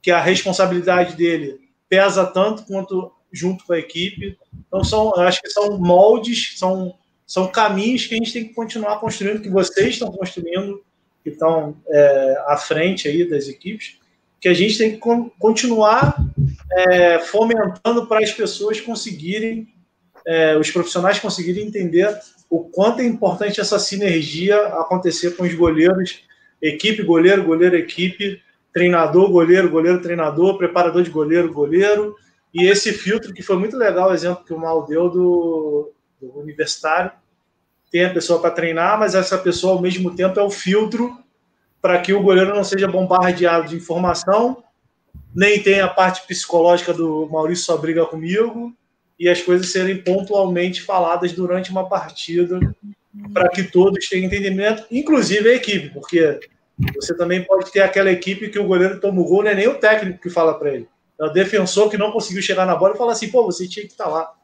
[0.00, 4.38] que a responsabilidade dele pesa tanto quanto junto com a equipe.
[4.66, 6.94] Então são, acho que são moldes, são,
[7.26, 10.82] são caminhos que a gente tem que continuar construindo, que vocês estão construindo,
[11.22, 13.98] que estão é, à frente aí das equipes,
[14.40, 15.00] que a gente tem que
[15.38, 16.16] continuar
[16.72, 19.68] é, fomentando para as pessoas conseguirem,
[20.26, 22.08] é, os profissionais conseguirem entender
[22.48, 26.22] o quanto é importante essa sinergia acontecer com os goleiros
[26.60, 28.40] equipe, goleiro, goleiro, equipe,
[28.72, 32.16] treinador, goleiro, goleiro, treinador, preparador de goleiro, goleiro,
[32.54, 36.38] e esse filtro que foi muito legal, o exemplo que o Mal deu do, do
[36.38, 37.10] universitário,
[37.90, 41.18] tem a pessoa para treinar, mas essa pessoa ao mesmo tempo é o filtro
[41.82, 44.62] para que o goleiro não seja bombardeado de informação,
[45.34, 48.72] nem tenha a parte psicológica do Maurício só briga comigo,
[49.18, 52.58] e as coisas serem pontualmente faladas durante uma partida
[53.32, 56.40] para que todos tenham entendimento, inclusive a equipe, porque
[56.94, 59.68] você também pode ter aquela equipe que o goleiro toma o gol, não é nem
[59.68, 60.88] o técnico que fala para ele.
[61.20, 63.86] É o defensor que não conseguiu chegar na bola e fala assim: pô, você tinha
[63.86, 64.34] que estar tá lá.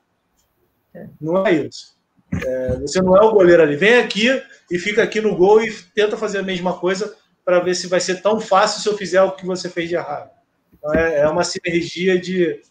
[0.94, 1.06] É.
[1.20, 1.98] Não é isso.
[2.32, 3.76] É, você não é o goleiro ali.
[3.76, 4.28] Vem aqui
[4.70, 8.00] e fica aqui no gol e tenta fazer a mesma coisa para ver se vai
[8.00, 10.30] ser tão fácil se eu fizer o que você fez de errado.
[10.72, 12.62] Então é, é uma sinergia de,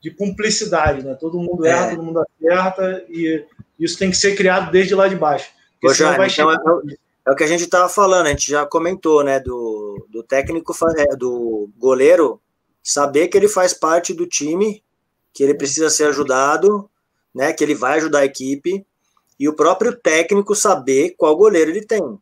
[0.00, 1.16] de cumplicidade, né?
[1.18, 1.90] Todo mundo erra, é.
[1.90, 3.44] todo mundo acerta e
[3.78, 5.50] isso tem que ser criado desde lá de baixo.
[5.82, 6.54] Ô, vai então chegar...
[6.54, 6.94] é,
[7.26, 10.74] é o que a gente estava falando, a gente já comentou, né, do, do técnico,
[10.96, 12.40] é, do goleiro,
[12.82, 14.82] saber que ele faz parte do time,
[15.32, 16.90] que ele precisa ser ajudado,
[17.34, 18.84] né, que ele vai ajudar a equipe,
[19.38, 22.18] e o próprio técnico saber qual goleiro ele tem.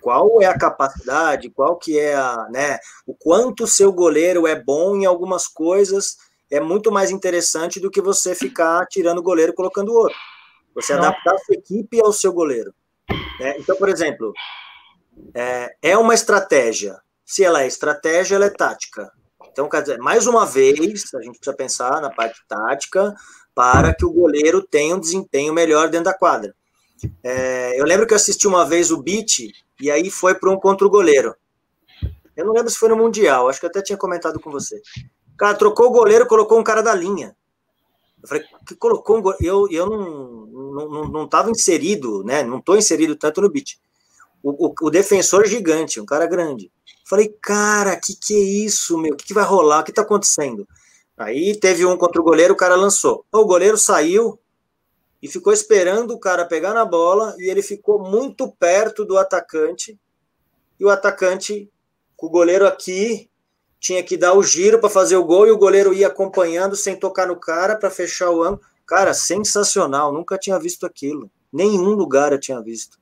[0.00, 4.60] Qual é a capacidade, qual que é a, né, o quanto o seu goleiro é
[4.60, 6.18] bom em algumas coisas,
[6.50, 10.18] é muito mais interessante do que você ficar tirando o goleiro e colocando o outro.
[10.74, 11.00] Você Não.
[11.04, 12.74] adaptar a sua equipe ao seu goleiro.
[13.40, 13.56] Né?
[13.58, 14.32] Então, por exemplo,
[15.34, 17.00] é, é uma estratégia.
[17.24, 19.10] Se ela é estratégia, ela é tática.
[19.54, 20.80] Então, quer dizer, mais uma vez,
[21.14, 23.14] a gente precisa pensar na parte tática
[23.54, 26.52] para que o goleiro tenha um desempenho melhor dentro da quadra.
[27.22, 30.58] É, eu lembro que eu assisti uma vez o beat e aí foi para um
[30.58, 31.36] contra o goleiro.
[32.36, 34.82] Eu não lembro se foi no Mundial, acho que eu até tinha comentado com você.
[35.32, 37.36] O cara trocou o goleiro, colocou um cara da linha.
[38.20, 39.46] Eu falei, que colocou um goleiro?
[39.46, 42.42] Eu, eu não, não, não tava inserido, né?
[42.42, 43.78] Não tô inserido tanto no beat.
[44.42, 46.72] O, o, o defensor gigante, um cara grande.
[47.14, 49.12] Falei, cara, que que é isso, meu?
[49.12, 49.78] O que, que vai rolar?
[49.78, 50.66] O que tá acontecendo?
[51.16, 53.24] Aí teve um contra o goleiro, o cara lançou.
[53.30, 54.36] O goleiro saiu
[55.22, 59.96] e ficou esperando o cara pegar na bola e ele ficou muito perto do atacante.
[60.80, 61.70] E o atacante,
[62.16, 63.30] com o goleiro aqui,
[63.78, 66.96] tinha que dar o giro para fazer o gol e o goleiro ia acompanhando sem
[66.96, 68.60] tocar no cara para fechar o ângulo.
[68.84, 71.30] Cara, sensacional, nunca tinha visto aquilo.
[71.52, 72.98] Nenhum lugar eu tinha visto.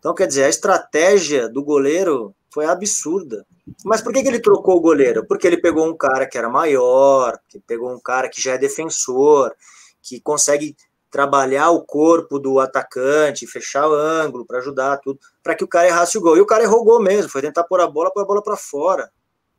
[0.00, 3.44] Então, quer dizer, a estratégia do goleiro foi absurda.
[3.84, 5.26] Mas por que, que ele trocou o goleiro?
[5.26, 8.58] Porque ele pegou um cara que era maior, que pegou um cara que já é
[8.58, 9.52] defensor,
[10.00, 10.74] que consegue
[11.10, 15.86] trabalhar o corpo do atacante, fechar o ângulo para ajudar tudo, para que o cara
[15.86, 16.38] errasse o gol.
[16.38, 18.42] E o cara errou o gol mesmo, foi tentar pôr a bola, pôr a bola
[18.42, 19.10] para fora.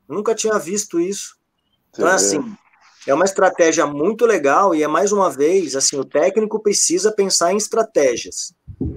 [0.08, 1.36] Nunca tinha visto isso.
[1.90, 2.42] Então, assim,
[3.06, 7.52] é uma estratégia muito legal e é mais uma vez, assim, o técnico precisa pensar
[7.52, 8.52] em estratégias.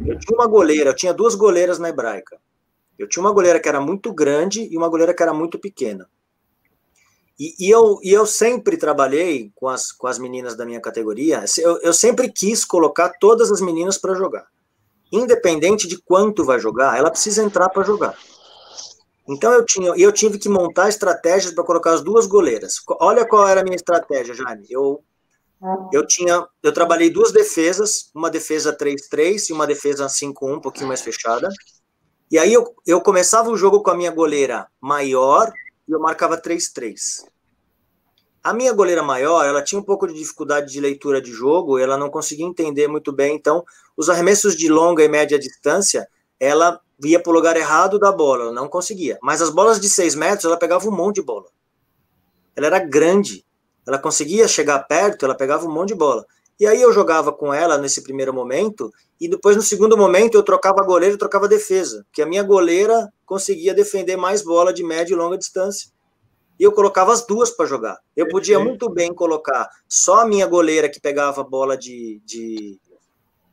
[0.07, 2.39] Eu tinha uma goleira, eu tinha duas goleiras na hebraica.
[3.03, 6.07] Eu tinha uma goleira que era muito grande e uma goleira que era muito pequena.
[7.39, 11.43] E, e, eu, e eu sempre trabalhei com as, com as meninas da minha categoria,
[11.57, 14.45] eu, eu sempre quis colocar todas as meninas para jogar.
[15.11, 18.15] Independente de quanto vai jogar, ela precisa entrar para jogar.
[19.27, 22.75] Então eu tinha, eu tive que montar estratégias para colocar as duas goleiras.
[22.99, 24.67] Olha qual era a minha estratégia, Jaime.
[24.69, 25.03] Eu
[25.93, 30.87] eu tinha, eu trabalhei duas defesas, uma defesa 3-3 e uma defesa 5-1, um pouquinho
[30.87, 31.47] mais fechada.
[32.31, 35.51] E aí eu, eu começava o jogo com a minha goleira maior
[35.85, 37.25] e eu marcava 3-3.
[38.41, 41.97] A minha goleira maior, ela tinha um pouco de dificuldade de leitura de jogo, ela
[41.97, 43.65] não conseguia entender muito bem, então
[43.97, 46.07] os arremessos de longa e média distância,
[46.39, 49.19] ela ia para o lugar errado da bola, ela não conseguia.
[49.21, 51.49] Mas as bolas de 6 metros, ela pegava um monte de bola.
[52.55, 53.45] Ela era grande,
[53.85, 56.25] ela conseguia chegar perto, ela pegava um monte de bola.
[56.61, 60.43] E aí eu jogava com ela nesse primeiro momento, e depois no segundo momento eu
[60.43, 65.11] trocava goleiro e trocava defesa, que a minha goleira conseguia defender mais bola de média
[65.11, 65.89] e longa distância.
[66.59, 67.97] E eu colocava as duas para jogar.
[68.15, 72.79] Eu podia muito bem colocar só a minha goleira que pegava bola de, de,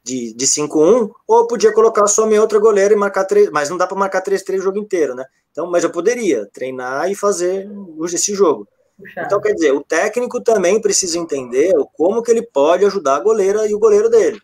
[0.04, 3.48] de, de 5-1, ou eu podia colocar só a minha outra goleira e marcar 3,
[3.50, 5.24] mas não dá para marcar 3-3 o jogo inteiro, né?
[5.50, 7.70] Então, mas eu poderia treinar e fazer
[8.12, 8.68] esse jogo.
[8.98, 9.26] Puxado.
[9.26, 13.68] Então, quer dizer, o técnico também precisa entender como que ele pode ajudar a goleira
[13.68, 14.42] e o goleiro dele.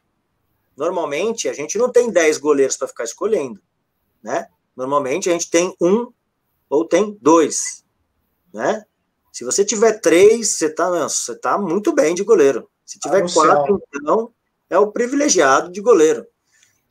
[0.77, 3.61] Normalmente, a gente não tem 10 goleiros para ficar escolhendo,
[4.23, 4.47] né?
[4.77, 6.13] Normalmente, a gente tem um
[6.69, 7.85] ou tem dois,
[8.53, 8.85] né?
[9.33, 12.71] Se você tiver três, você tá, você tá muito bem de goleiro.
[12.85, 13.89] Se tiver ah, quatro, céu.
[13.95, 14.33] então,
[14.71, 16.25] é o privilegiado de goleiro,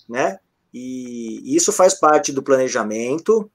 [0.09, 0.37] né?
[0.73, 3.49] E isso faz parte do planejamento,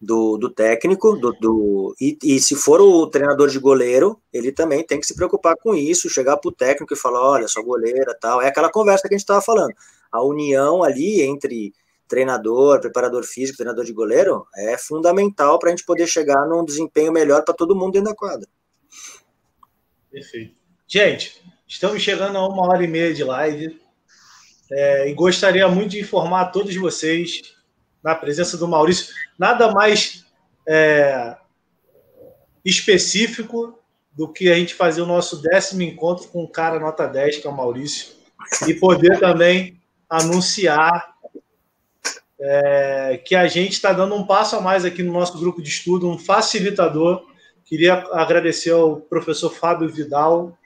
[0.00, 4.82] do, do técnico, do, do e, e, se for o treinador de goleiro, ele também
[4.82, 8.16] tem que se preocupar com isso, chegar para o técnico e falar, olha, sua goleira
[8.18, 8.40] tal.
[8.40, 9.74] É aquela conversa que a gente estava falando.
[10.10, 11.74] A união ali entre
[12.08, 17.12] treinador, preparador físico, treinador de goleiro, é fundamental para a gente poder chegar num desempenho
[17.12, 18.48] melhor para todo mundo dentro da quadra.
[20.10, 20.54] Perfeito.
[20.88, 23.78] Gente, estamos chegando a uma hora e meia de live.
[24.72, 27.59] É, e gostaria muito de informar a todos vocês
[28.02, 30.24] na presença do Maurício, nada mais
[30.66, 31.36] é,
[32.64, 33.78] específico
[34.12, 37.46] do que a gente fazer o nosso décimo encontro com um cara nota 10, que
[37.46, 38.08] é o Maurício,
[38.66, 41.14] e poder também anunciar
[42.40, 45.68] é, que a gente está dando um passo a mais aqui no nosso grupo de
[45.68, 47.24] estudo, um facilitador.
[47.64, 50.56] Queria agradecer ao professor Fábio Vidal,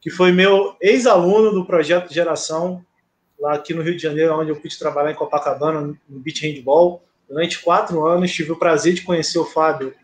[0.00, 2.84] que foi meu ex-aluno do projeto Geração,
[3.40, 7.02] lá aqui no Rio de Janeiro, onde eu pude trabalhar em Copacabana, no beach handball,
[7.28, 8.32] durante quatro anos.
[8.32, 9.94] Tive o prazer de conhecer o Fábio,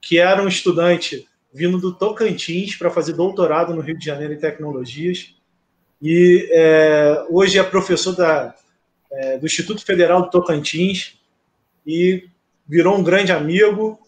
[0.00, 4.38] que era um estudante vindo do Tocantins para fazer doutorado no Rio de Janeiro em
[4.38, 5.34] tecnologias.
[6.02, 8.54] E é, hoje é professor da,
[9.12, 11.18] é, do Instituto Federal do Tocantins
[11.86, 12.28] e
[12.66, 13.98] virou um grande amigo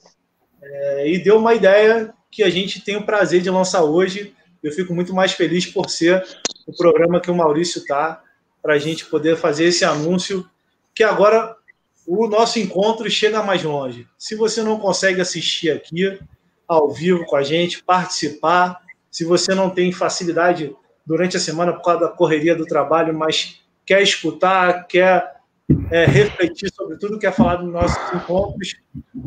[0.62, 4.34] é, e deu uma ideia que a gente tem o prazer de lançar hoje.
[4.62, 6.24] Eu fico muito mais feliz por ser
[6.66, 8.22] o programa que o Maurício está
[8.62, 10.48] para a gente poder fazer esse anúncio,
[10.94, 11.56] que agora
[12.06, 14.06] o nosso encontro chega mais longe.
[14.16, 16.18] Se você não consegue assistir aqui
[16.66, 18.80] ao vivo com a gente, participar,
[19.10, 20.74] se você não tem facilidade
[21.04, 25.36] durante a semana por causa da correria do trabalho, mas quer escutar, quer
[25.90, 28.74] é, refletir sobre tudo que é falado nos nossos encontros,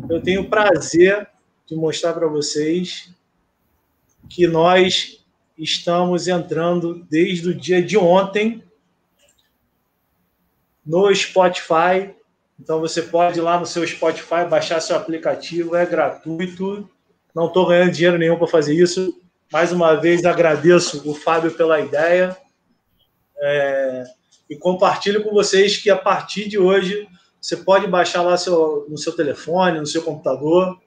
[0.08, 1.28] eu tenho o prazer
[1.66, 3.12] de mostrar para vocês
[4.28, 5.24] que nós
[5.56, 8.62] estamos entrando desde o dia de ontem
[10.86, 12.14] no Spotify.
[12.58, 16.88] Então você pode ir lá no seu Spotify, baixar seu aplicativo, é gratuito.
[17.34, 19.20] Não estou ganhando dinheiro nenhum para fazer isso.
[19.52, 22.36] Mais uma vez agradeço o Fábio pela ideia.
[23.38, 24.04] É,
[24.48, 27.06] e compartilho com vocês que a partir de hoje
[27.40, 30.80] você pode baixar lá seu, no seu telefone, no seu computador,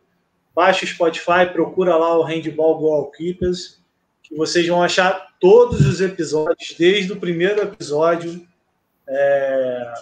[0.55, 3.79] baixa o Spotify, procura lá o Handball Goalkeepers,
[4.23, 8.45] que vocês vão achar todos os episódios, desde o primeiro episódio
[9.09, 9.93] é,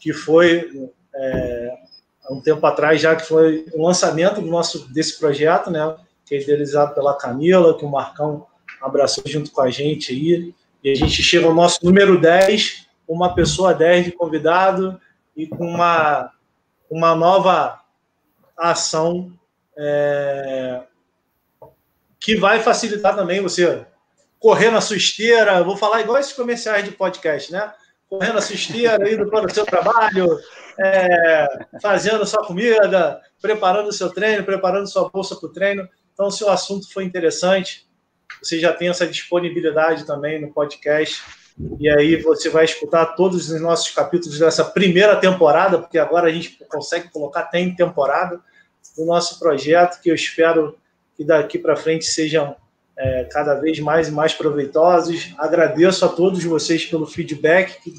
[0.00, 1.78] que foi é,
[2.24, 5.96] há um tempo atrás já que foi o lançamento do nosso desse projeto, né?
[6.24, 8.46] Que é idealizado pela Camila, que o Marcão
[8.80, 10.54] abraçou junto com a gente aí.
[10.82, 15.00] E a gente chega ao nosso número 10, uma pessoa 10 de convidado
[15.36, 16.32] e com uma,
[16.90, 17.80] uma nova
[18.56, 19.32] ação
[19.76, 20.82] é,
[22.20, 23.84] que vai facilitar também você
[24.38, 25.62] correr na sua esteira.
[25.62, 27.72] Vou falar igual esses comerciais de podcast, né?
[28.12, 30.38] Correndo a esteira, indo para o seu trabalho,
[30.78, 31.46] é,
[31.80, 35.88] fazendo sua comida, preparando o seu treino, preparando sua bolsa para o treino.
[36.12, 37.88] Então, se o assunto foi interessante,
[38.42, 41.22] você já tem essa disponibilidade também no podcast.
[41.80, 46.32] E aí você vai escutar todos os nossos capítulos dessa primeira temporada, porque agora a
[46.32, 48.38] gente consegue colocar tem temporada
[48.94, 50.76] do nosso projeto, que eu espero
[51.16, 52.54] que daqui para frente sejam
[53.02, 55.34] é, cada vez mais e mais proveitosos.
[55.36, 57.92] Agradeço a todos vocês pelo feedback que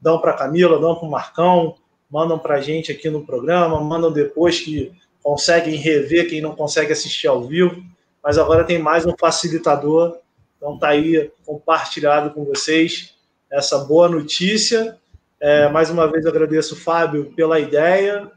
[0.00, 1.76] dão para a Camila, dão para o Marcão,
[2.10, 6.92] mandam para a gente aqui no programa, mandam depois que conseguem rever quem não consegue
[6.92, 7.82] assistir ao vivo.
[8.22, 10.18] Mas agora tem mais um facilitador
[10.56, 13.14] Então tá aí compartilhado com vocês
[13.50, 14.98] essa boa notícia.
[15.40, 18.28] É, mais uma vez agradeço, Fábio, pela ideia.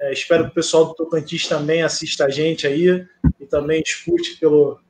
[0.00, 3.06] É, espero que o pessoal do Tocantins também assista a gente aí
[3.38, 4.80] e também escute pelo,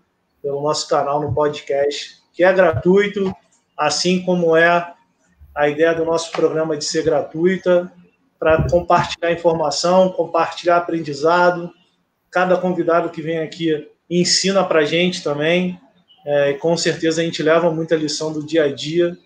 [0.42, 3.34] pelo nosso canal no podcast, que é gratuito,
[3.78, 4.92] assim como é
[5.54, 7.92] a ideia do nosso programa de ser gratuita,
[8.38, 11.70] para compartilhar informação, compartilhar aprendizado.
[12.30, 15.78] Cada convidado que vem aqui ensina para a gente também,
[16.26, 19.16] é, e com certeza a gente leva muita lição do dia a dia.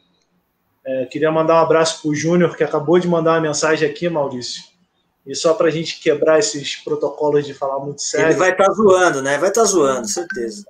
[0.85, 4.09] É, queria mandar um abraço para o Júnior, que acabou de mandar uma mensagem aqui,
[4.09, 4.63] Maurício.
[5.27, 8.29] E só para a gente quebrar esses protocolos de falar muito sério.
[8.29, 9.37] Ele vai estar tá zoando, né?
[9.39, 10.65] Vai estar tá zoando, certeza.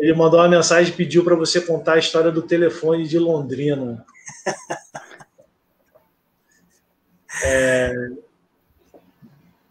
[0.00, 4.04] Ele mandou uma mensagem e pediu para você contar a história do telefone de Londrina.
[7.44, 7.92] é...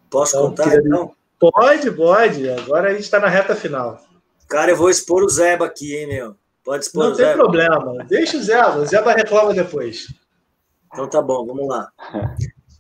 [0.08, 1.16] Posso então, contar, então?
[1.40, 2.50] Pode, pode.
[2.50, 4.04] Agora a gente está na reta final.
[4.48, 6.36] Cara, eu vou expor o Zeba aqui, hein, meu?
[6.64, 7.38] Pode expor Não o tem Zeba.
[7.38, 8.06] problema.
[8.08, 8.78] Deixa o Zeba.
[8.78, 10.14] O Zeba reclama depois.
[10.94, 11.92] Então tá bom, vamos lá.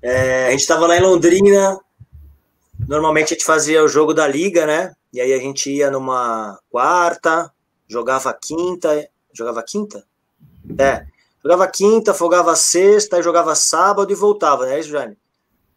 [0.03, 1.79] É, a gente estava lá em Londrina.
[2.87, 4.93] Normalmente a gente fazia o jogo da liga, né?
[5.11, 7.51] E aí a gente ia numa quarta,
[7.87, 9.09] jogava quinta.
[9.33, 10.05] Jogava quinta?
[10.77, 11.05] É.
[11.43, 14.75] Jogava quinta, folgava sexta, jogava sábado e voltava, né?
[14.75, 15.17] É isso, Jaime?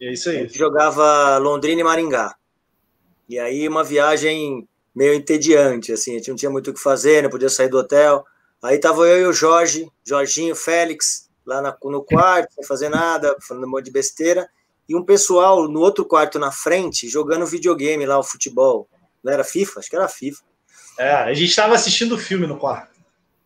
[0.01, 0.49] É isso aí.
[0.49, 2.35] jogava Londrina e Maringá.
[3.29, 7.23] E aí uma viagem meio entediante, assim, a gente não tinha muito o que fazer,
[7.23, 8.25] não podia sair do hotel.
[8.63, 13.37] Aí tava eu e o Jorge, Jorginho, Félix, lá na, no quarto, sem fazer nada,
[13.41, 14.49] falando um monte de besteira,
[14.89, 18.89] e um pessoal no outro quarto na frente, jogando videogame lá, o futebol.
[19.23, 19.81] Não era FIFA?
[19.81, 20.43] Acho que era FIFA.
[20.99, 23.01] É, a gente estava assistindo o filme no quarto.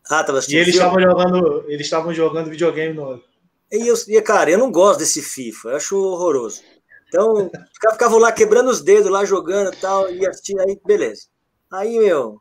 [0.08, 3.22] Ah, tava assistindo E eles estavam jogando, eles estavam jogando videogame no.
[3.70, 6.62] E, eu, e, cara, eu não gosto desse FIFA, eu acho horroroso.
[7.08, 7.50] Então,
[7.92, 11.26] ficava lá quebrando os dedos, lá jogando e tal, e assistia, aí, beleza.
[11.72, 12.40] Aí, meu,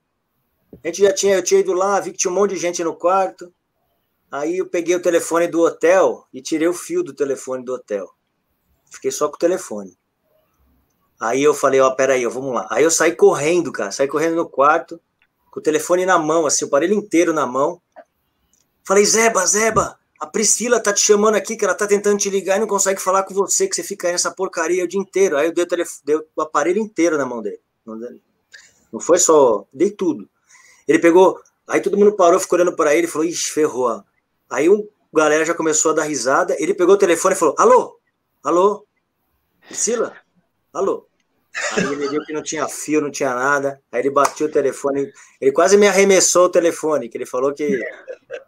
[0.83, 2.83] a gente já tinha, eu tinha ido lá, vi que tinha um monte de gente
[2.83, 3.51] no quarto.
[4.31, 8.07] Aí eu peguei o telefone do hotel e tirei o fio do telefone do hotel.
[8.91, 9.97] Fiquei só com o telefone.
[11.19, 12.67] Aí eu falei, ó, peraí, ó, vamos lá.
[12.69, 14.99] Aí eu saí correndo, cara, saí correndo no quarto,
[15.49, 17.81] com o telefone na mão, assim, o aparelho inteiro na mão.
[18.83, 22.57] Falei, Zeba, Zeba, a Priscila tá te chamando aqui, que ela tá tentando te ligar
[22.57, 25.37] e não consegue falar com você, que você fica aí nessa porcaria o dia inteiro.
[25.37, 27.59] Aí eu dei o, telefone, dei o aparelho inteiro na mão dele.
[28.91, 30.29] Não foi só, dei tudo.
[30.87, 34.03] Ele pegou, aí todo mundo parou, ficou olhando para ele falou, ixi, ferrou.
[34.49, 36.55] Aí um galera já começou a dar risada.
[36.59, 37.99] Ele pegou o telefone e falou: Alô?
[38.43, 38.85] Alô?
[39.67, 40.13] Priscila?
[40.76, 41.07] Alô?
[41.72, 43.80] Aí ele viu que não tinha fio, não tinha nada.
[43.89, 45.10] Aí ele bateu o telefone.
[45.39, 47.80] Ele quase me arremessou o telefone, que ele falou que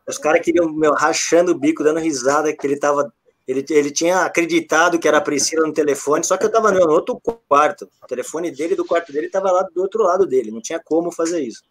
[0.06, 3.12] os caras queriam meu, rachando o bico, dando risada, que ele tava.
[3.48, 6.86] Ele, ele tinha acreditado que era a Priscila no telefone, só que eu tava no
[6.91, 7.18] outro
[7.48, 7.90] quarto.
[8.04, 10.52] O telefone dele do quarto dele tava lá do outro lado dele.
[10.52, 11.64] Não tinha como fazer isso.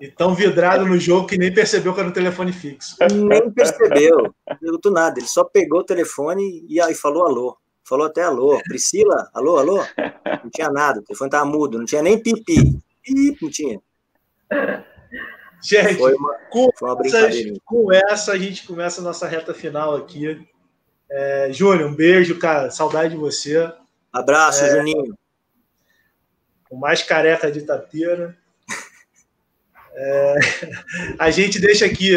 [0.00, 2.96] E tão vidrado no jogo que nem percebeu que era um telefone fixo.
[3.12, 4.32] Nem percebeu.
[4.48, 5.18] Não perguntou nada.
[5.18, 7.56] Ele só pegou o telefone e, e falou alô.
[7.84, 8.60] Falou até alô.
[8.64, 9.84] Priscila, alô, alô?
[10.42, 11.00] Não tinha nada.
[11.00, 11.78] O telefone tava mudo.
[11.78, 12.78] Não tinha nem pipi.
[13.02, 13.80] Pipi, não tinha.
[15.62, 17.54] Gente, foi uma, com, foi uma brincadeira.
[17.64, 20.44] com essa a gente começa a nossa reta final aqui.
[21.10, 22.70] É, Júnior, um beijo, cara.
[22.70, 23.72] Saudade de você.
[24.12, 25.16] Abraço, é, Juninho.
[26.70, 28.36] O mais careca de Itapeira.
[29.94, 30.34] É,
[31.18, 32.16] a gente deixa aqui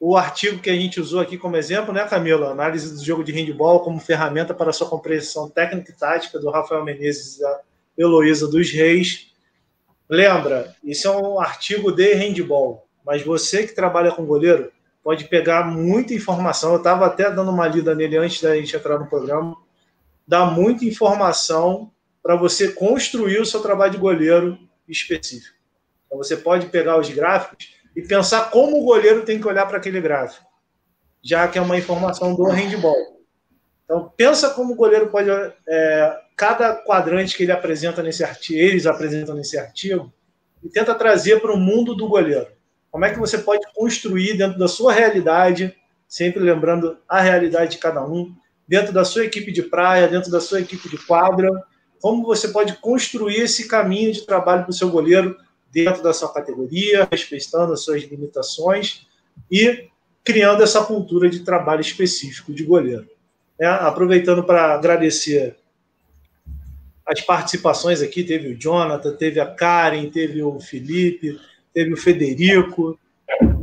[0.00, 2.50] o artigo que a gente usou aqui como exemplo, né, Camila?
[2.50, 6.82] Análise do jogo de handball como ferramenta para sua compreensão técnica e tática, do Rafael
[6.82, 7.60] Menezes e da
[7.98, 9.30] Heloísa dos Reis.
[10.08, 14.72] Lembra, isso é um artigo de handball, mas você que trabalha com goleiro
[15.04, 16.72] pode pegar muita informação.
[16.72, 19.54] Eu estava até dando uma lida nele antes da gente entrar no programa.
[20.26, 24.58] Dá muita informação para você construir o seu trabalho de goleiro
[24.88, 25.56] específico.
[26.06, 29.78] Então você pode pegar os gráficos e pensar como o goleiro tem que olhar para
[29.78, 30.46] aquele gráfico,
[31.22, 33.20] já que é uma informação do handball.
[33.84, 38.86] Então pensa como o goleiro pode é, cada quadrante que ele apresenta nesse artigo, eles
[38.86, 40.12] apresentam nesse artigo,
[40.62, 42.48] e tenta trazer para o mundo do goleiro.
[42.90, 45.74] Como é que você pode construir dentro da sua realidade,
[46.08, 48.34] sempre lembrando a realidade de cada um,
[48.66, 51.50] dentro da sua equipe de praia, dentro da sua equipe de quadra,
[52.00, 55.36] como você pode construir esse caminho de trabalho para o seu goleiro
[55.72, 59.06] dentro da sua categoria, respeitando as suas limitações
[59.50, 59.88] e
[60.24, 63.08] criando essa cultura de trabalho específico de goleiro.
[63.58, 65.56] É, aproveitando para agradecer
[67.06, 71.40] as participações aqui, teve o Jonathan, teve a Karen, teve o Felipe,
[71.72, 72.98] teve o Federico,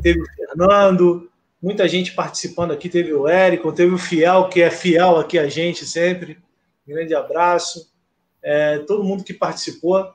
[0.02, 1.30] teve o Fernando,
[1.62, 5.48] muita gente participando aqui, teve o Érico, teve o Fiel, que é fiel aqui a
[5.48, 6.38] gente sempre.
[6.86, 7.92] Grande abraço.
[8.44, 10.06] É, todo mundo que participou.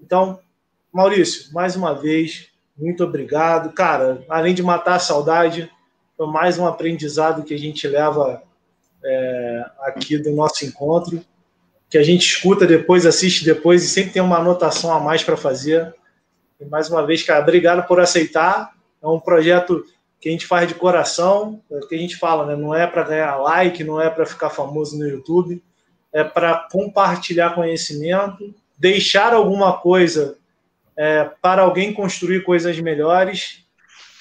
[0.00, 0.40] Então,
[0.92, 3.72] Maurício, mais uma vez, Muito obrigado.
[3.74, 5.70] Cara, além de matar a saudade,
[6.16, 8.42] foi mais um aprendizado que a gente leva
[9.04, 11.22] é, aqui do nosso encontro,
[11.90, 15.36] que a gente escuta depois, assiste depois e sempre tem uma anotação a mais para
[15.36, 15.94] fazer.
[16.58, 18.72] E mais uma vez, cara, obrigado por aceitar.
[19.02, 19.84] É um projeto
[20.18, 22.56] que a gente faz de coração, é que a gente fala, né?
[22.56, 25.62] Não é para ganhar like, não é para ficar famoso no YouTube,
[26.12, 30.39] é para compartilhar conhecimento, deixar alguma coisa
[30.96, 33.64] é, para alguém construir coisas melhores,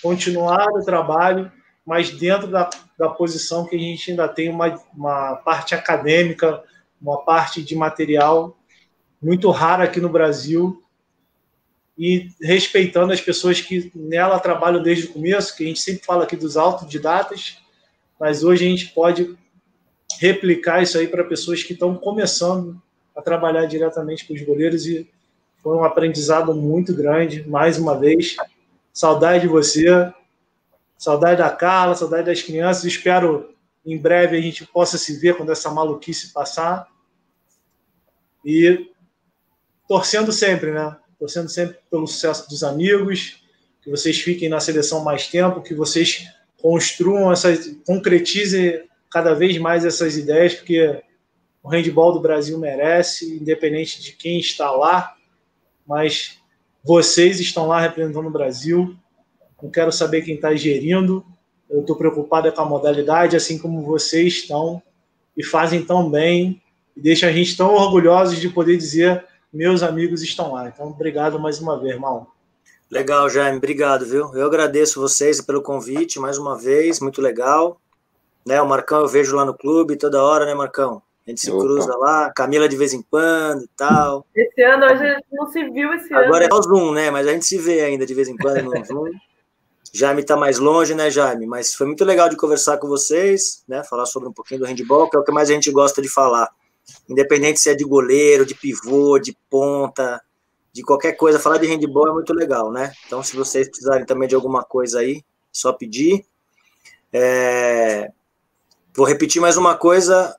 [0.02, 1.52] continuar o trabalho,
[1.86, 6.64] mas dentro da, da posição que a gente ainda tem uma, uma parte acadêmica,
[7.02, 8.58] uma parte de material
[9.22, 10.84] muito rara aqui no Brasil
[11.98, 16.24] e respeitando as pessoas que nela trabalham desde o começo, que a gente sempre fala
[16.24, 17.58] aqui dos autodidatas,
[18.18, 19.38] mas hoje a gente pode
[20.20, 22.82] replicar isso aí para pessoas que estão começando
[23.16, 25.10] a trabalhar diretamente com os goleiros e
[25.62, 28.36] foi um aprendizado muito grande, mais uma vez.
[28.94, 30.12] Saudade de você,
[30.98, 32.86] saudade da Carla, saudade das crianças.
[32.86, 33.54] Espero
[33.86, 36.88] em breve a gente possa se ver quando essa maluquice passar.
[38.46, 38.90] E
[39.88, 40.96] torcendo sempre, né?
[41.20, 43.44] torcendo sempre pelo sucesso dos amigos,
[43.82, 46.26] que vocês fiquem na seleção mais tempo, que vocês
[46.62, 51.02] construam essas, concretizem cada vez mais essas ideias, porque
[51.62, 55.16] o handball do Brasil merece, independente de quem está lá,
[55.90, 56.38] mas
[56.84, 58.96] vocês estão lá representando o Brasil.
[59.62, 61.26] Não quero saber quem está gerindo.
[61.68, 64.82] Eu estou preocupado com a modalidade, assim como vocês estão
[65.36, 66.62] e fazem tão bem
[66.96, 70.68] e deixam a gente tão orgulhosos de poder dizer meus amigos estão lá.
[70.68, 72.28] Então, obrigado mais uma vez, irmão.
[72.90, 74.32] Legal, Jaime, obrigado, viu?
[74.36, 77.80] Eu agradeço vocês pelo convite mais uma vez, muito legal.
[78.46, 81.02] Né, o Marcão eu vejo lá no clube toda hora, né, Marcão?
[81.30, 81.62] A gente se Opa.
[81.62, 84.26] cruza lá, Camila de vez em quando e tal.
[84.36, 86.36] Esse ano a gente não se viu esse Agora ano.
[86.36, 87.12] Agora é o Zoom, né?
[87.12, 89.12] Mas a gente se vê ainda de vez em quando no Zoom.
[89.94, 91.46] Jaime está mais longe, né, Jaime?
[91.46, 93.84] Mas foi muito legal de conversar com vocês, né?
[93.84, 96.10] Falar sobre um pouquinho do handball, que é o que mais a gente gosta de
[96.10, 96.50] falar
[97.08, 100.20] independente se é de goleiro, de pivô, de ponta,
[100.74, 102.92] de qualquer coisa, falar de handball é muito legal, né?
[103.06, 106.26] Então, se vocês precisarem também de alguma coisa aí, só pedir.
[107.14, 108.12] É...
[108.96, 110.36] Vou repetir mais uma coisa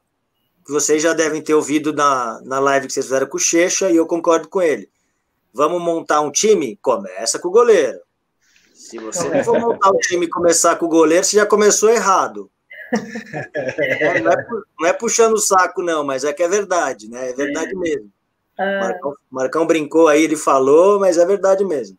[0.71, 3.97] vocês já devem ter ouvido na, na live que vocês fizeram com o Checha, e
[3.97, 4.91] eu concordo com ele.
[5.53, 6.79] Vamos montar um time?
[6.81, 7.99] Começa com o goleiro.
[8.75, 11.91] Se você não for montar um time e começar com o goleiro, você já começou
[11.91, 12.51] errado.
[13.55, 14.47] É, não, é,
[14.81, 17.31] não, é, puxando o saco, não, mas é que é verdade, né?
[17.31, 18.11] É verdade mesmo.
[18.59, 18.81] Ah.
[18.81, 21.97] Marcão, Marcão, brincou aí, ele falou, mas é verdade mesmo.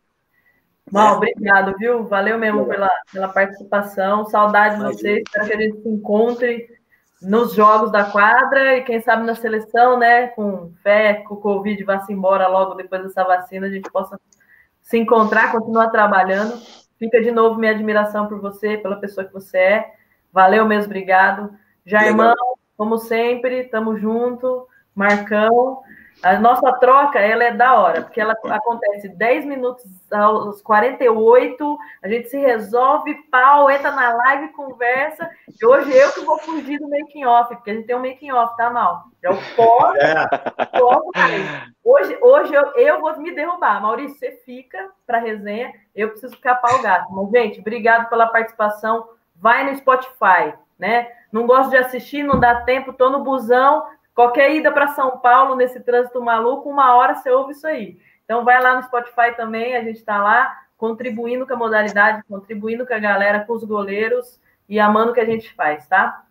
[0.91, 1.17] Mal, é.
[1.17, 2.03] obrigado, viu?
[2.03, 4.25] Valeu mesmo pela, pela participação.
[4.25, 5.23] Saudade de vocês.
[5.25, 6.80] Espero que a gente se encontre
[7.21, 10.27] nos jogos da quadra e quem sabe na seleção, né?
[10.27, 14.19] Com fé, que o Covid vá se embora logo depois dessa vacina, a gente possa
[14.81, 16.57] se encontrar, continuar trabalhando.
[16.97, 19.93] Fica de novo minha admiração por você, pela pessoa que você é.
[20.33, 21.51] Valeu mesmo, obrigado.
[21.85, 22.35] Já, irmão,
[22.77, 24.67] como sempre, estamos junto.
[24.95, 25.81] Marcão.
[26.23, 32.07] A nossa troca, ela é da hora, porque ela acontece 10 minutos aos 48, a
[32.07, 35.29] gente se resolve, pau, entra na live, conversa,
[35.59, 38.31] e hoje eu que vou fugir do making off, porque a gente tem um making
[38.31, 39.03] off, tá, Mal?
[39.23, 40.27] É o pós, é.
[41.83, 43.81] Hoje, hoje eu, eu vou me derrubar.
[43.81, 47.11] Maurício, você fica para resenha, eu preciso capar o gato.
[47.11, 51.07] Mas, gente, obrigado pela participação vai no Spotify, né?
[51.31, 53.83] Não gosto de assistir, não dá tempo, tô no busão,
[54.13, 57.97] qualquer ida para São Paulo nesse trânsito maluco, uma hora você ouve isso aí.
[58.25, 62.87] Então vai lá no Spotify também, a gente está lá contribuindo com a modalidade, contribuindo
[62.87, 66.23] com a galera, com os goleiros e amando o que a gente faz, tá?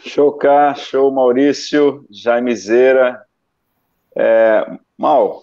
[0.00, 3.24] Show, Cá, show, Maurício, Jaime Zera.
[4.14, 5.42] É, Mal,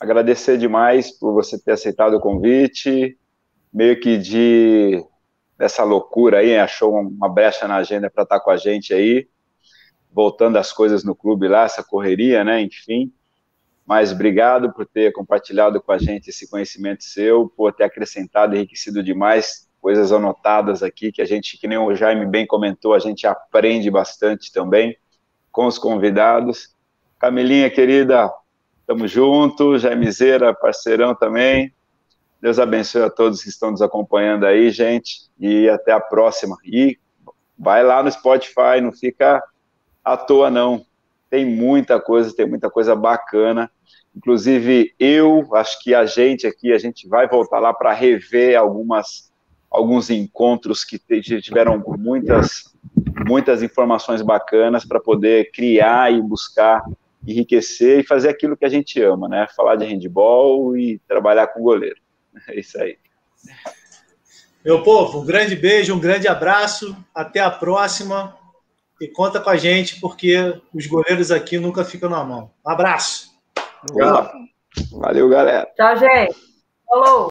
[0.00, 3.18] agradecer demais por você ter aceitado o convite,
[3.72, 5.02] meio que de
[5.56, 9.28] dessa loucura aí, achou uma brecha na agenda para estar tá com a gente aí,
[10.14, 13.12] voltando as coisas no clube lá, essa correria, né, enfim.
[13.84, 19.02] Mas obrigado por ter compartilhado com a gente esse conhecimento seu, por ter acrescentado, enriquecido
[19.02, 23.26] demais, coisas anotadas aqui que a gente, que nem o Jaime bem comentou, a gente
[23.26, 24.96] aprende bastante também
[25.52, 26.74] com os convidados.
[27.18, 28.32] Camilinha, querida,
[28.86, 31.74] tamo junto, Jaime Zeira, parceirão também,
[32.40, 36.56] Deus abençoe a todos que estão nos acompanhando aí, gente, e até a próxima.
[36.64, 36.98] E
[37.58, 39.42] vai lá no Spotify, não fica
[40.04, 40.84] à toa, não.
[41.30, 43.70] Tem muita coisa, tem muita coisa bacana.
[44.14, 49.32] Inclusive, eu acho que a gente aqui, a gente vai voltar lá para rever algumas,
[49.70, 50.98] alguns encontros que
[51.40, 52.72] tiveram muitas,
[53.26, 56.84] muitas informações bacanas para poder criar e buscar
[57.26, 59.48] enriquecer e fazer aquilo que a gente ama, né?
[59.56, 61.96] Falar de handball e trabalhar com goleiro.
[62.48, 62.98] É isso aí.
[64.64, 66.96] Meu povo, um grande beijo, um grande abraço.
[67.14, 68.36] Até a próxima.
[69.04, 70.34] E conta com a gente, porque
[70.72, 72.50] os goleiros aqui nunca ficam na mão.
[72.66, 73.28] Um abraço.
[74.92, 75.70] Valeu, galera.
[75.76, 76.34] Tchau, gente.
[76.88, 77.22] Falou.